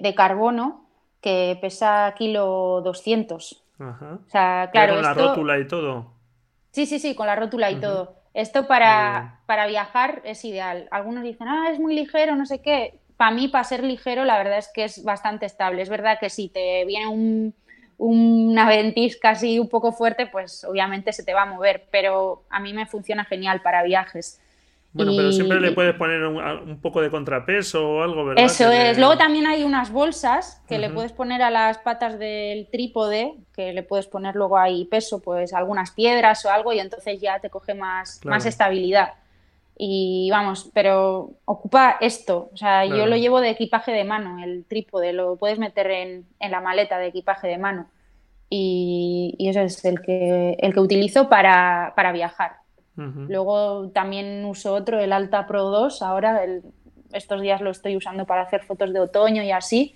de, 0.02 0.14
carbono 0.14 0.90
que 1.22 1.58
pesa 1.62 2.14
kilo 2.18 2.82
200. 2.84 3.64
Ajá. 3.80 4.20
O 4.28 4.30
sea, 4.30 4.70
claro. 4.74 4.96
con 4.96 5.04
la 5.04 5.14
rótula 5.14 5.58
y 5.60 5.68
todo. 5.68 6.12
Sí, 6.72 6.86
sí, 6.86 7.00
sí, 7.00 7.16
con 7.16 7.28
la 7.28 7.38
rótula 7.38 7.72
y 7.72 7.80
todo. 7.80 8.18
Esto 8.34 8.68
para, 8.68 9.40
para 9.46 9.68
viajar 9.68 10.22
es 10.26 10.44
ideal. 10.46 10.88
Algunos 10.92 11.24
dicen, 11.24 11.48
ah, 11.48 11.70
es 11.72 11.80
muy 11.80 11.96
ligero, 11.96 12.36
no 12.36 12.46
sé 12.46 12.62
qué. 12.62 13.00
Para 13.16 13.32
mí, 13.32 13.48
para 13.48 13.64
ser 13.64 13.84
ligero, 13.84 14.26
la 14.26 14.38
verdad 14.38 14.58
es 14.58 14.70
que 14.74 14.84
es 14.84 15.02
bastante 15.04 15.46
estable. 15.46 15.82
Es 15.82 15.90
verdad 15.90 16.18
que 16.20 16.30
si 16.30 16.50
te 16.50 16.84
viene 16.86 17.08
un, 17.08 17.56
una 18.04 18.68
ventisca 18.68 19.30
así 19.30 19.60
un 19.60 19.70
poco 19.70 19.91
fuerte, 19.91 20.26
pues 20.26 20.64
obviamente 20.64 21.14
se 21.14 21.24
te 21.24 21.36
va 21.36 21.43
a 21.43 21.45
mover, 21.45 21.86
pero 21.91 22.43
a 22.49 22.60
mí 22.60 22.74
me 22.74 22.88
funciona 22.88 23.26
genial 23.26 23.62
para 23.62 23.84
viajes. 23.84 24.41
Bueno, 24.93 25.14
pero 25.16 25.32
siempre 25.32 25.62
le 25.62 25.72
puedes 25.72 25.93
poner 25.95 26.22
un, 26.26 26.82
poco 26.82 27.02
de 27.02 27.10
contrapeso 27.12 27.88
o 27.88 28.04
algo, 28.04 28.26
¿verdad? 28.26 28.43
Eso 28.43 28.70
Que 28.70 28.89
es. 28.89 28.97
le- 28.97 28.99
Luego 29.02 29.18
también 29.18 29.45
hay 29.47 29.64
unas 29.64 29.91
bolsas 29.91 30.62
que 30.68 30.80
le 30.80 30.89
puedes 30.89 31.14
poner 31.14 31.41
a 31.43 31.49
las 31.52 31.78
patas 31.78 32.18
del 32.20 32.68
trípode, 32.72 33.36
que 33.54 33.72
le 33.72 33.84
puedes 33.84 34.08
poner 34.08 34.36
luego 34.36 34.58
ahí 34.58 34.84
peso, 34.86 35.22
pues 35.22 35.54
algunas 35.54 35.91
piedras 35.91 36.43
o 36.45 36.49
algo, 36.49 36.74
y 36.74 36.80
entonces 36.80 37.22
ya 37.22 37.39
te 37.39 37.49
coge 37.49 37.74
más, 37.76 38.20
Claro. 38.20 38.36
más 38.36 38.45
estabilidad. 38.47 39.14
Y 39.78 40.30
vamos, 40.32 40.70
pero 40.74 41.32
ocupa 41.46 41.98
esto. 42.02 42.50
O 42.54 42.58
sea, 42.58 42.86
yo 42.86 43.06
lo 43.08 43.16
llevo 43.18 43.42
de 43.42 43.50
equipaje 43.50 43.92
de 43.92 44.04
mano, 44.04 44.44
el 44.44 44.66
trípode, 44.66 45.12
lo 45.14 45.38
puedes 45.38 45.58
meter 45.60 45.90
en, 45.90 46.26
en 46.40 46.52
la 46.52 46.62
maleta 46.62 46.98
de 47.00 47.08
equipaje 47.08 47.48
de 47.48 47.58
mano. 47.58 47.88
Y, 48.50 49.36
y 49.40 49.50
ese 49.50 49.64
es 49.64 49.84
el 49.86 50.02
que, 50.02 50.58
el 50.60 50.74
que 50.74 50.80
utilizo 50.80 51.30
para, 51.30 51.94
para 51.96 52.12
viajar. 52.12 52.58
Luego 53.30 53.90
también 53.90 54.46
uso 54.46 54.74
otro, 54.76 55.00
el 55.00 55.14
Alta 55.14 55.48
Pro 55.48 55.64
2. 55.64 56.02
Ahora, 56.04 56.44
el- 56.44 56.62
estos 57.14 57.42
días 57.42 57.62
lo 57.62 57.72
estoy 57.72 57.96
usando 57.98 58.26
para 58.26 58.44
hacer 58.44 58.64
fotos 58.64 58.94
de 58.94 59.00
otoño 59.00 59.42
y 59.44 59.52
así, 59.52 59.96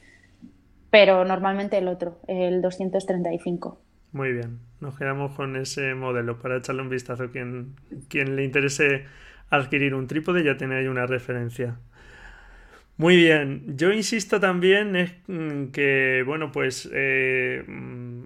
pero 0.90 1.26
normalmente 1.26 1.78
el 1.78 1.88
otro, 1.88 2.18
el 2.28 2.62
235. 2.62 3.78
Muy 4.14 4.32
bien, 4.32 4.60
nos 4.80 4.98
quedamos 4.98 5.34
con 5.36 5.56
ese 5.58 5.94
modelo 5.94 6.40
para 6.40 6.58
echarle 6.58 6.82
un 6.82 6.90
vistazo. 6.90 7.30
Quien, 7.32 7.76
quien 8.08 8.36
le 8.36 8.44
interese 8.46 9.06
adquirir 9.50 9.93
un 9.96 10.08
trípode 10.08 10.43
ya 10.43 10.58
tiene 10.58 10.76
ahí 10.78 10.88
una 10.88 11.06
referencia. 11.06 11.76
Muy 12.98 13.18
bien, 13.18 13.76
yo 13.76 13.91
insisto 13.91 14.39
también 14.39 14.96
es 14.96 15.14
mm, 15.28 15.66
que, 15.74 16.24
bueno, 16.26 16.54
pues 16.54 16.89
eh, 16.93 17.62
mm, 17.68 18.24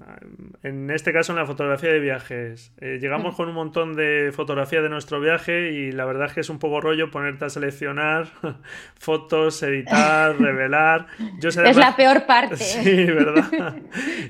en 0.62 0.92
este 0.92 1.12
caso 1.12 1.32
en 1.32 1.40
la 1.40 1.48
fotografía 1.48 1.92
de 1.92 2.00
viajes, 2.00 2.72
eh, 2.80 3.00
llegamos 3.02 3.34
Mm. 3.34 3.38
con 3.38 3.50
un 3.50 3.56
montón 3.56 3.96
de 3.96 4.32
fotografía 4.32 4.84
de 4.84 4.90
nuestro 4.90 5.20
viaje 5.20 5.72
y 5.72 5.92
la 5.92 6.06
verdad 6.06 6.28
es 6.28 6.34
que 6.34 6.42
es 6.42 6.52
un 6.52 6.60
poco 6.60 6.82
rollo 6.82 7.10
ponerte 7.10 7.46
a 7.46 7.50
seleccionar 7.50 8.28
fotos, 9.00 9.64
editar, 9.64 10.36
revelar. 10.40 11.08
Yo 11.40 11.50
sé 11.50 11.62
Es 11.62 11.66
además- 11.70 11.78
la 11.78 11.96
peor 11.96 12.26
parte. 12.28 12.56
Sí, 12.64 13.06
¿verdad? 13.06 13.76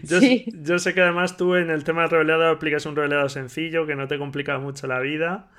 Yo, 0.04 0.22
Sí. 0.22 0.46
yo 0.54 0.80
sé 0.80 0.94
que 0.94 1.02
además 1.02 1.36
tú 1.36 1.56
en 1.58 1.70
el 1.70 1.84
tema 1.84 2.04
del 2.04 2.12
revelado 2.12 2.48
aplicas 2.50 2.86
un 2.86 2.96
revelado 2.96 3.28
sencillo 3.28 3.86
que 3.86 3.98
no 3.98 4.08
te 4.08 4.18
complica 4.18 4.58
mucho 4.58 4.88
la 4.88 5.02
vida. 5.02 5.50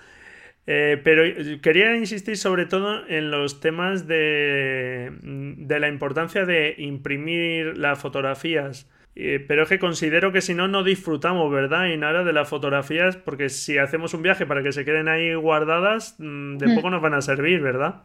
Eh, 0.73 1.01
pero 1.03 1.25
quería 1.63 1.97
insistir 1.97 2.37
sobre 2.37 2.65
todo 2.65 3.05
en 3.09 3.33
los 3.33 3.59
temas 3.59 4.07
de, 4.07 5.11
de 5.21 5.81
la 5.81 5.89
importancia 5.89 6.45
de 6.47 6.77
imprimir 6.79 7.77
las 7.77 7.99
fotografías. 7.99 8.89
Eh, 9.17 9.45
pero 9.49 9.65
es 9.65 9.69
que 9.69 9.81
considero 9.81 10.31
que 10.31 10.41
si 10.41 10.55
no, 10.55 10.69
no 10.69 10.85
disfrutamos, 10.85 11.51
¿verdad? 11.51 11.87
Y 11.89 11.97
nada 11.97 12.23
de 12.23 12.33
las 12.33 12.49
fotografías, 12.49 13.17
porque 13.17 13.49
si 13.49 13.79
hacemos 13.79 14.15
un 14.15 14.23
viaje 14.23 14.47
para 14.47 14.63
que 14.63 14.71
se 14.71 14.85
queden 14.85 15.09
ahí 15.09 15.35
guardadas, 15.35 16.15
mm, 16.21 16.59
de 16.59 16.69
Mm. 16.69 16.75
poco 16.77 16.91
nos 16.91 17.03
van 17.03 17.15
a 17.15 17.21
servir, 17.21 17.61
¿verdad? 17.61 18.03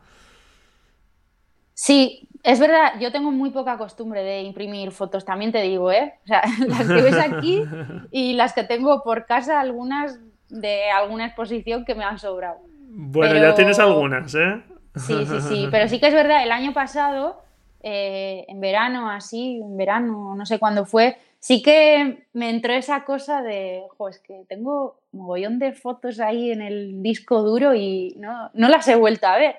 Sí, 1.74 2.28
es 2.44 2.60
verdad, 2.60 2.94
yo 3.02 3.12
tengo 3.12 3.32
muy 3.32 3.50
poca 3.50 3.78
costumbre 3.78 4.24
de 4.24 4.42
imprimir 4.42 4.92
fotos, 4.92 5.26
también 5.26 5.52
te 5.52 5.62
digo, 5.62 5.92
¿eh? 5.92 6.14
O 6.24 6.28
sea, 6.28 6.42
las 6.68 6.88
que 6.88 7.02
ves 7.02 7.18
aquí 7.18 7.64
y 8.12 8.34
las 8.34 8.54
que 8.54 8.64
tengo 8.64 9.04
por 9.04 9.26
casa, 9.26 9.60
algunas 9.60 10.20
de 10.50 10.90
alguna 10.92 11.28
exposición 11.28 11.86
que 11.86 11.96
me 11.96 12.04
han 12.04 12.20
sobrado. 12.20 12.60
Bueno, 12.90 13.34
Pero- 13.34 13.50
ya 13.50 13.56
tienes 13.56 13.80
algunas, 13.80 14.34
¿eh? 14.36 14.62
Sí, 14.96 15.26
sí, 15.26 15.42
sí, 15.42 15.68
pero 15.72 15.88
sí 15.88 16.00
que 16.00 16.08
es 16.08 16.14
verdad, 16.14 16.44
el 16.44 16.52
año 16.52 16.74
pasado, 16.74 17.42
eh, 17.82 18.46
en 18.48 18.62
verano, 18.62 19.10
así, 19.10 19.60
en 19.62 19.76
verano, 19.78 20.36
no 20.36 20.46
sé 20.46 20.58
cuándo 20.60 20.86
fue, 20.86 21.18
sí 21.40 21.62
que 21.62 22.26
me 22.34 22.50
entró 22.50 22.74
esa 22.74 23.04
cosa 23.04 23.42
de, 23.42 23.84
jo, 23.98 24.10
es 24.10 24.20
que 24.20 24.46
tengo 24.48 25.00
un 25.12 25.20
mogollón 25.22 25.60
de 25.60 25.74
fotos 25.74 26.20
ahí 26.20 26.52
en 26.52 26.62
el 26.62 27.04
disco 27.04 27.44
duro 27.44 27.76
y 27.76 28.16
no, 28.18 28.50
no 28.54 28.70
las 28.70 28.88
he 28.88 28.96
vuelto 28.96 29.28
a 29.28 29.38
ver. 29.38 29.56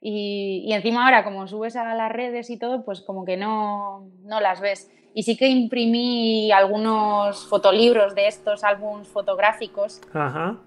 Y, 0.00 0.62
y 0.66 0.72
encima 0.72 1.04
ahora, 1.04 1.24
como 1.24 1.48
subes 1.48 1.74
a 1.76 1.94
las 1.94 2.12
redes 2.12 2.50
y 2.50 2.58
todo, 2.58 2.84
pues 2.84 3.00
como 3.00 3.24
que 3.24 3.36
no, 3.36 4.08
no 4.22 4.40
las 4.40 4.60
ves. 4.60 4.90
Y 5.14 5.24
sí 5.24 5.36
que 5.36 5.48
imprimí 5.48 6.52
algunos 6.52 7.46
fotolibros 7.48 8.14
de 8.14 8.28
estos 8.28 8.62
álbumes 8.62 9.08
fotográficos 9.08 10.00
Ajá. 10.12 10.58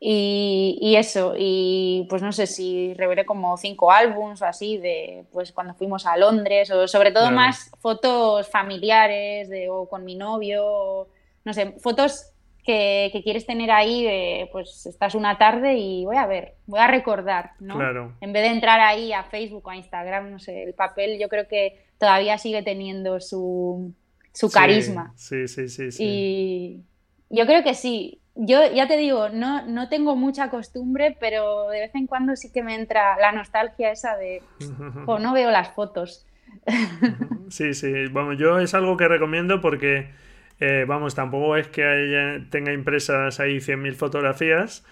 y, 0.00 0.78
y 0.80 0.96
eso, 0.96 1.34
y 1.36 2.06
pues 2.08 2.22
no 2.22 2.32
sé 2.32 2.46
si 2.46 2.94
revelé 2.94 3.26
como 3.26 3.56
cinco 3.58 3.90
álbums 3.92 4.40
o 4.40 4.46
así 4.46 4.78
de 4.78 5.26
pues 5.32 5.52
cuando 5.52 5.74
fuimos 5.74 6.06
a 6.06 6.16
Londres, 6.16 6.70
o 6.70 6.88
sobre 6.88 7.12
todo 7.12 7.24
Claro. 7.24 7.36
más 7.36 7.70
fotos 7.80 8.48
familiares 8.48 9.50
de, 9.50 9.68
o 9.68 9.86
con 9.86 10.04
mi 10.04 10.14
novio, 10.14 10.64
o, 10.64 11.08
no 11.44 11.52
sé, 11.52 11.72
fotos 11.80 12.30
que, 12.64 13.10
que 13.12 13.22
quieres 13.22 13.46
tener 13.46 13.70
ahí 13.70 14.04
de 14.04 14.48
pues 14.52 14.86
estás 14.86 15.14
una 15.14 15.38
tarde 15.38 15.74
y 15.74 16.04
voy 16.04 16.16
a 16.16 16.26
ver, 16.26 16.54
voy 16.66 16.80
a 16.80 16.86
recordar, 16.86 17.52
¿no? 17.60 17.76
Claro. 17.76 18.12
En 18.20 18.32
vez 18.32 18.42
de 18.42 18.54
entrar 18.54 18.80
ahí 18.80 19.12
a 19.12 19.24
Facebook 19.24 19.66
o 19.66 19.70
a 19.70 19.76
Instagram, 19.76 20.30
no 20.30 20.38
sé, 20.38 20.62
el 20.62 20.74
papel 20.74 21.18
yo 21.18 21.28
creo 21.28 21.48
que 21.48 21.84
todavía 21.98 22.38
sigue 22.38 22.62
teniendo 22.62 23.20
su, 23.20 23.92
su 24.32 24.50
carisma. 24.50 25.12
Sí, 25.16 25.48
sí, 25.48 25.68
sí, 25.68 25.92
sí. 25.92 26.04
Y 26.04 26.82
yo 27.30 27.46
creo 27.46 27.62
que 27.62 27.74
sí. 27.74 28.18
Yo 28.34 28.60
ya 28.72 28.88
te 28.88 28.96
digo, 28.96 29.28
no, 29.28 29.66
no 29.66 29.88
tengo 29.90 30.16
mucha 30.16 30.48
costumbre, 30.48 31.16
pero 31.20 31.68
de 31.68 31.80
vez 31.80 31.94
en 31.94 32.06
cuando 32.06 32.34
sí 32.34 32.50
que 32.50 32.62
me 32.62 32.74
entra 32.74 33.18
la 33.18 33.30
nostalgia 33.30 33.90
esa 33.90 34.16
de, 34.16 34.42
o 35.06 35.18
no 35.18 35.32
veo 35.32 35.50
las 35.50 35.74
fotos. 35.74 36.26
Sí, 37.48 37.74
sí, 37.74 38.06
vamos, 38.10 38.38
yo 38.38 38.60
es 38.60 38.72
algo 38.72 38.96
que 38.96 39.06
recomiendo 39.08 39.60
porque, 39.60 40.08
eh, 40.64 40.84
vamos, 40.86 41.14
tampoco 41.14 41.56
es 41.56 41.66
que 41.68 41.84
haya- 41.84 42.44
tenga 42.50 42.72
impresas 42.72 43.40
ahí 43.40 43.60
100.000 43.60 43.94
fotografías. 43.96 44.84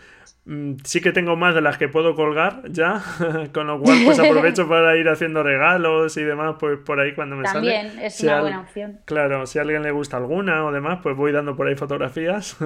Mm, 0.45 0.77
Sí 0.85 1.01
que 1.01 1.13
tengo 1.13 1.37
más 1.37 1.55
de 1.55 1.61
las 1.61 1.77
que 1.79 1.89
puedo 1.89 2.15
colgar 2.15 2.63
ya, 2.71 3.03
con 3.55 3.67
lo 3.67 3.79
cual 3.81 3.99
pues 4.05 4.19
aprovecho 4.25 4.69
para 4.69 4.97
ir 4.97 5.09
haciendo 5.09 5.43
regalos 5.43 6.17
y 6.17 6.25
demás, 6.25 6.57
pues 6.59 6.79
por 6.79 6.99
ahí 6.99 7.13
cuando 7.15 7.37
me 7.37 7.47
sale. 7.47 7.71
También 7.73 7.99
es 8.05 8.15
Si 8.17 8.27
una 8.27 8.37
al- 8.37 8.41
buena 8.43 8.61
opción. 8.61 9.01
Claro, 9.05 9.47
si 9.47 9.59
a 9.59 9.63
alguien 9.63 9.83
le 9.83 9.91
gusta 9.91 10.17
alguna 10.17 10.65
o 10.65 10.73
demás, 10.73 11.01
pues 11.03 11.15
voy 11.17 11.31
dando 11.33 11.57
por 11.57 11.69
ahí 11.69 11.77
fotografías. 11.77 12.57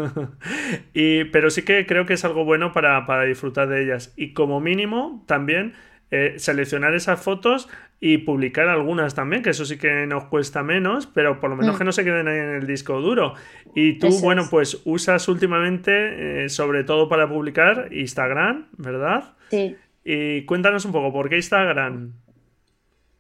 y, 0.94 1.24
pero 1.26 1.50
sí 1.50 1.62
que 1.62 1.86
creo 1.86 2.06
que 2.06 2.14
es 2.14 2.24
algo 2.24 2.44
bueno 2.44 2.72
para, 2.72 3.06
para 3.06 3.24
disfrutar 3.24 3.68
de 3.68 3.82
ellas. 3.84 4.12
Y 4.16 4.32
como 4.34 4.60
mínimo, 4.60 5.24
también 5.26 5.74
eh, 6.10 6.34
seleccionar 6.38 6.94
esas 6.94 7.20
fotos 7.20 7.68
y 8.00 8.18
publicar 8.18 8.68
algunas 8.68 9.14
también, 9.14 9.42
que 9.42 9.50
eso 9.50 9.64
sí 9.64 9.78
que 9.78 10.06
nos 10.06 10.24
cuesta 10.24 10.62
menos, 10.62 11.06
pero 11.06 11.40
por 11.40 11.50
lo 11.50 11.56
menos 11.56 11.74
Mm. 11.74 11.78
que 11.78 11.84
no 11.84 11.92
se 11.92 12.04
queden 12.04 12.28
ahí 12.28 12.38
en 12.38 12.54
el 12.56 12.66
disco 12.66 13.00
duro. 13.00 13.34
Y 13.74 13.98
tú, 13.98 14.08
Eso 14.08 14.20
bueno, 14.22 14.42
es. 14.42 14.48
pues 14.48 14.82
usas 14.84 15.26
últimamente, 15.28 16.44
eh, 16.44 16.48
sobre 16.48 16.84
todo 16.84 17.08
para 17.08 17.28
publicar, 17.28 17.88
Instagram, 17.92 18.66
¿verdad? 18.76 19.32
Sí, 19.50 19.76
Y 20.04 20.42
cuéntanos 20.44 20.84
un 20.84 20.92
poco, 20.92 21.12
¿por 21.12 21.30
qué 21.30 21.36
Instagram? 21.36 22.12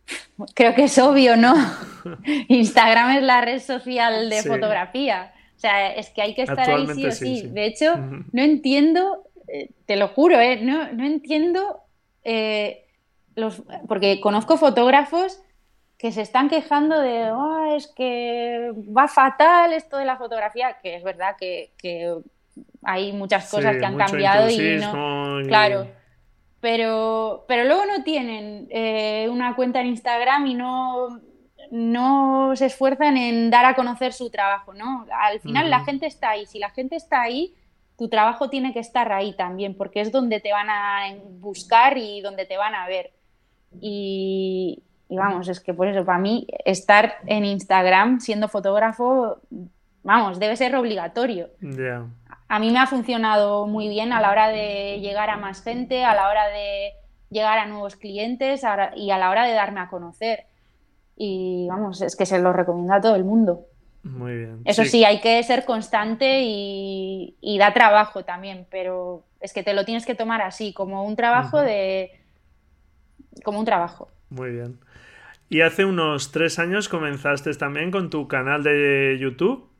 creo 0.54 0.74
que 0.74 0.84
es 0.84 0.98
obvio, 0.98 1.36
¿no? 1.36 1.54
Instagram 2.48 3.16
es 3.16 3.22
la 3.22 3.40
red 3.40 3.58
social 3.60 4.28
de 4.28 4.42
Sí. 4.42 4.48
fotografía. 4.48 5.32
O 5.56 5.60
sea, 5.60 5.94
es 5.94 6.10
que 6.10 6.20
hay 6.20 6.34
que 6.34 6.42
estar 6.42 6.68
ahí 6.70 6.86
sí 6.88 7.06
o 7.06 7.10
sí, 7.10 7.26
sí. 7.26 7.40
sí. 7.42 7.48
De 7.48 7.66
hecho, 7.66 7.96
no 8.32 8.42
entiendo, 8.42 9.22
eh, 9.48 9.70
te 9.86 9.96
lo 9.96 10.08
juro, 10.08 10.38
¿eh? 10.40 10.60
No, 10.62 10.92
no 10.92 11.06
entiendo 11.06 11.80
eh, 12.24 12.86
los, 13.36 13.62
porque 13.88 14.20
conozco 14.20 14.56
fotógrafos 14.56 15.40
que 15.98 16.12
se 16.12 16.22
están 16.22 16.48
quejando 16.48 16.98
de, 17.00 17.22
"Ah, 17.32 17.74
es 17.76 17.86
que 17.88 18.72
va 18.96 19.08
fatal 19.08 19.72
esto 19.72 19.96
de 19.96 20.04
la 20.04 20.16
fotografía, 20.16 20.78
que 20.82 20.96
es 20.96 21.02
verdad 21.04 21.36
que, 21.38 21.72
que 21.78 22.14
hay 22.82 23.12
muchas 23.12 23.50
cosas 23.50 23.74
Sí, 23.74 23.78
que 23.80 23.86
han 23.86 23.96
cambiado 23.96 24.50
y 24.50 24.56
no, 24.92 25.40
y- 25.40 25.48
claro, 25.48 25.86
pero, 26.60 27.44
pero 27.46 27.64
luego 27.64 27.84
no 27.86 28.02
tienen 28.04 28.66
eh, 28.70 29.28
una 29.30 29.54
cuenta 29.54 29.80
en 29.80 29.88
Instagram 29.88 30.46
y 30.46 30.54
no, 30.54 31.20
no 31.70 32.54
se 32.56 32.66
esfuerzan 32.66 33.16
en 33.16 33.50
dar 33.50 33.64
a 33.64 33.74
conocer 33.74 34.12
su 34.12 34.30
trabajo, 34.30 34.72
¿no? 34.74 35.06
Al 35.12 35.40
final 35.40 35.68
la 35.70 35.80
gente 35.84 36.06
está 36.06 36.30
ahí, 36.30 36.46
si 36.46 36.58
la 36.58 36.70
gente 36.70 36.96
está 36.96 37.22
ahí, 37.22 37.54
tu 37.98 38.08
trabajo 38.08 38.50
tiene 38.50 38.72
que 38.72 38.80
estar 38.80 39.12
ahí 39.12 39.34
también, 39.36 39.76
porque 39.76 40.00
es 40.00 40.10
donde 40.12 40.40
te 40.40 40.52
van 40.52 40.68
a 40.70 41.02
buscar 41.40 41.96
y 41.98 42.20
donde 42.20 42.44
te 42.46 42.56
van 42.56 42.74
a 42.74 42.86
ver. 42.88 43.12
Y, 43.80 44.82
y 45.08 45.16
vamos, 45.16 45.48
es 45.48 45.60
que 45.60 45.74
por 45.74 45.86
eso, 45.88 46.04
para 46.04 46.18
mí, 46.18 46.46
estar 46.64 47.16
en 47.26 47.44
Instagram 47.44 48.20
siendo 48.20 48.48
fotógrafo, 48.48 49.38
vamos, 50.02 50.38
debe 50.38 50.56
ser 50.56 50.74
obligatorio. 50.76 51.48
A 52.48 52.58
mí 52.58 52.70
me 52.70 52.78
ha 52.78 52.86
funcionado 52.86 53.66
muy 53.66 53.88
bien 53.88 54.12
a 54.12 54.20
la 54.20 54.30
hora 54.30 54.48
de 54.48 55.00
llegar 55.00 55.30
a 55.30 55.36
más 55.36 55.62
gente, 55.62 56.04
a 56.04 56.14
la 56.14 56.28
hora 56.28 56.46
de 56.48 56.92
llegar 57.30 57.58
a 57.58 57.66
nuevos 57.66 57.96
clientes 57.96 58.64
a- 58.64 58.92
y 58.96 59.10
a 59.10 59.18
la 59.18 59.30
hora 59.30 59.44
de 59.44 59.52
darme 59.54 59.80
a 59.80 59.88
conocer. 59.88 60.46
Y 61.16 61.66
vamos, 61.68 62.00
es 62.02 62.16
que 62.16 62.26
se 62.26 62.38
lo 62.38 62.52
recomiendo 62.52 62.92
a 62.94 63.00
todo 63.00 63.16
el 63.16 63.24
mundo. 63.24 63.66
Muy 64.04 64.36
bien. 64.36 64.60
Eso 64.66 64.84
sí, 64.84 65.04
hay 65.04 65.20
que 65.20 65.42
ser 65.42 65.64
constante 65.64 66.42
y, 66.42 67.56
da 67.58 67.72
trabajo 67.72 68.24
también, 68.24 68.66
pero 68.70 69.24
es 69.40 69.52
que 69.52 69.62
te 69.62 69.72
lo 69.72 69.84
tienes 69.84 70.04
que 70.04 70.14
tomar 70.14 70.42
así, 70.42 70.72
como 70.74 71.04
un 71.04 71.16
trabajo 71.16 71.60
de... 71.60 72.10
como 73.42 73.58
un 73.58 73.64
trabajo. 73.64 74.10
Muy 74.28 74.50
bien. 74.50 74.78
Y 75.48 75.62
hace 75.62 75.84
unos 75.86 76.32
tres 76.32 76.58
años 76.58 76.88
comenzaste 76.88 77.52
también 77.54 77.90
con 77.90 78.10
tu 78.10 78.28
canal 78.28 78.62
de 78.62 79.16
YouTube, 79.18 79.70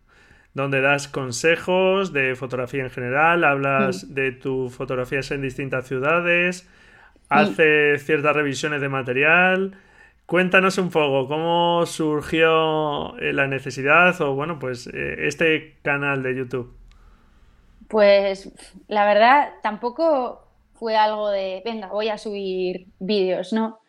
donde 0.55 0.81
das 0.81 1.07
consejos 1.07 2.13
de 2.13 2.35
fotografía 2.35 2.85
en 2.85 2.91
general, 2.91 3.45
hablas 3.45 4.05
mm. 4.05 4.15
de 4.15 4.33
tus 4.33 4.75
fotografías 4.75 5.31
en 5.33 5.43
distintas 5.43 5.87
ciudades, 5.87 6.67
mm. 7.29 7.35
haces 7.35 8.07
ciertas 8.07 8.35
revisiones 8.35 8.81
de 8.81 8.89
material. 8.89 9.77
Cuéntanos 10.27 10.79
un 10.79 10.91
poco 10.91 11.29
cómo 11.29 11.85
surgió 11.87 13.17
eh, 13.19 13.33
la 13.33 13.47
necesidad 13.47 14.19
o, 14.23 14.35
bueno, 14.35 14.59
pues 14.59 14.87
eh, 14.87 15.27
este 15.27 15.79
canal 15.83 16.23
de 16.23 16.37
YouTube. 16.37 16.77
Pues 17.89 18.51
la 18.89 19.05
verdad 19.05 19.53
tampoco 19.63 20.49
fue 20.73 20.97
algo 20.97 21.29
de, 21.29 21.63
venga, 21.65 21.89
voy 21.89 22.09
a 22.09 22.19
subir 22.19 22.87
vídeos, 22.99 23.53
¿no? 23.53 23.81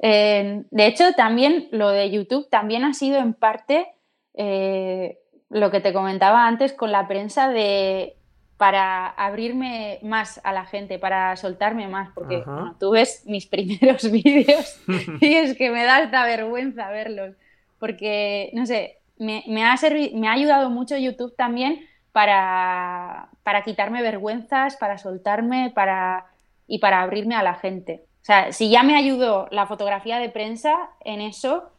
de 0.00 0.86
hecho, 0.86 1.12
también 1.16 1.68
lo 1.70 1.88
de 1.88 2.10
YouTube 2.10 2.50
también 2.50 2.84
ha 2.84 2.92
sido 2.92 3.16
en 3.18 3.32
parte 3.32 3.86
eh, 4.34 5.18
lo 5.48 5.70
que 5.70 5.80
te 5.80 5.92
comentaba 5.92 6.46
antes 6.46 6.72
con 6.72 6.90
la 6.90 7.06
prensa 7.06 7.48
de 7.48 8.16
para 8.56 9.08
abrirme 9.08 9.98
más 10.02 10.40
a 10.44 10.52
la 10.52 10.64
gente, 10.64 10.98
para 10.98 11.36
soltarme 11.36 11.88
más, 11.88 12.10
porque 12.14 12.42
tú 12.78 12.90
ves 12.92 13.24
mis 13.26 13.46
primeros 13.54 14.10
vídeos 14.10 14.80
y 15.20 15.34
es 15.34 15.56
que 15.56 15.70
me 15.70 15.84
da 15.84 15.96
alta 15.96 16.24
vergüenza 16.24 16.88
verlos, 16.88 17.34
porque, 17.78 18.50
no 18.54 18.66
sé, 18.66 18.98
me, 19.18 19.42
ha, 19.64 19.74
me 20.14 20.28
ha 20.28 20.32
ayudado 20.32 20.70
mucho 20.70 20.96
YouTube 20.96 21.34
también 21.36 21.80
para, 22.12 23.28
para 23.42 23.62
quitarme 23.62 24.02
vergüenzas, 24.02 24.76
para 24.76 24.98
soltarme 24.98 25.72
para, 25.74 26.26
y 26.66 26.78
para 26.78 27.02
abrirme 27.02 27.34
a 27.34 27.42
la 27.42 27.54
gente. 27.54 28.04
O 28.22 28.24
sea, 28.24 28.52
si 28.52 28.70
ya 28.70 28.82
me 28.82 28.96
ayudó 28.96 29.48
la 29.50 29.66
fotografía 29.66 30.18
de 30.18 30.30
prensa 30.30 30.90
en 31.04 31.20
eso, 31.20 31.70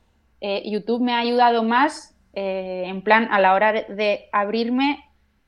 eh, 0.41 0.61
YouTube 0.69 1.01
me 1.01 1.13
ha 1.13 1.19
ayudado 1.19 1.63
más 1.63 2.15
eh, 2.33 2.83
en 2.85 3.01
plan 3.01 3.29
a 3.31 3.39
la 3.39 3.53
hora 3.53 3.71
de 3.71 4.27
abrirme 4.31 5.05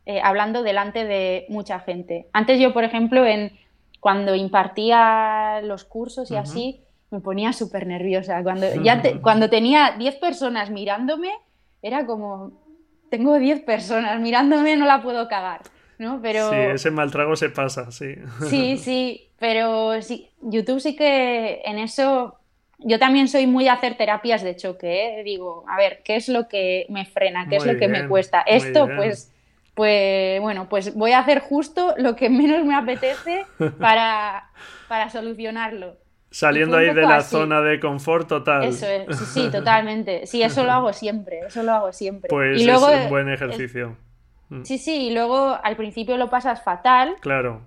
eh, 0.10 0.22
hablando 0.24 0.64
delante 0.64 1.04
de 1.04 1.46
mucha 1.50 1.82
gente. 1.82 2.28
Antes 2.32 2.62
yo, 2.62 2.72
por 2.72 2.86
ejemplo, 2.86 3.26
en, 3.26 3.52
cuando 4.00 4.36
impartía 4.36 5.60
los 5.64 5.84
cursos 5.84 6.32
y 6.32 6.38
así, 6.38 6.80
me 7.12 7.20
ponía 7.20 7.52
súper 7.52 7.86
nerviosa. 7.86 8.42
Cuando, 8.42 8.74
ya 8.82 9.02
cuando 9.22 9.50
tenía 9.50 9.96
10 9.98 10.16
personas 10.16 10.70
mirándome, 10.70 11.32
era 11.82 12.06
como, 12.06 12.54
tengo 13.10 13.38
10 13.38 13.64
personas 13.64 14.22
mirándome, 14.22 14.78
no 14.78 14.86
la 14.86 15.02
puedo 15.04 15.28
cagar. 15.28 15.64
¿no? 15.98 16.22
Pero... 16.22 16.52
Sí, 16.52 16.56
ese 16.56 16.90
mal 16.90 17.12
trago 17.12 17.36
se 17.36 17.50
pasa, 17.50 17.92
sí. 17.92 18.16
Sí, 18.50 18.78
sí, 18.82 19.30
pero 19.38 20.02
sí, 20.02 20.30
YouTube 20.42 20.80
sí 20.80 20.96
que 20.96 21.64
en 21.66 21.80
eso 21.80 22.38
yo 22.78 22.98
también 22.98 23.28
soy 23.28 23.46
muy 23.46 23.66
de 23.66 23.72
hacer 23.72 23.98
terapias 23.98 24.42
de 24.42 24.56
choque, 24.56 25.20
¿eh? 25.20 25.24
digo, 25.24 25.66
a 25.68 25.76
ver, 25.76 26.00
¿qué 26.06 26.16
es 26.16 26.30
lo 26.30 26.48
que 26.48 26.86
me 26.88 27.04
frena? 27.04 27.46
¿Qué 27.50 27.58
es 27.58 27.66
lo 27.66 27.78
que 27.78 27.90
me 27.90 28.08
cuesta? 28.08 28.40
Esto, 28.42 28.88
pues 28.96 29.34
pues 29.78 30.42
bueno, 30.42 30.68
pues 30.68 30.96
voy 30.96 31.12
a 31.12 31.20
hacer 31.20 31.40
justo 31.40 31.94
lo 32.00 32.16
que 32.16 32.32
menos 32.32 32.66
me 32.66 32.76
apetece 32.76 33.46
para, 33.80 34.50
para 34.90 35.10
solucionarlo. 35.12 35.96
Saliendo 36.32 36.78
ahí 36.78 36.94
de 36.94 37.04
la 37.04 37.22
zona 37.22 37.62
de 37.62 37.80
confort 37.80 38.28
total. 38.28 38.64
Eso 38.64 38.88
es, 38.88 39.18
sí, 39.18 39.50
totalmente. 39.52 40.26
Sí, 40.26 40.42
eso 40.42 40.64
lo 40.64 40.72
hago 40.72 40.94
siempre, 40.94 41.42
eso 41.48 41.62
lo 41.62 41.74
hago 41.74 41.94
siempre. 41.94 42.28
Pues 42.28 42.60
y 42.60 42.66
luego, 42.66 42.90
es 42.90 43.04
un 43.04 43.10
buen 43.10 43.30
ejercicio. 43.30 43.96
Mm. 44.50 44.64
Sí, 44.64 44.80
sí, 44.80 45.10
y 45.10 45.14
luego 45.14 45.58
al 45.64 45.76
principio 45.76 46.18
lo 46.18 46.32
pasas 46.32 46.64
fatal. 46.64 47.16
Claro, 47.22 47.62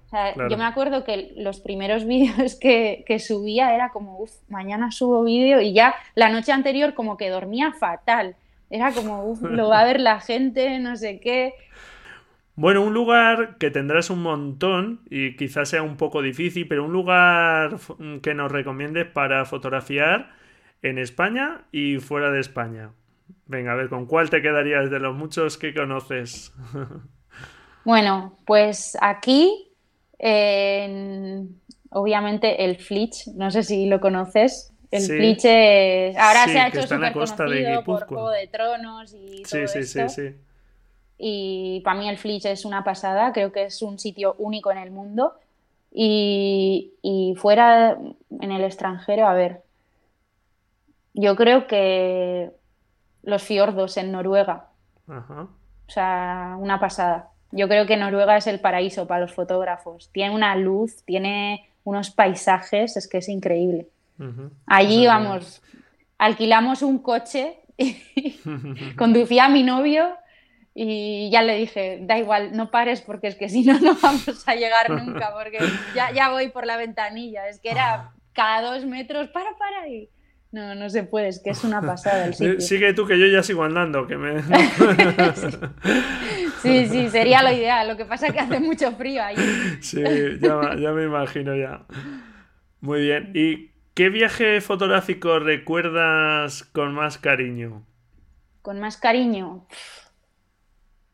Yo 0.51 0.59
me 0.59 0.65
acuerdo 0.65 1.05
que 1.05 1.33
los 1.37 1.61
primeros 1.61 2.05
vídeos 2.09 2.57
que, 2.57 3.05
que, 3.07 3.21
subía 3.21 3.73
era 3.73 3.91
como, 3.91 4.19
uff, 4.19 4.33
mañana 4.49 4.91
subo 4.91 5.23
vídeo 5.23 5.61
y 5.61 5.75
ya 5.75 5.95
la 6.17 6.29
noche 6.29 6.51
anterior 6.51 6.95
como 6.95 7.17
que 7.17 7.29
dormía 7.29 7.73
fatal. 7.73 8.35
Era 8.69 8.93
como, 8.93 9.25
uff, 9.25 9.43
lo 9.43 9.69
va 9.69 9.81
a 9.81 9.85
ver 9.85 10.01
la 10.01 10.21
gente, 10.21 10.79
no 10.79 10.97
sé 10.97 11.19
qué. 11.19 11.55
Bueno, 12.61 12.83
un 12.83 12.93
lugar 12.93 13.57
que 13.57 13.71
tendrás 13.71 14.11
un 14.11 14.21
montón 14.21 15.01
y 15.09 15.35
quizás 15.35 15.71
sea 15.71 15.83
un 15.83 15.97
poco 15.97 16.21
difícil, 16.21 16.69
pero 16.69 16.85
un 16.85 16.93
lugar 16.93 17.79
que 18.21 18.35
nos 18.35 18.53
recomiendes 18.53 19.07
para 19.07 19.47
fotografiar 19.47 20.29
en 20.83 20.99
España 20.99 21.63
y 21.73 21.97
fuera 22.01 22.31
de 22.31 22.39
España. 22.39 22.91
Venga, 23.47 23.73
a 23.73 23.77
ver, 23.77 23.89
¿con 23.89 24.05
cuál 24.05 24.29
te 24.29 24.43
quedarías 24.43 24.91
de 24.91 24.99
los 24.99 25.17
muchos 25.17 25.57
que 25.57 25.73
conoces? 25.73 26.53
bueno, 27.87 28.37
pues 28.45 28.95
aquí, 29.01 29.73
obviamente 31.89 32.67
el 32.67 32.77
Flitch, 32.77 33.29
no 33.29 33.51
sé 33.51 33.63
si 33.63 33.87
lo 33.87 34.01
conoces. 34.01 34.71
El 34.91 35.01
Flitch 35.05 35.47
ahora 36.19 36.45
se 36.45 36.59
ha 36.59 36.69
hecho 36.69 36.83
súper 36.83 37.15
conocido 37.15 37.85
por 37.85 38.07
Juego 38.07 38.29
de 38.29 38.49
Tronos 38.49 39.15
y 39.15 39.45
todo 39.45 39.67
sí, 39.67 39.83
sí, 39.83 39.85
sí, 39.85 40.09
sí 40.11 40.35
y 41.23 41.81
para 41.85 41.99
mí 41.99 42.09
el 42.09 42.17
Flitch 42.17 42.47
es 42.47 42.65
una 42.65 42.83
pasada, 42.83 43.33
creo 43.33 43.53
que 43.53 43.65
es 43.65 43.83
un 43.83 43.99
sitio 43.99 44.35
único 44.39 44.73
en 44.73 44.79
el 44.79 44.91
mundo 44.91 45.35
y, 45.93 47.35
fuera 47.37 47.99
en 48.41 48.53
el 48.53 48.65
extranjero, 48.65 49.27
a 49.27 49.35
ver, 49.35 49.63
yo 51.13 51.37
creo 51.37 51.67
que 51.67 52.51
los 53.23 53.43
fiordos 53.43 53.99
en 53.99 54.13
Noruega, 54.13 54.69
o 55.09 55.47
sea, 55.89 56.57
una 56.59 56.81
pasada. 56.81 57.29
Yo 57.53 57.69
creo 57.69 57.85
que 57.85 57.97
Noruega 57.97 58.37
es 58.37 58.47
el 58.47 58.61
paraíso 58.61 59.07
para 59.07 59.23
los 59.23 59.35
fotógrafos. 59.35 60.09
Tiene 60.13 60.35
una 60.35 60.55
luz, 60.55 61.03
tiene 61.05 61.69
unos 61.83 62.11
paisajes, 62.11 62.97
es 62.97 63.09
que 63.09 63.19
es 63.19 63.29
increíble. 63.29 63.89
Allí, 64.67 65.07
vamos, 65.07 65.63
alquilamos 66.17 66.83
un 66.83 66.99
coche, 66.99 67.59
conducía 68.97 69.47
a 69.47 69.49
mi 69.49 69.65
novio 69.65 70.15
y 70.75 71.31
ya 71.31 71.43
le 71.43 71.57
dije, 71.57 71.99
da 72.03 72.19
igual, 72.19 72.57
no 72.57 72.71
pares 72.71 73.01
porque 73.01 73.29
es 73.29 73.35
que 73.35 73.49
si 73.49 73.65
no, 73.65 73.79
no 73.81 73.97
vamos 74.01 74.49
a 74.49 74.55
llegar 74.55 74.91
nunca, 74.91 75.33
porque 75.35 75.59
ya, 75.95 76.13
ya 76.13 76.31
voy 76.31 76.49
por 76.49 76.67
la 76.67 76.77
ventanilla. 76.77 77.49
Es 77.49 77.61
que 77.61 77.71
era 77.71 78.13
cada 78.33 78.73
dos 78.73 78.87
metros, 78.87 79.29
para, 79.29 79.57
para 79.59 79.83
ahí. 79.83 80.11
No, 80.53 80.75
no 80.75 80.91
se 80.91 81.05
puede, 81.05 81.29
es 81.29 81.41
que 81.41 81.51
es 81.51 81.63
una 81.63 81.81
pasada 81.81 82.27
el 82.27 82.35
sitio. 82.39 82.61
Sigue 82.61 82.93
tú 82.93 83.07
que 83.07 83.19
yo 83.19 83.27
ya 83.27 83.43
sigo 83.43 83.63
andando, 83.63 84.07
que 84.07 84.17
me... 84.17 84.43
sí, 86.63 86.87
sí, 86.87 87.09
sería 87.09 87.43
lo 87.43 87.53
ideal. 87.53 87.87
Lo 87.87 87.97
que 87.97 88.05
pasa 88.05 88.29
es 88.29 88.33
que 88.33 88.41
hace 88.41 88.59
mucho 88.59 88.91
frío 88.93 89.23
ahí. 89.23 89.37
Sí, 89.81 90.03
ya, 90.41 90.75
ya 90.77 90.93
me 90.93 91.05
imagino 91.05 91.55
ya. 91.55 91.85
Muy 92.81 93.03
bien. 93.03 93.31
¿Y 93.35 93.71
qué 93.95 94.09
viaje 94.09 94.61
fotográfico 94.61 95.39
recuerdas 95.39 96.65
con 96.65 96.95
más 96.95 97.19
cariño? 97.19 97.85
Con 98.63 98.81
más 98.81 98.97
cariño. 98.97 99.67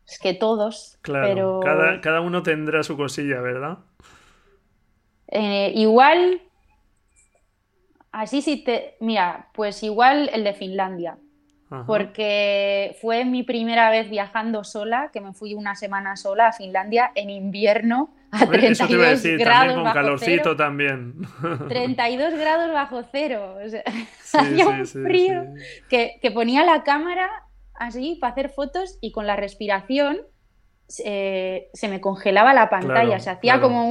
Es 0.06 0.18
que 0.18 0.34
todos. 0.34 0.98
Claro, 1.02 1.60
cada, 1.62 2.00
cada, 2.00 2.20
uno 2.20 2.42
tendrá 2.42 2.82
su 2.82 2.96
cosilla, 2.96 3.40
¿verdad? 3.40 3.78
Eh, 5.28 5.72
igual. 5.74 6.42
Así 8.12 8.40
sí 8.40 8.62
te. 8.62 8.96
Mira, 9.00 9.48
pues 9.52 9.82
igual 9.82 10.30
el 10.32 10.44
de 10.44 10.54
Finlandia. 10.54 11.18
Porque 11.84 12.96
fue 13.00 13.24
mi 13.24 13.42
primera 13.42 13.90
vez 13.90 14.08
viajando 14.08 14.62
sola, 14.62 15.10
que 15.12 15.20
me 15.20 15.32
fui 15.32 15.54
una 15.54 15.74
semana 15.74 16.16
sola 16.16 16.48
a 16.48 16.52
Finlandia 16.52 17.10
en 17.16 17.28
invierno 17.28 18.14
a 18.30 18.46
32 18.46 19.38
grados 19.38 19.74
con 19.74 19.82
bajo 19.82 19.94
calorcito 19.94 20.42
cero. 20.44 20.56
también. 20.56 21.14
32 21.68 22.34
grados 22.34 22.72
bajo 22.72 23.02
cero. 23.10 23.56
O 23.64 23.68
sea, 23.68 23.82
había 24.34 24.68
un 24.68 24.86
frío 24.86 25.44
que, 25.88 26.18
que 26.22 26.30
ponía 26.30 26.64
la 26.64 26.84
cámara 26.84 27.45
así 27.78 28.18
para 28.20 28.32
hacer 28.32 28.50
fotos 28.50 28.98
y 29.00 29.12
con 29.12 29.26
la 29.26 29.36
respiración 29.36 30.18
eh, 31.04 31.68
se 31.72 31.88
me 31.88 32.00
congelaba 32.00 32.54
la 32.54 32.70
pantalla, 32.70 33.18
se 33.18 33.30
hacía 33.30 33.60
como 33.60 33.90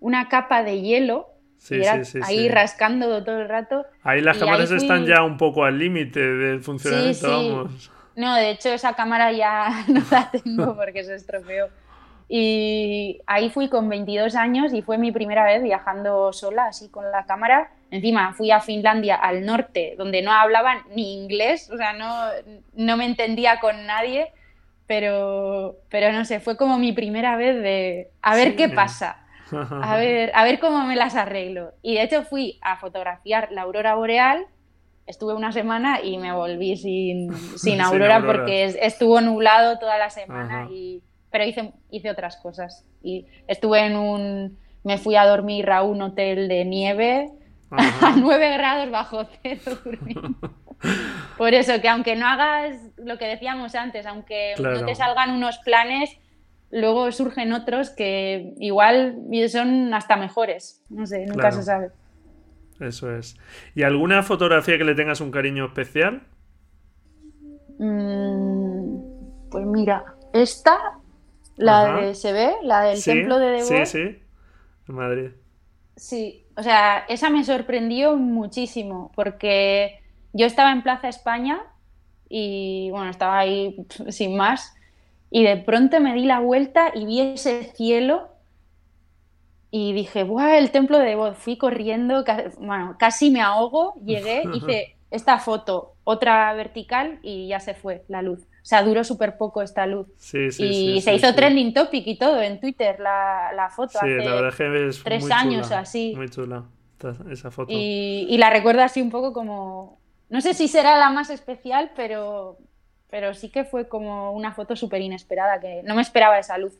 una 0.00 0.28
capa 0.28 0.62
de 0.62 0.80
hielo. 0.80 1.28
y 1.68 1.74
era 1.74 2.00
ahí 2.22 2.48
rascando 2.48 3.22
todo 3.22 3.40
el 3.40 3.48
rato. 3.48 3.84
Ahí 4.02 4.22
las 4.22 4.38
cámaras 4.38 4.70
están 4.70 5.04
ya 5.06 5.22
un 5.22 5.36
poco 5.36 5.64
al 5.64 5.78
límite 5.78 6.20
del 6.20 6.62
funcionamiento, 6.62 7.28
vamos. 7.28 7.90
No, 8.16 8.34
de 8.34 8.50
hecho 8.50 8.70
esa 8.70 8.94
cámara 8.94 9.32
ya 9.32 9.84
no 9.88 10.02
la 10.10 10.30
tengo 10.30 10.76
porque 10.76 11.04
se 11.04 11.14
estropeó. 11.14 11.68
Y 12.32 13.22
ahí 13.26 13.50
fui 13.50 13.68
con 13.68 13.88
22 13.88 14.36
años 14.36 14.72
y 14.72 14.82
fue 14.82 14.98
mi 14.98 15.10
primera 15.10 15.42
vez 15.42 15.64
viajando 15.64 16.32
sola, 16.32 16.66
así 16.66 16.88
con 16.88 17.10
la 17.10 17.26
cámara. 17.26 17.72
Encima 17.90 18.34
fui 18.34 18.52
a 18.52 18.60
Finlandia, 18.60 19.16
al 19.16 19.44
norte, 19.44 19.96
donde 19.98 20.22
no 20.22 20.30
hablaban 20.30 20.78
ni 20.94 21.20
inglés, 21.20 21.68
o 21.72 21.76
sea, 21.76 21.92
no, 21.92 22.28
no 22.74 22.96
me 22.96 23.04
entendía 23.04 23.58
con 23.58 23.84
nadie, 23.84 24.28
pero, 24.86 25.78
pero 25.88 26.12
no 26.12 26.24
sé, 26.24 26.38
fue 26.38 26.56
como 26.56 26.78
mi 26.78 26.92
primera 26.92 27.34
vez 27.34 27.60
de 27.60 28.10
a 28.22 28.36
ver 28.36 28.54
qué 28.54 28.68
pasa, 28.68 29.26
a 29.50 29.96
ver, 29.96 30.30
a 30.32 30.44
ver 30.44 30.60
cómo 30.60 30.84
me 30.84 30.94
las 30.94 31.16
arreglo. 31.16 31.72
Y 31.82 31.94
de 31.94 32.04
hecho 32.04 32.22
fui 32.22 32.60
a 32.62 32.76
fotografiar 32.76 33.50
la 33.50 33.62
aurora 33.62 33.96
boreal 33.96 34.46
estuve 35.04 35.34
una 35.34 35.50
semana 35.50 36.00
y 36.00 36.18
me 36.18 36.32
volví 36.32 36.76
sin, 36.76 37.34
sin, 37.58 37.80
aurora, 37.80 38.24
porque 38.24 38.66
estuvo 38.82 39.20
nublado 39.20 39.80
toda 39.80 39.98
la 39.98 40.10
semana, 40.10 40.68
y, 40.70 41.02
pero 41.30 41.44
hice, 41.44 41.72
hice 41.90 42.10
otras 42.10 42.36
cosas. 42.36 42.84
Y 43.02 43.26
estuve 43.46 43.86
en 43.86 43.96
un, 43.96 44.58
me 44.84 44.98
fui 44.98 45.16
a 45.16 45.26
dormir 45.26 45.70
a 45.70 45.82
un 45.82 46.02
hotel 46.02 46.48
de 46.48 46.64
nieve 46.64 47.30
a 47.70 48.14
9 48.16 48.52
grados 48.56 48.90
bajo 48.90 49.26
cero 49.42 49.78
Por 51.36 51.54
eso, 51.54 51.80
que 51.80 51.88
aunque 51.88 52.16
no 52.16 52.26
hagas 52.26 52.76
lo 52.96 53.18
que 53.18 53.26
decíamos 53.26 53.74
antes, 53.74 54.06
aunque 54.06 54.54
no 54.58 54.84
te 54.86 54.94
salgan 54.94 55.30
unos 55.30 55.58
planes, 55.58 56.16
luego 56.70 57.12
surgen 57.12 57.52
otros 57.52 57.90
que 57.90 58.54
igual 58.58 59.18
son 59.50 59.92
hasta 59.92 60.16
mejores. 60.16 60.82
No 60.88 61.06
sé, 61.06 61.26
nunca 61.26 61.50
se 61.52 61.62
sabe. 61.62 61.90
Eso 62.80 63.14
es. 63.14 63.36
¿Y 63.74 63.82
alguna 63.82 64.22
fotografía 64.22 64.78
que 64.78 64.84
le 64.84 64.94
tengas 64.94 65.20
un 65.20 65.30
cariño 65.30 65.66
especial? 65.66 66.22
Mm, 67.78 69.50
pues 69.50 69.66
mira, 69.66 70.04
esta, 70.32 70.98
la 71.60 72.00
de 72.00 72.14
se 72.14 72.32
ve, 72.32 72.54
la 72.62 72.82
del 72.82 73.02
templo 73.02 73.38
de 73.38 73.50
Debo. 73.50 73.66
Sí, 73.66 73.86
sí, 73.86 74.18
en 74.88 74.94
Madrid. 74.94 75.30
Sí, 75.96 76.46
o 76.56 76.62
sea, 76.62 77.04
esa 77.08 77.30
me 77.30 77.44
sorprendió 77.44 78.16
muchísimo 78.16 79.12
porque 79.14 80.00
yo 80.32 80.46
estaba 80.46 80.72
en 80.72 80.82
Plaza 80.82 81.08
España 81.08 81.60
y 82.28 82.88
bueno, 82.90 83.10
estaba 83.10 83.38
ahí 83.38 83.76
sin 84.08 84.36
más 84.36 84.74
y 85.30 85.44
de 85.44 85.58
pronto 85.58 86.00
me 86.00 86.14
di 86.14 86.24
la 86.24 86.40
vuelta 86.40 86.90
y 86.94 87.04
vi 87.04 87.20
ese 87.20 87.64
cielo 87.74 88.28
y 89.70 89.92
dije, 89.92 90.24
¡buah! 90.24 90.58
El 90.58 90.72
templo 90.72 90.98
de 90.98 91.14
voz. 91.14 91.36
Fui 91.36 91.56
corriendo, 91.56 92.24
bueno, 92.58 92.96
casi 92.98 93.30
me 93.30 93.40
ahogo, 93.40 93.94
llegué, 94.04 94.42
hice 94.54 94.96
esta 95.10 95.38
foto, 95.38 95.94
otra 96.04 96.52
vertical 96.54 97.20
y 97.22 97.48
ya 97.48 97.60
se 97.60 97.74
fue 97.74 98.04
la 98.08 98.22
luz. 98.22 98.46
O 98.62 98.64
sea, 98.64 98.82
duró 98.82 99.04
súper 99.04 99.36
poco 99.36 99.62
esta 99.62 99.86
luz. 99.86 100.06
Sí, 100.18 100.50
sí, 100.50 100.64
y 100.64 101.00
se 101.00 101.14
hizo 101.14 101.34
trending 101.34 101.72
topic 101.72 102.06
y 102.06 102.18
todo 102.18 102.42
en 102.42 102.60
Twitter 102.60 103.00
la, 103.00 103.52
la 103.54 103.70
foto. 103.70 103.98
Sí, 104.00 104.08
la 104.08 104.34
verdad 104.34 104.54
que 104.54 104.88
es 104.88 105.02
tres 105.02 105.22
muy 105.22 105.32
años 105.32 105.68
chula, 105.68 105.78
así. 105.80 106.12
Muy 106.16 106.28
chula 106.28 106.64
esa 107.30 107.50
foto. 107.50 107.72
Y, 107.72 108.26
y, 108.28 108.38
la 108.38 108.50
recuerdo 108.50 108.82
así 108.82 109.00
un 109.00 109.10
poco 109.10 109.32
como. 109.32 109.98
No 110.28 110.40
sé 110.40 110.54
si 110.54 110.68
será 110.68 110.98
la 110.98 111.10
más 111.10 111.30
especial, 111.30 111.92
pero, 111.96 112.58
pero 113.08 113.34
sí 113.34 113.50
que 113.50 113.64
fue 113.64 113.88
como 113.88 114.32
una 114.32 114.52
foto 114.52 114.76
súper 114.76 115.00
inesperada, 115.00 115.58
que 115.60 115.82
no 115.84 115.94
me 115.94 116.02
esperaba 116.02 116.38
esa 116.38 116.58
luz 116.58 116.74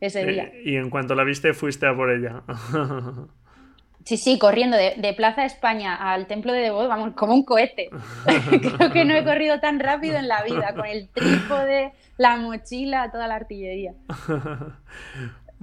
ese 0.00 0.22
eh, 0.22 0.26
día. 0.26 0.52
y 0.64 0.76
en 0.76 0.90
cuanto 0.90 1.14
la 1.14 1.24
viste, 1.24 1.52
fuiste 1.54 1.86
a 1.86 1.94
por 1.94 2.10
ella. 2.10 2.42
Sí, 4.04 4.18
sí, 4.18 4.38
corriendo 4.38 4.76
de, 4.76 4.94
de, 4.98 5.14
Plaza 5.14 5.46
España 5.46 5.94
al 5.94 6.26
Templo 6.26 6.52
de 6.52 6.60
Devot, 6.60 6.88
vamos, 6.88 7.14
como 7.14 7.34
un 7.34 7.44
cohete. 7.44 7.88
Creo 8.76 8.92
que 8.92 9.04
no 9.04 9.14
he 9.14 9.24
corrido 9.24 9.60
tan 9.60 9.80
rápido 9.80 10.18
en 10.18 10.28
la 10.28 10.42
vida, 10.42 10.74
con 10.74 10.86
el 10.86 11.08
trípode, 11.08 11.92
la 12.18 12.36
mochila, 12.36 13.10
toda 13.10 13.26
la 13.26 13.36
artillería. 13.36 13.94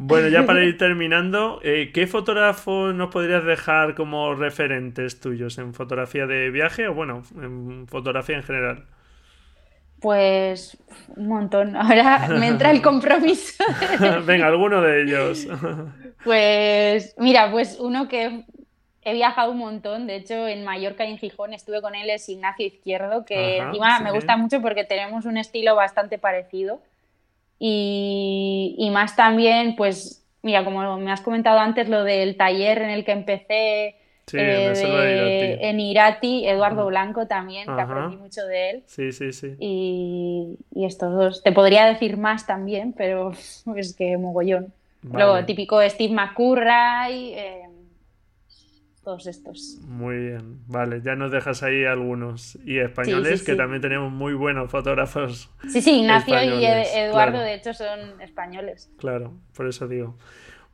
Bueno, 0.04 0.30
ya 0.30 0.48
para 0.48 0.64
ir 0.64 0.78
terminando, 0.80 1.60
eh, 1.64 1.92
¿qué 1.94 2.08
fotógrafos 2.08 2.96
nos 2.96 3.12
podrías 3.12 3.46
dejar 3.46 3.94
como 3.94 4.34
referentes 4.34 5.20
tuyos 5.20 5.60
en 5.60 5.76
fotografía 5.76 6.26
de 6.26 6.50
viaje 6.50 6.88
o 6.88 6.96
bueno, 6.96 7.22
en 7.36 7.88
fotografía 7.88 8.38
en 8.38 8.42
general? 8.42 8.86
Pues 10.02 10.78
un 11.16 11.28
montón. 11.28 11.76
Ahora 11.78 12.28
me 12.28 12.48
entra 12.48 12.72
el 12.72 12.82
compromiso. 12.82 13.64
Venga, 14.26 14.48
alguno 14.48 14.82
de 14.82 15.04
ellos. 15.04 15.48
pues 16.24 17.16
mira, 17.18 17.52
pues 17.52 17.78
uno 17.80 18.08
que 18.08 18.44
he 19.04 19.14
viajado 19.14 19.52
un 19.52 19.60
montón. 19.60 20.08
De 20.08 20.16
hecho, 20.16 20.48
en 20.48 20.66
Mallorca 20.66 21.06
y 21.06 21.12
en 21.12 21.20
Gijón 21.20 21.54
estuve 21.54 21.82
con 21.82 21.96
él, 21.96 22.10
es 22.10 22.28
Ignacio 22.28 22.66
Izquierdo, 22.66 23.26
que 23.26 23.58
encima 23.58 24.00
me 24.00 24.12
gusta 24.12 24.38
mucho 24.38 24.62
porque 24.62 24.84
tenemos 24.84 25.26
un 25.26 25.38
estilo 25.38 25.76
bastante 25.76 26.18
parecido. 26.18 26.82
Y, 27.60 28.76
y 28.80 28.90
más 28.90 29.16
también, 29.16 29.76
pues, 29.76 30.26
mira, 30.42 30.66
como 30.66 30.98
me 30.98 31.12
has 31.12 31.22
comentado 31.22 31.60
antes, 31.60 31.90
lo 31.90 32.04
del 32.04 32.36
taller 32.36 32.82
en 32.82 32.90
el 32.90 33.06
que 33.06 33.12
empecé 33.12 34.01
eh, 34.34 35.58
en 35.62 35.80
Irati, 35.80 36.48
Eduardo 36.48 36.86
Blanco 36.88 37.28
también, 37.28 37.66
que 37.66 37.82
aprendí 37.82 38.18
mucho 38.18 38.46
de 38.46 38.70
él. 38.70 38.84
Sí, 38.86 39.12
sí, 39.12 39.32
sí. 39.32 39.56
Y, 39.60 40.58
estos 40.76 41.14
dos. 41.14 41.44
Te 41.44 41.52
podría 41.52 41.86
decir 41.86 42.18
más 42.18 42.46
también, 42.46 42.94
pero 42.94 43.32
es 43.76 43.96
que 43.98 44.18
mogollón. 44.18 44.74
Luego, 45.04 45.44
típico 45.46 45.82
Steve 45.90 46.14
McCurry, 46.14 47.34
eh, 47.34 47.68
todos 49.04 49.26
estos. 49.26 49.80
Muy 49.88 50.18
bien, 50.18 50.60
vale, 50.68 51.02
ya 51.04 51.16
nos 51.16 51.32
dejas 51.32 51.64
ahí 51.64 51.86
algunos. 51.86 52.58
Y 52.66 52.78
españoles, 52.80 53.44
que 53.44 53.56
también 53.56 53.82
tenemos 53.82 54.12
muy 54.12 54.34
buenos 54.34 54.70
fotógrafos. 54.70 55.50
Sí, 55.68 55.82
sí, 55.82 56.02
Ignacio 56.02 56.36
y 56.44 56.66
Eduardo, 56.66 57.40
de 57.40 57.56
hecho, 57.56 57.74
son 57.74 58.22
españoles. 58.22 58.92
Claro, 59.00 59.34
por 59.56 59.68
eso 59.68 59.88
digo. 59.88 60.18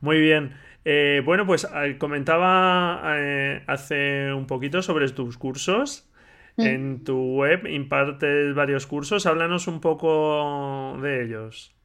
Muy 0.00 0.20
bien. 0.20 0.54
Eh, 0.90 1.20
bueno, 1.22 1.44
pues 1.44 1.64
eh, 1.64 1.98
comentaba 1.98 3.02
eh, 3.14 3.62
hace 3.66 4.32
un 4.32 4.46
poquito 4.46 4.80
sobre 4.80 5.06
tus 5.10 5.36
cursos. 5.36 6.08
Mm. 6.56 6.62
En 6.62 7.04
tu 7.04 7.36
web 7.36 7.66
impartes 7.66 8.54
varios 8.54 8.86
cursos. 8.86 9.26
Háblanos 9.26 9.68
un 9.68 9.82
poco 9.82 10.96
de 11.02 11.24
ellos. 11.24 11.76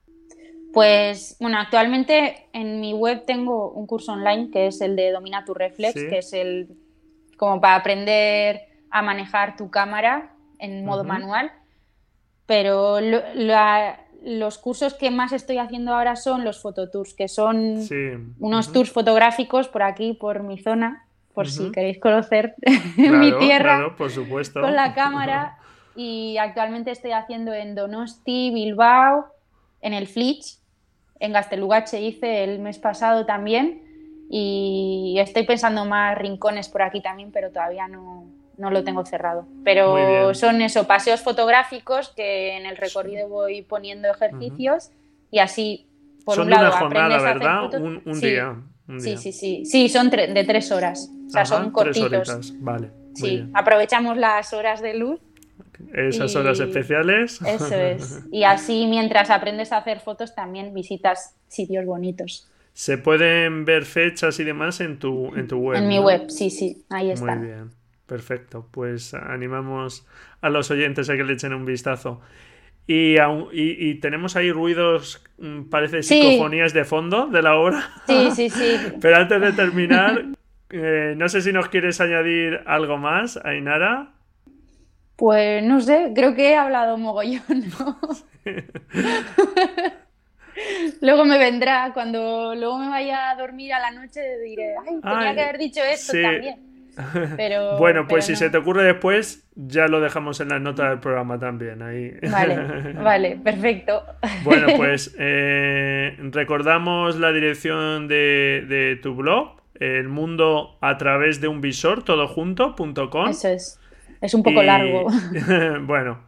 Pues 0.71 1.35
bueno, 1.41 1.59
actualmente 1.59 2.47
en 2.53 2.79
mi 2.79 2.93
web 2.93 3.25
tengo 3.25 3.73
un 3.73 3.87
curso 3.87 4.13
online 4.13 4.49
que 4.51 4.67
es 4.67 4.79
el 4.79 4.95
de 4.95 5.11
Domina 5.11 5.43
tu 5.43 5.53
Reflex, 5.53 5.93
que 5.93 6.19
es 6.19 6.31
el 6.31 6.69
como 7.35 7.59
para 7.59 7.75
aprender 7.75 8.61
a 8.89 9.01
manejar 9.01 9.57
tu 9.57 9.69
cámara 9.69 10.33
en 10.59 10.85
modo 10.85 11.03
manual. 11.03 11.51
Pero 12.45 13.01
la, 13.01 13.99
los 14.23 14.57
cursos 14.57 14.93
que 14.93 15.11
más 15.11 15.33
estoy 15.33 15.57
haciendo 15.57 15.93
ahora 15.93 16.15
son 16.15 16.45
los 16.45 16.61
fototours, 16.61 17.13
que 17.13 17.27
son 17.27 17.79
unos 18.39 18.71
tours 18.71 18.91
fotográficos 18.91 19.67
por 19.67 19.83
aquí, 19.83 20.13
por 20.13 20.43
mi 20.43 20.57
zona, 20.57 21.05
por 21.33 21.49
si 21.49 21.71
queréis 21.71 21.99
conocer 21.99 22.55
mi 22.97 23.37
tierra 23.37 23.95
por 23.97 24.09
supuesto. 24.09 24.61
con 24.61 24.75
la 24.75 24.93
cámara. 24.93 25.57
Y 25.95 26.37
actualmente 26.39 26.89
estoy 26.89 27.11
haciendo 27.11 27.53
en 27.53 27.75
Donosti, 27.75 28.49
Bilbao, 28.51 29.27
en 29.79 29.93
el 29.93 30.07
Flitch, 30.07 30.57
en 31.19 31.33
Gastelugache 31.33 32.01
hice 32.01 32.43
el 32.43 32.57
mes 32.57 32.79
pasado 32.79 33.27
también. 33.27 33.83
Y 34.27 35.17
estoy 35.19 35.43
pensando 35.45 35.85
más 35.85 36.17
rincones 36.17 36.67
por 36.67 36.81
aquí 36.81 36.99
también, 36.99 37.31
pero 37.31 37.51
todavía 37.51 37.87
no, 37.87 38.25
no 38.57 38.71
lo 38.71 38.83
tengo 38.83 39.05
cerrado. 39.05 39.47
Pero 39.63 40.33
son 40.33 40.61
eso, 40.61 40.85
paseos 40.85 41.21
fotográficos 41.21 42.09
que 42.09 42.57
en 42.57 42.65
el 42.65 42.77
recorrido 42.77 43.27
voy 43.27 43.61
poniendo 43.61 44.09
ejercicios 44.09 44.91
y 45.31 45.39
así, 45.39 45.87
por 46.25 46.35
son 46.35 46.45
un 46.45 46.51
lado, 46.51 46.67
una 46.67 46.79
jornada, 46.79 47.21
¿verdad? 47.21 47.73
Un, 47.73 48.19
día, 48.19 48.55
Sí, 48.99 49.17
sí, 49.17 49.31
sí. 49.31 49.65
Sí, 49.65 49.89
son 49.89 50.09
de 50.09 50.43
tres 50.45 50.71
horas. 50.71 51.09
O 51.27 51.29
sea, 51.29 51.45
son 51.45 51.71
cortitos. 51.71 52.53
Vale. 52.59 52.91
Sí, 53.15 53.47
aprovechamos 53.53 54.17
las 54.17 54.53
horas 54.53 54.81
de 54.81 54.95
luz. 54.95 55.19
Esas 55.93 56.35
horas 56.35 56.59
especiales. 56.59 57.39
Eso 57.41 57.75
es. 57.75 58.21
Y 58.31 58.43
así, 58.43 58.87
mientras 58.87 59.29
aprendes 59.29 59.71
a 59.71 59.77
hacer 59.77 59.99
fotos, 59.99 60.33
también 60.35 60.73
visitas 60.73 61.35
sitios 61.47 61.85
bonitos. 61.85 62.47
Se 62.73 62.97
pueden 62.97 63.65
ver 63.65 63.85
fechas 63.85 64.39
y 64.39 64.43
demás 64.43 64.79
en 64.81 64.97
tu, 64.97 65.35
en 65.35 65.47
tu 65.47 65.57
web. 65.57 65.77
En 65.77 65.87
mi 65.87 65.99
web, 65.99 66.29
sí, 66.29 66.49
sí, 66.49 66.83
ahí 66.89 67.11
está. 67.11 67.35
Muy 67.35 67.47
bien. 67.47 67.82
Perfecto, 68.05 68.67
pues 68.69 69.13
animamos 69.13 70.05
a 70.41 70.49
los 70.49 70.69
oyentes 70.71 71.09
a 71.09 71.15
que 71.15 71.23
le 71.23 71.33
echen 71.33 71.53
un 71.53 71.65
vistazo. 71.65 72.21
Y, 72.85 73.15
y, 73.53 73.95
tenemos 74.01 74.35
ahí 74.35 74.51
ruidos, 74.51 75.23
mm, 75.37 75.69
parece 75.69 76.03
psicofonías 76.03 76.73
de 76.73 76.83
fondo 76.83 77.27
de 77.27 77.41
la 77.41 77.55
obra. 77.55 77.89
Sí, 78.07 78.31
sí, 78.31 78.49
sí. 78.49 78.77
Pero 79.01 79.15
antes 79.15 79.39
de 79.39 79.53
terminar, 79.53 80.25
eh, 80.69 81.13
no 81.15 81.29
sé 81.29 81.41
si 81.41 81.53
nos 81.53 81.69
quieres 81.69 82.01
añadir 82.01 82.59
algo 82.65 82.97
más, 82.97 83.37
Ainara. 83.37 84.11
Pues 85.15 85.63
no 85.63 85.79
sé, 85.79 86.11
creo 86.13 86.35
que 86.35 86.49
he 86.49 86.55
hablado 86.57 86.97
mogollón, 86.97 87.71
¿no? 87.79 87.99
luego 91.01 91.23
me 91.23 91.37
vendrá, 91.37 91.91
cuando 91.93 92.53
luego 92.53 92.79
me 92.79 92.89
vaya 92.89 93.29
a 93.29 93.35
dormir 93.35 93.71
a 93.73 93.79
la 93.79 93.91
noche, 93.91 94.39
diré, 94.39 94.75
ay, 94.85 94.99
tenía 94.99 95.33
que 95.33 95.41
haber 95.41 95.57
dicho 95.57 95.81
esto 95.81 96.11
también. 96.21 96.72
Pero, 97.37 97.77
bueno, 97.77 98.07
pues 98.07 98.25
si 98.25 98.35
se 98.35 98.49
te 98.49 98.57
ocurre 98.57 98.83
después, 98.83 99.47
ya 99.55 99.87
lo 99.87 99.99
dejamos 99.99 100.39
en 100.39 100.49
las 100.49 100.61
notas 100.61 100.89
del 100.89 100.99
programa 100.99 101.39
también. 101.39 101.81
Ahí. 101.81 102.13
Vale, 102.29 102.93
vale, 103.03 103.39
perfecto. 103.43 104.03
Bueno, 104.43 104.67
pues 104.77 105.15
eh, 105.17 106.17
recordamos 106.31 107.19
la 107.19 107.31
dirección 107.31 108.07
de, 108.07 108.99
tu 109.01 109.15
blog, 109.15 109.61
el 109.79 110.07
mundo 110.07 110.77
a 110.81 110.97
través 110.97 111.41
de 111.41 111.47
un 111.47 111.61
visor, 111.61 112.03
todo 112.03 112.27
junto.com. 112.27 113.29
Eso 113.29 113.47
es. 113.49 113.79
Es 114.21 114.33
un 114.33 114.43
poco 114.43 114.63
largo. 114.63 115.07
bueno, 115.81 116.19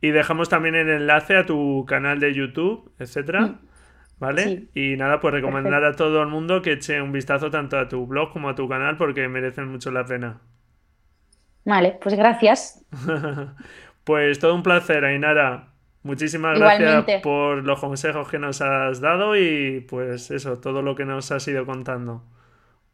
y 0.00 0.10
dejamos 0.10 0.48
también 0.48 0.74
el 0.74 0.88
enlace 0.88 1.36
a 1.36 1.44
tu 1.44 1.84
canal 1.86 2.18
de 2.18 2.32
YouTube, 2.32 2.90
etcétera. 2.98 3.40
Mm. 3.40 3.58
¿Vale? 4.22 4.68
Y 4.72 4.94
nada, 4.96 5.18
pues 5.18 5.34
recomendar 5.34 5.82
a 5.82 5.96
todo 5.96 6.22
el 6.22 6.28
mundo 6.28 6.62
que 6.62 6.74
eche 6.74 7.02
un 7.02 7.10
vistazo 7.10 7.50
tanto 7.50 7.76
a 7.76 7.88
tu 7.88 8.06
blog 8.06 8.30
como 8.30 8.48
a 8.48 8.54
tu 8.54 8.68
canal 8.68 8.96
porque 8.96 9.26
merecen 9.26 9.66
mucho 9.66 9.90
la 9.90 10.04
pena. 10.04 10.38
Vale, 11.64 11.98
pues 12.00 12.14
gracias. 12.14 12.86
pues 14.04 14.38
todo 14.38 14.54
un 14.54 14.62
placer, 14.62 15.04
Ainara. 15.04 15.70
Muchísimas 16.04 16.56
gracias 16.56 17.20
por 17.20 17.64
los 17.64 17.80
consejos 17.80 18.28
que 18.28 18.38
nos 18.38 18.60
has 18.60 19.00
dado 19.00 19.36
y 19.36 19.80
pues 19.88 20.30
eso, 20.30 20.60
todo 20.60 20.82
lo 20.82 20.94
que 20.94 21.04
nos 21.04 21.32
has 21.32 21.48
ido 21.48 21.66
contando. 21.66 22.22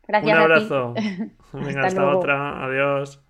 Gracias. 0.07 0.35
Un 0.35 0.43
abrazo. 0.43 0.95
Venga, 1.53 1.85
hasta, 1.85 2.07
otra. 2.09 2.65
Adiós. 2.65 3.23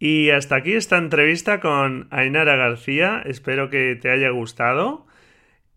Y 0.00 0.30
hasta 0.30 0.56
aquí 0.56 0.72
esta 0.72 0.98
entrevista 0.98 1.60
con 1.60 2.08
Ainara 2.10 2.56
García. 2.56 3.22
Espero 3.24 3.70
que 3.70 3.94
te 3.94 4.10
haya 4.10 4.30
gustado, 4.30 5.06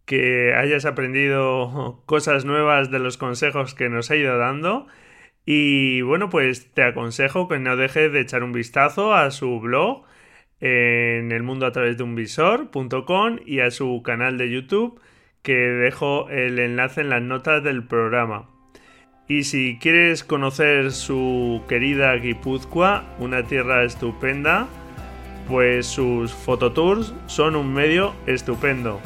que 0.05 0.53
hayas 0.53 0.85
aprendido 0.85 2.01
cosas 2.05 2.45
nuevas 2.45 2.91
de 2.91 2.99
los 2.99 3.17
consejos 3.17 3.73
que 3.75 3.89
nos 3.89 4.11
ha 4.11 4.15
ido 4.15 4.37
dando. 4.37 4.87
Y 5.45 6.01
bueno, 6.01 6.29
pues 6.29 6.71
te 6.73 6.83
aconsejo 6.83 7.47
que 7.47 7.59
no 7.59 7.75
dejes 7.75 8.11
de 8.11 8.21
echar 8.21 8.43
un 8.43 8.53
vistazo 8.53 9.13
a 9.13 9.31
su 9.31 9.59
blog 9.59 10.03
en 10.59 11.31
el 11.31 11.43
mundo 11.43 11.65
a 11.65 11.71
través 11.71 11.97
de 11.97 12.03
un 12.03 12.15
visor.com 12.15 13.39
y 13.45 13.59
a 13.59 13.71
su 13.71 14.01
canal 14.03 14.37
de 14.37 14.49
YouTube 14.49 15.01
que 15.41 15.53
dejo 15.53 16.29
el 16.29 16.57
enlace 16.59 17.01
en 17.01 17.09
las 17.09 17.21
notas 17.21 17.63
del 17.63 17.85
programa. 17.85 18.49
Y 19.27 19.43
si 19.43 19.77
quieres 19.81 20.23
conocer 20.23 20.91
su 20.91 21.63
querida 21.67 22.15
Guipúzcoa, 22.15 23.03
una 23.19 23.43
tierra 23.43 23.83
estupenda, 23.83 24.67
pues 25.47 25.85
sus 25.85 26.33
fototours 26.33 27.13
son 27.27 27.55
un 27.55 27.73
medio 27.73 28.13
estupendo. 28.25 29.01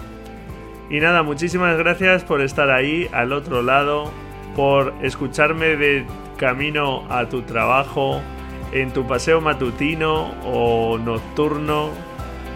Y 0.89 0.99
nada, 0.99 1.21
muchísimas 1.21 1.77
gracias 1.77 2.23
por 2.23 2.41
estar 2.41 2.69
ahí 2.69 3.09
al 3.11 3.33
otro 3.33 3.61
lado, 3.61 4.11
por 4.55 4.93
escucharme 5.01 5.75
de 5.75 6.05
camino 6.38 7.03
a 7.09 7.27
tu 7.27 7.41
trabajo, 7.41 8.21
en 8.71 8.91
tu 8.91 9.05
paseo 9.05 9.41
matutino 9.41 10.31
o 10.45 10.97
nocturno, 10.97 11.89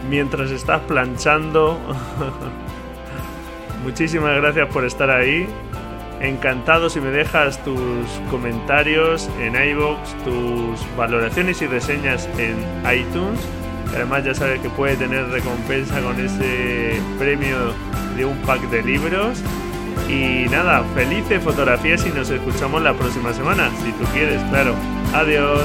mientras 0.09 0.49
estás 0.51 0.79
planchando. 0.81 1.77
Muchísimas 3.83 4.35
gracias 4.37 4.69
por 4.69 4.85
estar 4.85 5.09
ahí. 5.09 5.45
Encantado 6.21 6.89
si 6.89 7.01
me 7.01 7.09
dejas 7.09 7.61
tus 7.63 8.07
comentarios 8.29 9.29
en 9.41 9.55
iBox, 9.55 10.13
tus 10.23 10.95
valoraciones 10.95 11.61
y 11.63 11.67
reseñas 11.67 12.29
en 12.37 12.55
iTunes. 12.85 13.39
Además 13.93 14.23
ya 14.23 14.33
sabes 14.33 14.59
que 14.61 14.69
puede 14.69 14.95
tener 14.95 15.27
recompensa 15.29 16.01
con 16.01 16.19
ese 16.19 16.99
premio 17.19 17.73
de 18.15 18.25
un 18.25 18.37
pack 18.39 18.61
de 18.69 18.83
libros. 18.83 19.39
Y 20.09 20.49
nada, 20.49 20.83
felices 20.95 21.43
fotografías 21.43 22.05
y 22.05 22.09
nos 22.09 22.29
escuchamos 22.29 22.81
la 22.81 22.93
próxima 22.93 23.33
semana, 23.33 23.69
si 23.83 23.91
tú 23.93 24.03
quieres, 24.13 24.41
claro. 24.49 24.75
Adiós. 25.13 25.61